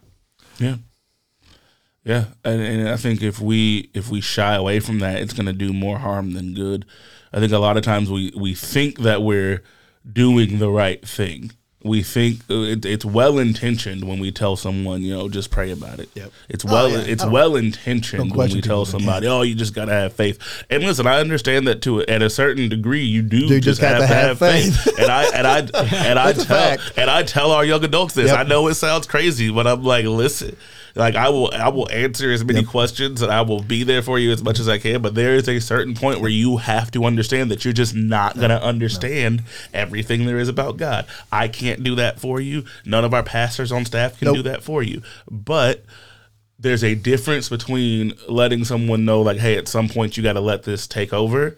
Yeah. 0.57 0.75
Yeah, 2.03 2.25
and, 2.43 2.61
and 2.61 2.89
I 2.89 2.97
think 2.97 3.21
if 3.21 3.39
we 3.39 3.91
if 3.93 4.09
we 4.09 4.21
shy 4.21 4.55
away 4.55 4.79
from 4.79 4.99
that, 4.99 5.21
it's 5.21 5.33
going 5.33 5.45
to 5.45 5.53
do 5.53 5.71
more 5.71 5.99
harm 5.99 6.33
than 6.33 6.55
good. 6.55 6.85
I 7.33 7.39
think 7.39 7.51
a 7.51 7.59
lot 7.59 7.77
of 7.77 7.83
times 7.83 8.09
we 8.11 8.31
we 8.35 8.53
think 8.55 8.99
that 8.99 9.21
we're 9.21 9.63
doing 10.11 10.59
the 10.59 10.69
right 10.69 11.05
thing. 11.07 11.51
We 11.83 12.03
think 12.03 12.41
uh, 12.47 12.61
it, 12.61 12.85
it's 12.85 13.03
well 13.03 13.39
intentioned 13.39 14.03
when 14.07 14.19
we 14.19 14.31
tell 14.31 14.55
someone, 14.55 15.01
you 15.01 15.15
know, 15.15 15.27
just 15.29 15.49
pray 15.49 15.71
about 15.71 15.99
it. 15.99 16.09
Yep. 16.13 16.31
It's 16.47 16.63
Oh, 16.63 16.67
well 16.71 16.89
yeah. 16.91 16.99
it's 16.99 17.23
I 17.23 17.25
don't- 17.25 17.33
well 17.33 17.55
intentioned 17.55 18.29
don't 18.29 18.37
when 18.37 18.51
we 18.51 18.61
tell 18.61 18.85
somebody, 18.85 19.25
oh, 19.25 19.41
you 19.41 19.55
just 19.55 19.73
got 19.73 19.85
to 19.85 19.91
have 19.93 20.13
faith. 20.13 20.37
And 20.69 20.83
listen, 20.83 21.07
I 21.07 21.19
understand 21.19 21.67
that 21.67 21.81
to 21.83 22.01
at 22.01 22.21
a 22.21 22.29
certain 22.29 22.69
degree, 22.69 23.01
you 23.03 23.23
do, 23.23 23.47
Do 23.47 23.59
just, 23.59 23.79
just 23.79 23.81
have 23.81 23.99
have, 23.99 24.01
to 24.01 24.07
to 24.07 24.13
have 24.13 24.39
have 24.39 24.83
faith. 24.85 24.99
and 24.99 25.11
I 25.11 25.23
and 25.35 25.47
I 25.47 25.59
and 26.07 26.19
I 26.27 26.33
tell 26.33 26.77
and 26.97 27.09
I 27.09 27.23
tell 27.23 27.49
our 27.51 27.65
young 27.65 27.83
adults 27.83 28.13
this. 28.13 28.27
Yep. 28.27 28.37
I 28.39 28.43
know 28.43 28.67
it 28.67 28.75
sounds 28.75 29.07
crazy, 29.07 29.49
but 29.51 29.65
I'm 29.65 29.81
like, 29.83 30.05
listen, 30.05 30.55
like 30.95 31.15
I 31.15 31.29
will 31.29 31.51
I 31.53 31.69
will 31.69 31.89
answer 31.91 32.31
as 32.31 32.43
many 32.43 32.63
questions 32.63 33.21
and 33.21 33.31
I 33.31 33.41
will 33.41 33.61
be 33.61 33.83
there 33.83 34.01
for 34.01 34.19
you 34.19 34.31
as 34.31 34.43
much 34.43 34.59
as 34.59 34.67
I 34.67 34.77
can. 34.77 35.01
But 35.01 35.15
there 35.15 35.35
is 35.35 35.47
a 35.47 35.59
certain 35.59 35.95
point 35.95 36.21
where 36.21 36.29
you 36.29 36.57
have 36.57 36.91
to 36.91 37.05
understand 37.05 37.51
that 37.51 37.63
you're 37.63 37.73
just 37.73 37.95
not 37.95 38.39
gonna 38.39 38.57
understand 38.57 39.43
everything 39.73 40.25
there 40.25 40.39
is 40.39 40.49
about 40.49 40.77
God. 40.77 41.05
I 41.31 41.47
can't 41.47 41.83
do 41.83 41.95
that 41.95 42.19
for 42.19 42.39
you. 42.41 42.63
None 42.85 43.05
of 43.05 43.13
our 43.13 43.23
pastors 43.23 43.71
on 43.71 43.85
staff 43.85 44.17
can 44.17 44.25
Nope. 44.27 44.35
do 44.37 44.43
that 44.43 44.63
for 44.63 44.83
you. 44.83 45.01
But 45.29 45.85
there's 46.59 46.83
a 46.83 46.93
difference 46.95 47.49
between 47.49 48.13
letting 48.27 48.63
someone 48.65 49.03
know 49.03 49.21
like 49.21 49.37
hey 49.39 49.57
at 49.57 49.67
some 49.67 49.89
point 49.89 50.15
you 50.15 50.23
got 50.23 50.33
to 50.33 50.39
let 50.41 50.63
this 50.63 50.85
take 50.87 51.11
over 51.11 51.57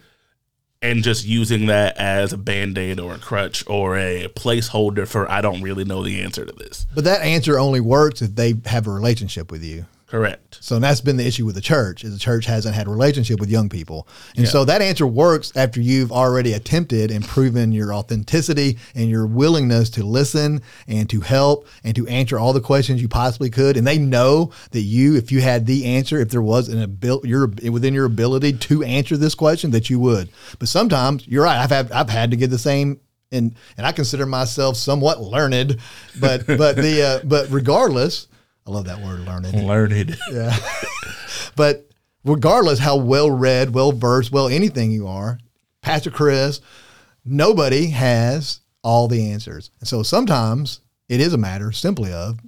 and 0.83 1.03
just 1.03 1.25
using 1.25 1.65
that 1.67 1.97
as 1.97 2.33
a 2.33 2.37
band-aid 2.37 2.99
or 2.99 3.15
a 3.15 3.17
crutch 3.17 3.63
or 3.67 3.97
a 3.97 4.27
placeholder 4.35 5.07
for 5.07 5.29
i 5.31 5.41
don't 5.41 5.61
really 5.61 5.83
know 5.85 6.03
the 6.03 6.21
answer 6.21 6.45
to 6.45 6.51
this 6.53 6.85
But 6.93 7.05
that 7.05 7.21
answer 7.21 7.57
only 7.57 7.79
works 7.79 8.21
if 8.21 8.35
they 8.35 8.53
have 8.65 8.85
a 8.85 8.91
relationship 8.91 9.49
with 9.51 9.63
you. 9.63 9.85
Correct 10.13 10.59
So 10.61 10.79
that's 10.79 11.01
been 11.01 11.17
the 11.17 11.25
issue 11.25 11.45
with 11.45 11.55
the 11.55 11.61
church 11.61 12.03
is 12.03 12.13
the 12.13 12.19
church 12.19 12.45
hasn't 12.45 12.75
had 12.75 12.87
a 12.87 12.89
relationship 12.89 13.39
with 13.39 13.49
young 13.49 13.67
people. 13.67 14.07
And 14.37 14.47
so 14.47 14.63
that 14.65 14.81
answer 14.81 15.07
works 15.07 15.51
after 15.55 15.81
you've 15.81 16.11
already 16.11 16.53
attempted 16.53 17.09
and 17.09 17.25
proven 17.27 17.71
your 17.71 17.93
authenticity 17.93 18.77
and 18.93 19.09
your 19.09 19.25
willingness 19.25 19.89
to 19.91 20.03
listen 20.03 20.61
and 20.87 21.09
to 21.09 21.21
help 21.21 21.67
and 21.83 21.95
to 21.95 22.07
answer 22.07 22.37
all 22.37 22.53
the 22.53 22.61
questions 22.61 23.01
you 23.01 23.07
possibly 23.07 23.49
could. 23.49 23.75
And 23.75 23.85
they 23.85 23.97
know 23.97 24.51
that 24.71 24.81
you, 24.81 25.15
if 25.15 25.31
you 25.31 25.41
had 25.41 25.65
the 25.65 25.85
answer, 25.85 26.19
if 26.19 26.29
there 26.29 26.41
was 26.41 26.69
an 26.69 26.81
ability, 26.81 27.29
your 27.29 27.47
within 27.47 27.93
your 27.93 28.05
ability 28.05 28.53
to 28.53 28.83
answer 28.83 29.17
this 29.17 29.35
question, 29.35 29.71
that 29.71 29.89
you 29.89 29.99
would. 29.99 30.29
But 30.59 30.67
sometimes 30.67 31.27
you're 31.27 31.43
right. 31.43 31.57
I've 31.57 31.71
had 31.71 31.91
I've 31.91 32.09
had 32.09 32.31
to 32.31 32.37
give 32.37 32.51
the 32.51 32.57
same 32.59 32.99
and 33.31 33.55
and 33.77 33.85
I 33.85 33.91
consider 33.91 34.25
myself 34.25 34.77
somewhat 34.77 35.21
learned, 35.21 35.79
but 36.19 36.45
but 36.45 36.75
the 36.75 37.21
uh, 37.23 37.25
but 37.27 37.49
regardless, 37.49 38.27
I 38.65 38.71
love 38.71 38.85
that 38.85 39.01
word 39.01 39.19
learned. 39.21 39.53
learned 39.53 40.17
Yeah. 40.31 40.55
but 41.55 41.89
regardless 42.23 42.79
how 42.79 42.97
well 42.97 43.29
read, 43.29 43.73
well 43.73 43.91
versed, 43.91 44.31
well 44.31 44.47
anything 44.47 44.91
you 44.91 45.07
are, 45.07 45.39
Pastor 45.81 46.09
Chris, 46.11 46.61
nobody 47.25 47.87
has 47.87 48.61
all 48.83 49.07
the 49.07 49.31
answers. 49.31 49.69
And 49.79 49.87
so 49.87 50.03
sometimes 50.03 50.79
it 51.09 51.19
is 51.19 51.33
a 51.33 51.37
matter 51.37 51.71
simply 51.71 52.11
of, 52.13 52.39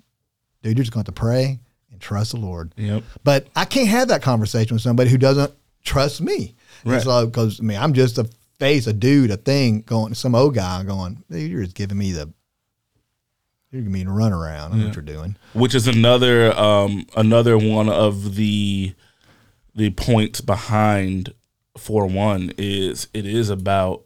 dude, 0.63 0.77
you're 0.77 0.83
just 0.83 0.91
going 0.93 1.03
to 1.03 1.09
have 1.09 1.15
to 1.15 1.21
pray 1.21 1.59
and 1.91 1.99
trust 2.01 2.31
the 2.31 2.37
Lord. 2.37 2.73
yep 2.77 3.03
But 3.23 3.47
I 3.55 3.65
can't 3.65 3.87
have 3.89 4.07
that 4.09 4.21
conversation 4.21 4.75
with 4.75 4.81
somebody 4.81 5.09
who 5.09 5.17
doesn't 5.17 5.51
trust 5.83 6.21
me. 6.21 6.55
Right. 6.83 7.01
So, 7.01 7.25
because 7.25 7.59
I 7.59 7.63
mean, 7.63 7.77
I'm 7.77 7.93
just 7.93 8.17
a 8.17 8.29
face, 8.59 8.87
a 8.87 8.93
dude, 8.93 9.31
a 9.31 9.37
thing 9.37 9.81
going, 9.81 10.13
some 10.13 10.35
old 10.35 10.55
guy 10.55 10.83
going, 10.83 11.23
dude, 11.29 11.51
you're 11.51 11.63
just 11.63 11.75
giving 11.75 11.97
me 11.97 12.11
the, 12.11 12.31
you're 13.75 13.83
giving 13.83 13.93
me 13.93 14.03
the 14.03 14.11
run 14.11 14.31
around. 14.33 14.73
I 14.73 14.77
know 14.77 14.85
what 14.87 14.95
you're 14.95 15.03
doing. 15.03 15.35
which 15.53 15.75
is 15.75 15.87
another 15.87 16.57
um 16.57 17.05
another 17.17 17.57
one 17.57 17.89
of 17.89 18.35
the 18.35 18.93
the 19.75 19.89
points 19.91 20.39
behind 20.41 21.33
for 21.77 22.05
one 22.07 22.53
is 22.57 23.07
it 23.13 23.25
is 23.25 23.49
about 23.49 24.03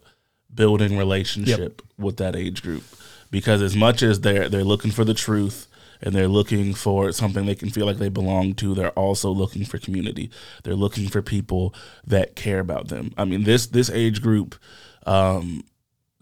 building 0.52 0.98
relationship 0.98 1.82
with 1.96 2.16
that 2.16 2.34
age 2.34 2.62
group 2.62 2.82
because 3.30 3.62
as 3.62 3.76
much 3.76 4.02
as 4.02 4.22
they're 4.22 4.48
they're 4.48 4.64
looking 4.64 4.90
for 4.90 5.04
the 5.04 5.14
truth 5.14 5.68
and 6.02 6.12
they're 6.14 6.26
looking 6.26 6.74
for 6.74 7.12
something 7.12 7.46
they 7.46 7.54
can 7.54 7.70
feel 7.70 7.86
like 7.86 7.98
they 7.98 8.08
belong 8.08 8.54
to 8.54 8.74
they're 8.74 8.90
also 8.98 9.30
looking 9.30 9.64
for 9.64 9.78
community 9.78 10.28
they're 10.64 10.74
looking 10.74 11.08
for 11.08 11.22
people 11.22 11.72
that 12.04 12.34
care 12.34 12.58
about 12.58 12.88
them 12.88 13.12
i 13.16 13.24
mean 13.24 13.44
this 13.44 13.68
this 13.68 13.88
age 13.90 14.20
group 14.20 14.56
um 15.06 15.62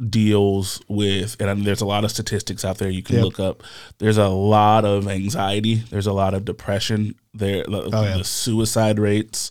deals 0.08 0.80
with 0.88 1.36
and 1.40 1.50
I 1.50 1.54
mean, 1.54 1.64
there's 1.64 1.80
a 1.80 1.86
lot 1.86 2.04
of 2.04 2.10
statistics 2.10 2.64
out 2.64 2.78
there 2.78 2.88
you 2.88 3.02
can 3.02 3.16
Yep. 3.16 3.24
look 3.24 3.40
up 3.40 3.62
there's 3.98 4.16
a 4.18 4.28
lot 4.28 4.84
of 4.84 5.08
anxiety 5.08 5.74
there's 5.90 6.06
a 6.06 6.12
lot 6.12 6.34
of 6.34 6.44
depression 6.44 7.16
there 7.34 7.64
the, 7.64 7.90
Oh, 7.92 8.02
yeah. 8.04 8.18
the 8.18 8.24
suicide 8.24 8.98
rates 9.00 9.50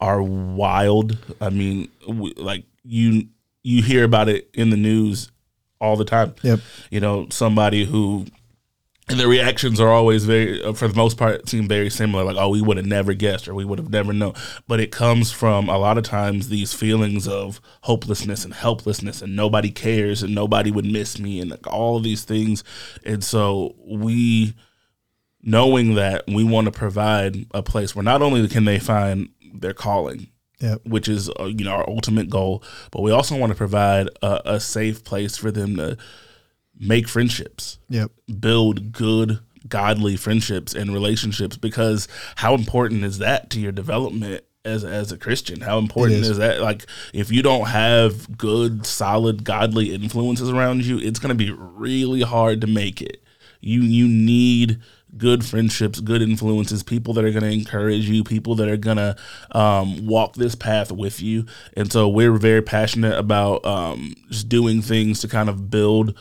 are 0.00 0.22
wild 0.22 1.18
i 1.42 1.50
mean 1.50 1.88
we, 2.08 2.32
like 2.34 2.64
you 2.84 3.26
you 3.62 3.82
hear 3.82 4.02
about 4.04 4.28
it 4.30 4.48
in 4.54 4.70
the 4.70 4.76
news 4.78 5.30
all 5.80 5.96
the 5.96 6.04
time 6.06 6.34
Yep. 6.42 6.60
you 6.90 7.00
know 7.00 7.26
somebody 7.30 7.84
who 7.84 8.24
and 9.08 9.18
the 9.18 9.26
reactions 9.26 9.80
are 9.80 9.88
always 9.88 10.24
very 10.24 10.62
uh, 10.62 10.72
for 10.72 10.88
the 10.88 10.94
most 10.94 11.16
part 11.18 11.48
seem 11.48 11.66
very 11.66 11.90
similar. 11.90 12.24
Like 12.24 12.36
oh 12.36 12.48
we 12.50 12.62
would 12.62 12.76
have 12.76 12.86
never 12.86 13.14
guessed 13.14 13.48
or 13.48 13.54
we 13.54 13.64
would 13.64 13.78
have 13.78 13.90
never 13.90 14.12
known. 14.12 14.34
But 14.68 14.80
it 14.80 14.92
comes 14.92 15.32
from 15.32 15.68
a 15.68 15.78
lot 15.78 15.98
of 15.98 16.04
times 16.04 16.48
these 16.48 16.72
feelings 16.72 17.26
of 17.26 17.60
hopelessness 17.82 18.44
and 18.44 18.54
helplessness 18.54 19.20
and 19.20 19.34
nobody 19.34 19.70
cares 19.70 20.22
and 20.22 20.34
nobody 20.34 20.70
would 20.70 20.86
miss 20.86 21.18
me 21.18 21.40
and 21.40 21.50
like 21.50 21.66
all 21.66 21.96
of 21.96 22.04
these 22.04 22.24
things. 22.24 22.62
And 23.04 23.24
so 23.24 23.74
we 23.84 24.54
knowing 25.42 25.94
that 25.96 26.24
we 26.28 26.44
want 26.44 26.66
to 26.66 26.70
provide 26.72 27.36
a 27.52 27.62
place 27.62 27.96
where 27.96 28.04
not 28.04 28.22
only 28.22 28.46
can 28.46 28.64
they 28.64 28.78
find 28.78 29.28
their 29.52 29.74
calling 29.74 30.28
Yep. 30.60 30.82
which 30.84 31.08
is 31.08 31.28
uh, 31.40 31.46
you 31.46 31.64
know 31.64 31.72
our 31.72 31.90
ultimate 31.90 32.30
goal 32.30 32.62
but 32.92 33.02
we 33.02 33.10
also 33.10 33.36
want 33.36 33.50
to 33.50 33.56
provide 33.56 34.08
a, 34.22 34.54
a 34.54 34.60
safe 34.60 35.02
place 35.02 35.36
for 35.36 35.50
them 35.50 35.74
to 35.74 35.96
make 36.78 37.08
friendships 37.08 37.78
Yep. 37.90 38.10
build 38.40 38.92
good 38.92 39.38
godly 39.68 40.16
friendships 40.16 40.74
and 40.74 40.92
relationships 40.92 41.56
because 41.56 42.08
how 42.36 42.54
important 42.54 43.04
is 43.04 43.18
that 43.18 43.48
to 43.50 43.60
your 43.60 43.72
development 43.72 44.42
as 44.64 44.84
as 44.84 45.12
a 45.12 45.18
Christian 45.18 45.60
how 45.60 45.78
important 45.78 46.20
is. 46.20 46.30
is. 46.30 46.38
that 46.38 46.60
like 46.60 46.86
if 47.12 47.30
you 47.30 47.42
don't 47.42 47.66
have 47.68 48.36
good 48.36 48.84
solid 48.86 49.44
godly 49.44 49.94
influences 49.94 50.50
around 50.50 50.84
you 50.84 50.98
it's 50.98 51.18
going 51.18 51.28
to 51.36 51.44
be 51.44 51.50
really 51.52 52.22
hard 52.22 52.60
to 52.60 52.66
make 52.66 53.00
it 53.00 53.22
you 53.60 53.80
you 53.82 54.08
need 54.08 54.80
good 55.16 55.44
friendships 55.44 56.00
good 56.00 56.22
influences 56.22 56.82
people 56.82 57.12
that 57.14 57.24
are 57.24 57.30
going 57.30 57.42
to 57.42 57.50
encourage 57.52 58.08
you 58.08 58.24
people 58.24 58.54
that 58.56 58.68
are 58.68 58.76
going 58.76 58.96
to 58.96 59.14
um, 59.52 60.06
walk 60.06 60.34
this 60.34 60.54
path 60.54 60.90
with 60.90 61.20
you 61.22 61.44
and 61.76 61.92
so 61.92 62.08
we're 62.08 62.32
very 62.34 62.62
passionate 62.62 63.16
about 63.16 63.64
um, 63.64 64.14
just 64.30 64.48
doing 64.48 64.80
things 64.82 65.20
to 65.20 65.28
kind 65.28 65.48
of 65.48 65.70
build 65.70 66.16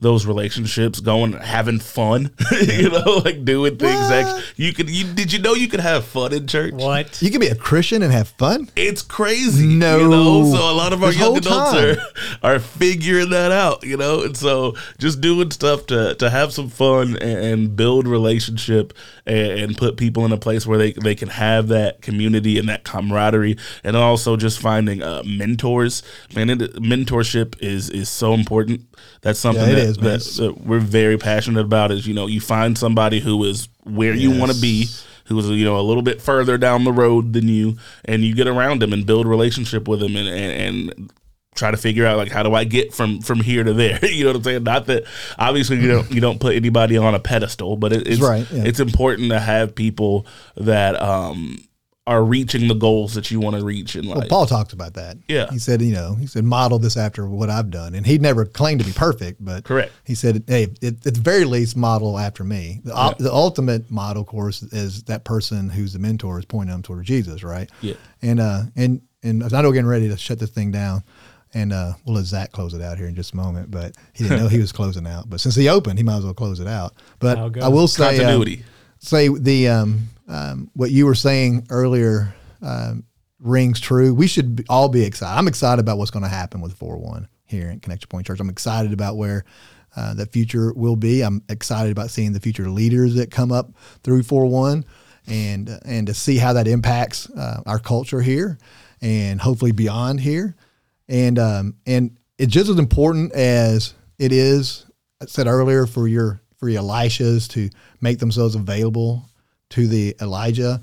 those 0.00 0.24
relationships, 0.24 1.00
going 1.00 1.34
having 1.34 1.78
fun, 1.78 2.30
you 2.62 2.88
know, 2.88 3.22
like 3.24 3.44
doing 3.44 3.76
things 3.76 4.08
that 4.08 4.42
you 4.56 4.72
could. 4.72 4.88
You 4.88 5.04
did 5.04 5.32
you 5.32 5.38
know 5.38 5.54
you 5.54 5.68
could 5.68 5.80
have 5.80 6.04
fun 6.04 6.32
in 6.32 6.46
church? 6.46 6.72
What? 6.72 7.20
You 7.20 7.30
can 7.30 7.40
be 7.40 7.48
a 7.48 7.54
Christian 7.54 8.02
and 8.02 8.12
have 8.12 8.28
fun. 8.28 8.70
It's 8.76 9.02
crazy, 9.02 9.66
No. 9.66 9.98
You 9.98 10.08
know, 10.08 10.54
so 10.54 10.70
a 10.70 10.72
lot 10.72 10.92
of 10.92 11.02
our 11.02 11.10
This 11.10 11.18
young 11.18 11.28
whole 11.28 11.38
adults 11.38 11.74
are 11.74 11.96
are 12.54 12.58
figuring 12.58 13.30
that 13.30 13.52
out, 13.52 13.84
you 13.84 13.96
know, 13.96 14.22
and 14.22 14.36
so 14.36 14.74
just 14.98 15.20
doing 15.20 15.50
stuff 15.50 15.86
to 15.86 16.14
to 16.14 16.30
have 16.30 16.52
some 16.52 16.68
fun 16.68 17.16
and, 17.18 17.38
and 17.38 17.76
build 17.76 18.08
relationship 18.08 18.94
and, 19.30 19.60
and 19.60 19.76
put 19.76 19.96
people 19.96 20.24
in 20.24 20.32
a 20.32 20.36
place 20.36 20.66
where 20.66 20.78
they 20.78 20.92
they 20.92 21.14
can 21.14 21.28
have 21.28 21.68
that 21.68 22.02
community 22.02 22.58
and 22.58 22.68
that 22.68 22.84
camaraderie, 22.84 23.56
and 23.84 23.96
also 23.96 24.36
just 24.36 24.58
finding 24.58 25.02
uh, 25.02 25.22
mentors. 25.24 26.02
Man, 26.34 26.50
it, 26.50 26.58
mentorship 26.74 27.56
is 27.60 27.90
is 27.90 28.08
so 28.08 28.34
important. 28.34 28.82
That's 29.22 29.38
something 29.38 29.68
Yeah, 29.68 29.74
that, 29.74 29.78
is, 29.78 30.36
that, 30.36 30.42
that 30.42 30.66
we're 30.66 30.80
very 30.80 31.16
passionate 31.16 31.64
about. 31.64 31.92
Is 31.92 32.06
you 32.06 32.14
know 32.14 32.26
you 32.26 32.40
find 32.40 32.76
somebody 32.76 33.20
who 33.20 33.42
is 33.44 33.68
where 33.84 34.14
you 34.14 34.36
want 34.36 34.52
to 34.52 34.60
be 34.60 34.88
who's 35.26 35.48
you 35.48 35.64
know 35.64 35.78
a 35.78 35.82
little 35.82 36.02
bit 36.02 36.20
further 36.20 36.58
down 36.58 36.84
the 36.84 36.92
road 36.92 37.32
than 37.32 37.48
you, 37.48 37.76
and 38.04 38.22
you 38.24 38.34
get 38.34 38.48
around 38.48 38.82
them 38.82 38.92
and 38.92 39.06
build 39.06 39.26
relationship 39.26 39.86
with 39.88 40.00
them 40.00 40.16
and 40.16 40.28
and, 40.28 40.90
and 40.90 41.12
try 41.54 41.70
to 41.70 41.76
figure 41.76 42.06
out 42.06 42.16
like 42.16 42.30
how 42.30 42.42
do 42.42 42.54
I 42.54 42.64
get 42.64 42.94
from 42.94 43.20
from 43.20 43.40
here 43.40 43.64
to 43.64 43.72
there. 43.72 44.04
you 44.04 44.24
know 44.24 44.30
what 44.30 44.36
I'm 44.36 44.42
saying? 44.44 44.62
Not 44.64 44.86
that 44.86 45.04
obviously 45.38 45.80
you 45.80 45.88
don't 45.88 46.10
you 46.10 46.20
don't 46.20 46.40
put 46.40 46.54
anybody 46.54 46.96
on 46.96 47.14
a 47.14 47.20
pedestal, 47.20 47.76
but 47.76 47.92
it, 47.92 48.06
it's 48.06 48.20
right, 48.20 48.46
yeah. 48.50 48.64
it's 48.64 48.80
important 48.80 49.30
to 49.30 49.40
have 49.40 49.74
people 49.74 50.26
that 50.56 51.00
um 51.00 51.58
are 52.06 52.24
reaching 52.24 52.66
the 52.66 52.74
goals 52.74 53.14
that 53.14 53.30
you 53.30 53.38
want 53.38 53.54
to 53.54 53.64
reach 53.64 53.94
in 53.94 54.04
life. 54.04 54.18
Well, 54.18 54.28
Paul 54.28 54.46
talked 54.46 54.72
about 54.72 54.94
that. 54.94 55.16
Yeah. 55.28 55.48
He 55.50 55.60
said, 55.60 55.80
you 55.80 55.92
know, 55.92 56.14
he 56.14 56.26
said, 56.26 56.44
model 56.44 56.80
this 56.80 56.96
after 56.96 57.28
what 57.28 57.50
I've 57.50 57.70
done. 57.70 57.94
And 57.94 58.04
he 58.04 58.18
never 58.18 58.44
claimed 58.44 58.80
to 58.80 58.86
be 58.86 58.92
perfect, 58.92 59.44
but 59.44 59.62
Correct. 59.62 59.92
he 60.04 60.16
said, 60.16 60.42
hey, 60.48 60.68
it, 60.80 61.06
at 61.06 61.14
the 61.14 61.20
very 61.20 61.44
least, 61.44 61.76
model 61.76 62.18
after 62.18 62.42
me. 62.42 62.80
The, 62.82 62.96
ul- 62.96 63.14
the 63.16 63.32
ultimate 63.32 63.92
model, 63.92 64.22
of 64.22 64.28
course, 64.28 64.62
is 64.62 65.04
that 65.04 65.24
person 65.24 65.68
who's 65.68 65.92
the 65.92 66.00
mentor 66.00 66.40
is 66.40 66.46
pointing 66.46 66.72
them 66.72 66.82
toward 66.82 67.04
Jesus, 67.04 67.44
right? 67.44 67.70
Yeah. 67.80 67.94
And, 68.22 68.40
uh, 68.40 68.62
and, 68.74 69.02
and 69.22 69.44
I 69.44 69.60
know 69.60 69.68
we're 69.68 69.74
getting 69.74 69.86
ready 69.86 70.08
to 70.08 70.16
shut 70.16 70.40
this 70.40 70.50
thing 70.50 70.72
down. 70.72 71.04
And 71.52 71.72
uh, 71.72 71.94
we'll 72.04 72.16
let 72.16 72.26
Zack 72.26 72.52
close 72.52 72.74
it 72.74 72.82
out 72.82 72.96
here 72.96 73.08
in 73.08 73.14
just 73.14 73.32
a 73.32 73.36
moment. 73.36 73.70
But 73.70 73.96
he 74.12 74.24
didn't 74.24 74.38
know 74.38 74.48
he 74.48 74.58
was 74.60 74.72
closing 74.80 75.06
out. 75.06 75.28
But 75.28 75.40
since 75.40 75.54
he 75.56 75.68
opened, 75.68 75.98
he 75.98 76.04
might 76.04 76.18
as 76.18 76.24
well 76.24 76.34
close 76.34 76.60
it 76.60 76.68
out. 76.68 76.94
But 77.18 77.38
How 77.38 77.46
it 77.46 77.52
goes. 77.54 77.64
I 77.64 77.68
will 77.68 77.88
say, 77.88 78.04
uh, 78.04 78.22
Continuity. 78.22 78.64
say 78.98 79.28
the 79.28 79.68
um, 79.68 80.08
um, 80.28 80.70
what 80.74 80.90
you 80.90 81.06
were 81.06 81.14
saying 81.14 81.66
earlier 81.70 82.34
um, 82.62 83.04
rings 83.40 83.80
true. 83.80 84.14
We 84.14 84.26
should 84.26 84.56
be, 84.56 84.64
all 84.68 84.88
be 84.88 85.04
excited. 85.04 85.36
I'm 85.36 85.48
excited 85.48 85.80
about 85.80 85.98
what's 85.98 86.10
going 86.10 86.22
to 86.22 86.28
happen 86.28 86.60
with 86.60 86.74
401 86.74 87.28
here 87.46 87.70
in 87.70 87.80
Connection 87.80 88.08
Point 88.08 88.26
Church. 88.26 88.38
I'm 88.38 88.50
excited 88.50 88.92
about 88.92 89.16
where 89.16 89.44
uh, 89.96 90.14
the 90.14 90.26
future 90.26 90.72
will 90.74 90.96
be. 90.96 91.22
I'm 91.22 91.42
excited 91.48 91.90
about 91.90 92.10
seeing 92.10 92.32
the 92.32 92.40
future 92.40 92.68
leaders 92.70 93.14
that 93.16 93.30
come 93.32 93.50
up 93.50 93.72
through 94.04 94.22
401 94.22 94.84
and 95.26 95.80
and 95.84 96.06
to 96.06 96.14
see 96.14 96.36
how 96.38 96.52
that 96.54 96.66
impacts 96.66 97.28
uh, 97.30 97.62
our 97.66 97.78
culture 97.78 98.20
here 98.20 98.58
and 99.02 99.40
hopefully 99.40 99.72
beyond 99.72 100.20
here. 100.20 100.54
And 101.10 101.38
um, 101.38 101.74
and 101.84 102.16
it's 102.38 102.52
just 102.52 102.70
as 102.70 102.78
important 102.78 103.32
as 103.32 103.92
it 104.18 104.32
is 104.32 104.86
I 105.22 105.26
said 105.26 105.46
earlier 105.46 105.86
for 105.86 106.08
your 106.08 106.40
for 106.56 106.68
your 106.68 106.82
Elishas 106.82 107.48
to 107.50 107.68
make 108.00 108.18
themselves 108.18 108.54
available 108.54 109.28
to 109.70 109.86
the 109.86 110.16
Elijah. 110.20 110.80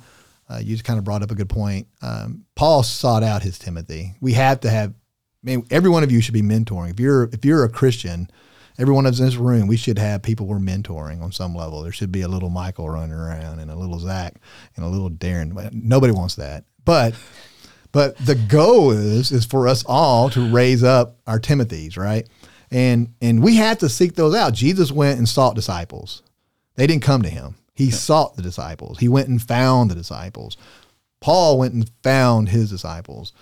Uh, 0.50 0.60
you 0.62 0.76
just 0.76 0.84
kind 0.84 1.00
of 1.00 1.04
brought 1.04 1.24
up 1.24 1.32
a 1.32 1.36
good 1.36 1.50
point. 1.50 1.88
Um, 2.02 2.46
Paul 2.56 2.84
sought 2.84 3.24
out 3.24 3.44
his 3.44 3.60
Timothy. 3.60 4.14
We 4.22 4.34
have 4.34 4.62
to 4.62 4.70
have. 4.70 4.92
I 4.92 4.94
mean, 5.44 5.66
every 5.72 5.90
one 5.90 6.04
of 6.04 6.12
you 6.12 6.22
should 6.22 6.34
be 6.34 6.42
mentoring. 6.42 6.92
If 6.92 7.00
you're 7.00 7.30
if 7.32 7.44
you're 7.46 7.64
a 7.64 7.70
Christian, 7.70 8.30
every 8.78 8.94
one 8.94 9.06
of 9.06 9.14
us 9.14 9.20
in 9.20 9.26
this 9.26 9.36
room, 9.36 9.68
we 9.68 9.78
should 9.78 9.98
have 9.98 10.22
people 10.22 10.46
we're 10.46 10.60
mentoring 10.60 11.22
on 11.22 11.32
some 11.32 11.56
level. 11.56 11.82
There 11.82 11.92
should 11.92 12.12
be 12.12 12.22
a 12.22 12.28
little 12.28 12.50
Michael 12.50 12.90
running 12.90 13.14
around 13.14 13.60
and 13.60 13.72
a 13.72 13.76
little 13.76 14.00
Zack 14.00 14.36
and 14.76 14.86
a 14.86 14.90
little 14.90 15.10
Darren. 15.10 15.72
Nobody 15.74 16.14
wants 16.14 16.36
that, 16.36 16.66
but 16.86 17.14
but 17.98 18.16
the 18.18 18.36
goal 18.36 18.92
is 18.92 19.32
is 19.32 19.44
for 19.44 19.68
us 19.68 19.84
all 19.88 20.30
to 20.30 20.52
raise 20.52 20.84
up 20.84 21.18
our 21.26 21.40
Timothys, 21.40 21.98
right? 21.98 22.30
And 22.70 23.16
and 23.24 23.42
we 23.42 23.56
have 23.56 23.80
to 23.80 23.90
seek 23.90 24.14
those 24.14 24.36
out. 24.36 24.54
Jesus 24.54 24.92
went 24.92 25.18
and 25.18 25.28
sought 25.28 25.56
disciples. 25.56 26.22
They 26.76 26.86
didn't 26.86 27.02
come 27.02 27.24
to 27.24 27.30
him. 27.30 27.56
He 27.74 27.90
sought 27.90 28.36
the 28.36 28.44
disciples. 28.44 29.00
He 29.00 29.10
went 29.10 29.30
and 29.30 29.42
found 29.42 29.90
the 29.90 29.96
disciples. 29.96 30.58
Paul 31.22 31.58
went 31.58 31.74
and 31.74 31.90
found 32.04 32.50
his 32.50 32.70
disciples. 32.70 33.34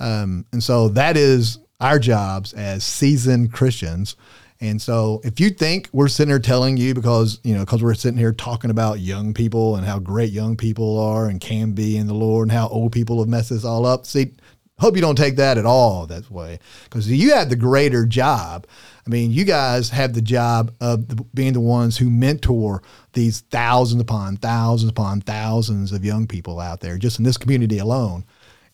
Um, 0.00 0.46
and 0.50 0.60
so 0.60 0.88
that 0.88 1.16
is 1.16 1.60
our 1.80 2.00
jobs 2.00 2.54
as 2.54 2.82
seasoned 2.82 3.52
Christians. 3.52 4.16
And 4.62 4.80
so 4.80 5.20
if 5.24 5.40
you 5.40 5.50
think 5.50 5.88
we're 5.92 6.06
sitting 6.06 6.30
here 6.30 6.38
telling 6.38 6.76
you 6.76 6.94
because, 6.94 7.40
you 7.42 7.52
know, 7.52 7.60
because 7.60 7.82
we're 7.82 7.94
sitting 7.94 8.16
here 8.16 8.32
talking 8.32 8.70
about 8.70 9.00
young 9.00 9.34
people 9.34 9.74
and 9.74 9.84
how 9.84 9.98
great 9.98 10.30
young 10.30 10.56
people 10.56 11.00
are 11.00 11.26
and 11.26 11.40
can 11.40 11.72
be 11.72 11.96
in 11.96 12.06
the 12.06 12.14
Lord 12.14 12.46
and 12.48 12.52
how 12.56 12.68
old 12.68 12.92
people 12.92 13.18
have 13.18 13.28
messed 13.28 13.50
this 13.50 13.64
all 13.64 13.84
up, 13.84 14.06
see, 14.06 14.34
hope 14.78 14.94
you 14.94 15.02
don't 15.02 15.16
take 15.16 15.34
that 15.34 15.58
at 15.58 15.66
all 15.66 16.06
that 16.06 16.30
way 16.30 16.60
because 16.84 17.10
you 17.10 17.34
have 17.34 17.48
the 17.48 17.56
greater 17.56 18.06
job. 18.06 18.68
I 19.04 19.10
mean, 19.10 19.32
you 19.32 19.44
guys 19.44 19.90
have 19.90 20.14
the 20.14 20.22
job 20.22 20.72
of 20.80 21.08
the, 21.08 21.16
being 21.34 21.54
the 21.54 21.60
ones 21.60 21.98
who 21.98 22.08
mentor 22.08 22.84
these 23.14 23.40
thousands 23.40 24.00
upon 24.00 24.36
thousands 24.36 24.90
upon 24.90 25.22
thousands 25.22 25.90
of 25.90 26.04
young 26.04 26.28
people 26.28 26.60
out 26.60 26.78
there 26.78 26.98
just 26.98 27.18
in 27.18 27.24
this 27.24 27.36
community 27.36 27.78
alone. 27.78 28.24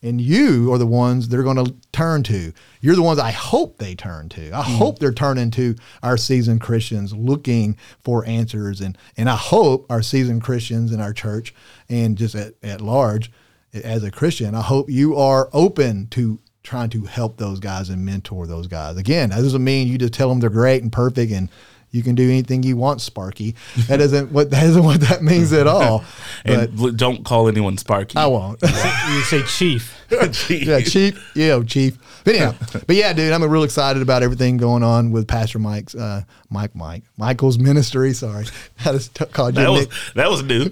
And 0.03 0.21
you 0.21 0.73
are 0.73 0.79
the 0.79 0.87
ones 0.87 1.29
they're 1.29 1.43
going 1.43 1.65
to 1.65 1.75
turn 1.93 2.23
to. 2.25 2.53
You're 2.81 2.95
the 2.95 3.03
ones 3.03 3.19
I 3.19 3.33
hope 3.33 3.79
they 3.79 3.95
turn 3.95 4.29
to. 4.31 4.53
I 4.53 4.63
mm. 4.63 4.77
hope 4.77 4.99
they're 4.99 5.13
turning 5.13 5.51
to 5.53 5.75
our 6.03 6.17
seasoned 6.17 6.61
Christians 6.61 7.13
looking 7.13 7.77
for 8.05 8.25
answers. 8.25 8.81
And, 8.81 8.97
and 9.17 9.29
I 9.29 9.37
hope 9.37 9.87
our 9.91 10.03
seasoned 10.03 10.43
Christians 10.43 10.93
in 10.93 11.01
our 11.01 11.13
church 11.13 11.53
and 11.89 12.17
just 12.17 12.35
at, 12.35 12.55
at 12.63 12.81
large 12.81 13.33
as 13.73 14.03
a 14.03 14.11
Christian, 14.11 14.55
I 14.55 14.63
hope 14.63 14.89
you 14.89 15.17
are 15.17 15.51
open 15.53 16.07
to 16.09 16.39
trying 16.63 16.91
to 16.91 17.05
help 17.05 17.37
those 17.39 17.61
guys 17.61 17.89
and 17.89 18.05
mentor 18.05 18.47
those 18.47 18.67
guys. 18.67 18.97
Again, 18.97 19.31
that 19.31 19.37
doesn't 19.37 19.65
mean 19.65 19.89
you 19.89 19.99
just 19.99 20.13
tell 20.13 20.29
them 20.29 20.41
they're 20.41 20.51
great 20.51 20.83
and 20.83 20.93
perfect 20.93 21.33
and 21.33 21.49
you 21.91 22.03
can 22.03 22.15
do 22.15 22.25
anything 22.29 22.63
you 22.63 22.77
want, 22.77 23.01
Sparky. 23.01 23.55
That 23.87 24.01
isn't 24.01 24.31
what 24.33 24.51
that 24.51 24.65
isn't 24.65 24.85
what 24.85 25.01
that 25.03 25.23
means 25.23 25.53
at 25.53 25.67
all. 25.67 26.05
And 26.45 26.79
l- 26.81 26.93
don't 26.93 27.25
call 27.25 27.49
anyone 27.49 27.77
Sparky. 27.79 28.17
I 28.17 28.27
won't. 28.27 28.61
You 28.63 29.21
say 29.23 29.43
chief. 29.43 29.99
chief. 30.33 30.63
yeah, 30.67 30.81
chief. 30.81 31.33
Yeah, 31.35 31.63
chief. 31.65 31.99
But 32.25 32.35
yeah, 32.35 32.53
but 32.87 32.97
yeah, 32.97 33.13
dude, 33.13 33.33
I'm 33.33 33.43
real 33.43 33.63
excited 33.65 34.03
about 34.03 34.23
everything 34.23 34.57
going 34.57 34.83
on 34.83 35.11
with 35.13 35.27
Pastor 35.27 35.59
Mike's, 35.59 35.95
uh, 35.95 36.23
Mike, 36.51 36.75
Mike, 36.75 37.03
Michael's 37.17 37.59
ministry. 37.59 38.13
Sorry, 38.13 38.45
I 38.85 38.93
just 38.93 39.15
t- 39.15 39.25
called 39.27 39.57
you 39.57 39.63
that 39.63 39.71
was 39.71 39.81
Nick. 39.81 40.15
that 40.15 40.31
was 40.31 40.43
new. 40.43 40.71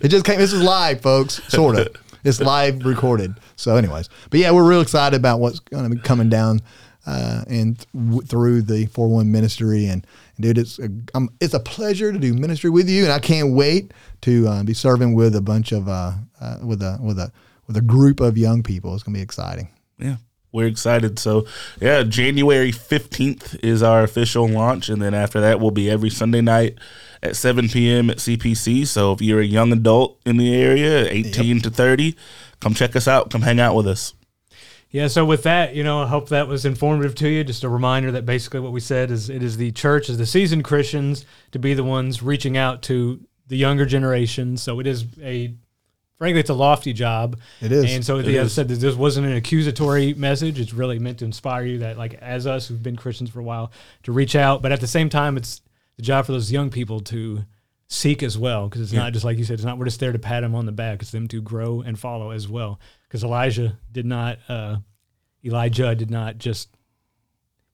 It 0.00 0.08
just 0.08 0.24
came. 0.24 0.38
This 0.38 0.52
is 0.52 0.62
live, 0.62 1.00
folks. 1.00 1.42
Sort 1.48 1.78
of. 1.78 1.88
It's 2.24 2.40
live 2.40 2.84
recorded. 2.84 3.34
So, 3.56 3.76
anyways, 3.76 4.08
but 4.30 4.40
yeah, 4.40 4.50
we're 4.50 4.68
real 4.68 4.80
excited 4.80 5.16
about 5.16 5.38
what's 5.38 5.60
going 5.60 5.88
to 5.88 5.94
be 5.94 6.00
coming 6.02 6.28
down 6.28 6.60
uh, 7.06 7.44
and 7.48 7.86
w- 7.94 8.22
through 8.22 8.62
the 8.62 8.86
4-1 8.88 9.26
ministry. 9.26 9.86
And, 9.86 10.06
and 10.36 10.42
dude, 10.42 10.58
it's 10.58 10.78
a, 10.78 10.88
um, 11.14 11.30
it's 11.40 11.54
a 11.54 11.60
pleasure 11.60 12.12
to 12.12 12.18
do 12.18 12.34
ministry 12.34 12.70
with 12.70 12.88
you, 12.88 13.04
and 13.04 13.12
I 13.12 13.18
can't 13.20 13.52
wait 13.54 13.92
to 14.22 14.48
uh, 14.48 14.62
be 14.64 14.74
serving 14.74 15.14
with 15.14 15.36
a 15.36 15.40
bunch 15.40 15.72
of 15.72 15.88
uh, 15.88 16.12
uh, 16.40 16.58
with 16.62 16.82
a 16.82 16.98
with 17.00 17.18
a 17.18 17.32
with 17.66 17.76
a 17.76 17.80
group 17.80 18.20
of 18.20 18.36
young 18.36 18.62
people. 18.62 18.94
It's 18.94 19.02
going 19.02 19.14
to 19.14 19.18
be 19.18 19.22
exciting. 19.22 19.68
yeah, 19.98 20.16
we're 20.52 20.66
excited. 20.66 21.18
So 21.18 21.46
yeah, 21.80 22.02
January 22.02 22.72
fifteenth 22.72 23.54
is 23.62 23.82
our 23.82 24.02
official 24.02 24.48
launch, 24.48 24.88
and 24.88 25.00
then 25.00 25.14
after 25.14 25.40
that, 25.40 25.60
we'll 25.60 25.70
be 25.70 25.88
every 25.88 26.10
Sunday 26.10 26.40
night 26.40 26.76
at 27.22 27.36
seven 27.36 27.68
p.m. 27.68 28.10
at 28.10 28.18
CPC. 28.18 28.86
So 28.86 29.12
if 29.12 29.22
you're 29.22 29.40
a 29.40 29.44
young 29.46 29.72
adult 29.72 30.18
in 30.26 30.38
the 30.38 30.54
area, 30.54 31.06
eighteen 31.08 31.60
to 31.60 31.70
thirty, 31.70 32.16
come 32.60 32.74
check 32.74 32.96
us 32.96 33.06
out. 33.06 33.30
Come 33.30 33.42
hang 33.42 33.60
out 33.60 33.74
with 33.76 33.86
us. 33.86 34.12
Yeah, 34.96 35.08
so 35.08 35.26
with 35.26 35.42
that, 35.42 35.74
you 35.74 35.84
know, 35.84 36.04
I 36.04 36.06
hope 36.06 36.30
that 36.30 36.48
was 36.48 36.64
informative 36.64 37.14
to 37.16 37.28
you. 37.28 37.44
Just 37.44 37.64
a 37.64 37.68
reminder 37.68 38.12
that 38.12 38.24
basically 38.24 38.60
what 38.60 38.72
we 38.72 38.80
said 38.80 39.10
is 39.10 39.28
it 39.28 39.42
is 39.42 39.58
the 39.58 39.70
church, 39.72 40.08
is 40.08 40.16
the 40.16 40.24
seasoned 40.24 40.64
Christians 40.64 41.26
to 41.52 41.58
be 41.58 41.74
the 41.74 41.84
ones 41.84 42.22
reaching 42.22 42.56
out 42.56 42.80
to 42.84 43.20
the 43.46 43.58
younger 43.58 43.84
generation. 43.84 44.56
So 44.56 44.80
it 44.80 44.86
is 44.86 45.04
a, 45.20 45.54
frankly, 46.16 46.40
it's 46.40 46.48
a 46.48 46.54
lofty 46.54 46.94
job. 46.94 47.38
It 47.60 47.72
is. 47.72 47.92
And 47.92 48.02
so, 48.02 48.22
the, 48.22 48.40
I 48.40 48.46
said 48.46 48.68
that 48.68 48.76
this 48.76 48.94
wasn't 48.94 49.26
an 49.26 49.34
accusatory 49.34 50.14
message. 50.14 50.58
It's 50.58 50.72
really 50.72 50.98
meant 50.98 51.18
to 51.18 51.26
inspire 51.26 51.66
you 51.66 51.78
that, 51.80 51.98
like, 51.98 52.14
as 52.14 52.46
us 52.46 52.66
who've 52.66 52.82
been 52.82 52.96
Christians 52.96 53.28
for 53.28 53.40
a 53.40 53.44
while, 53.44 53.72
to 54.04 54.12
reach 54.12 54.34
out. 54.34 54.62
But 54.62 54.72
at 54.72 54.80
the 54.80 54.86
same 54.86 55.10
time, 55.10 55.36
it's 55.36 55.60
the 55.96 56.02
job 56.04 56.24
for 56.24 56.32
those 56.32 56.50
young 56.50 56.70
people 56.70 57.00
to 57.00 57.44
seek 57.86 58.22
as 58.22 58.38
well. 58.38 58.66
Because 58.66 58.80
it's 58.80 58.92
not 58.94 59.12
just 59.12 59.26
like 59.26 59.36
you 59.36 59.44
said, 59.44 59.54
it's 59.54 59.62
not 59.62 59.76
we're 59.76 59.84
just 59.84 60.00
there 60.00 60.12
to 60.12 60.18
pat 60.18 60.42
them 60.42 60.54
on 60.54 60.64
the 60.64 60.72
back. 60.72 61.02
It's 61.02 61.10
them 61.10 61.28
to 61.28 61.42
grow 61.42 61.82
and 61.82 61.98
follow 61.98 62.30
as 62.30 62.48
well. 62.48 62.80
Because 63.08 63.24
Elijah 63.24 63.78
did 63.92 64.06
not, 64.06 64.38
uh, 64.48 64.76
Elijah 65.44 65.94
did 65.94 66.10
not 66.10 66.38
just 66.38 66.68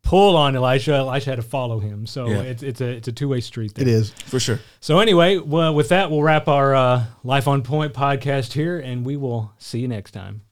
pull 0.03 0.37
on 0.37 0.57
Elisha. 0.57 0.95
Elisha 0.95 1.31
had 1.31 1.37
to 1.37 1.43
follow 1.43 1.79
him. 1.79 2.07
So 2.07 2.27
Yeah. 2.29 2.41
it's, 2.43 2.63
it's 2.63 2.81
a 2.81 2.89
it's 2.89 3.09
a 3.09 3.13
two 3.13 3.29
way 3.29 3.41
street. 3.41 3.75
There. 3.75 3.87
It 3.87 3.89
is. 3.89 4.11
For 4.11 4.41
sure. 4.41 4.59
So 4.81 4.99
anyway, 4.99 5.39
well, 5.39 5.75
with 5.75 5.89
that, 5.91 6.11
we'll 6.11 6.23
wrap 6.23 6.49
our 6.49 6.75
uh, 6.75 7.05
Life 7.25 7.49
on 7.49 7.63
Point 7.63 7.95
podcast 7.95 8.53
here, 8.53 8.79
and 8.79 9.07
we 9.07 9.17
will 9.17 9.53
see 9.59 9.79
you 9.79 9.89
next 9.89 10.11
time. 10.11 10.43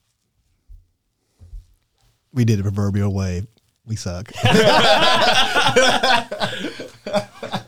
We 2.33 2.45
did 2.45 2.59
a 2.59 2.63
proverbial 2.63 3.13
wave. 3.13 3.45
We 3.85 3.97
suck. 3.97 4.31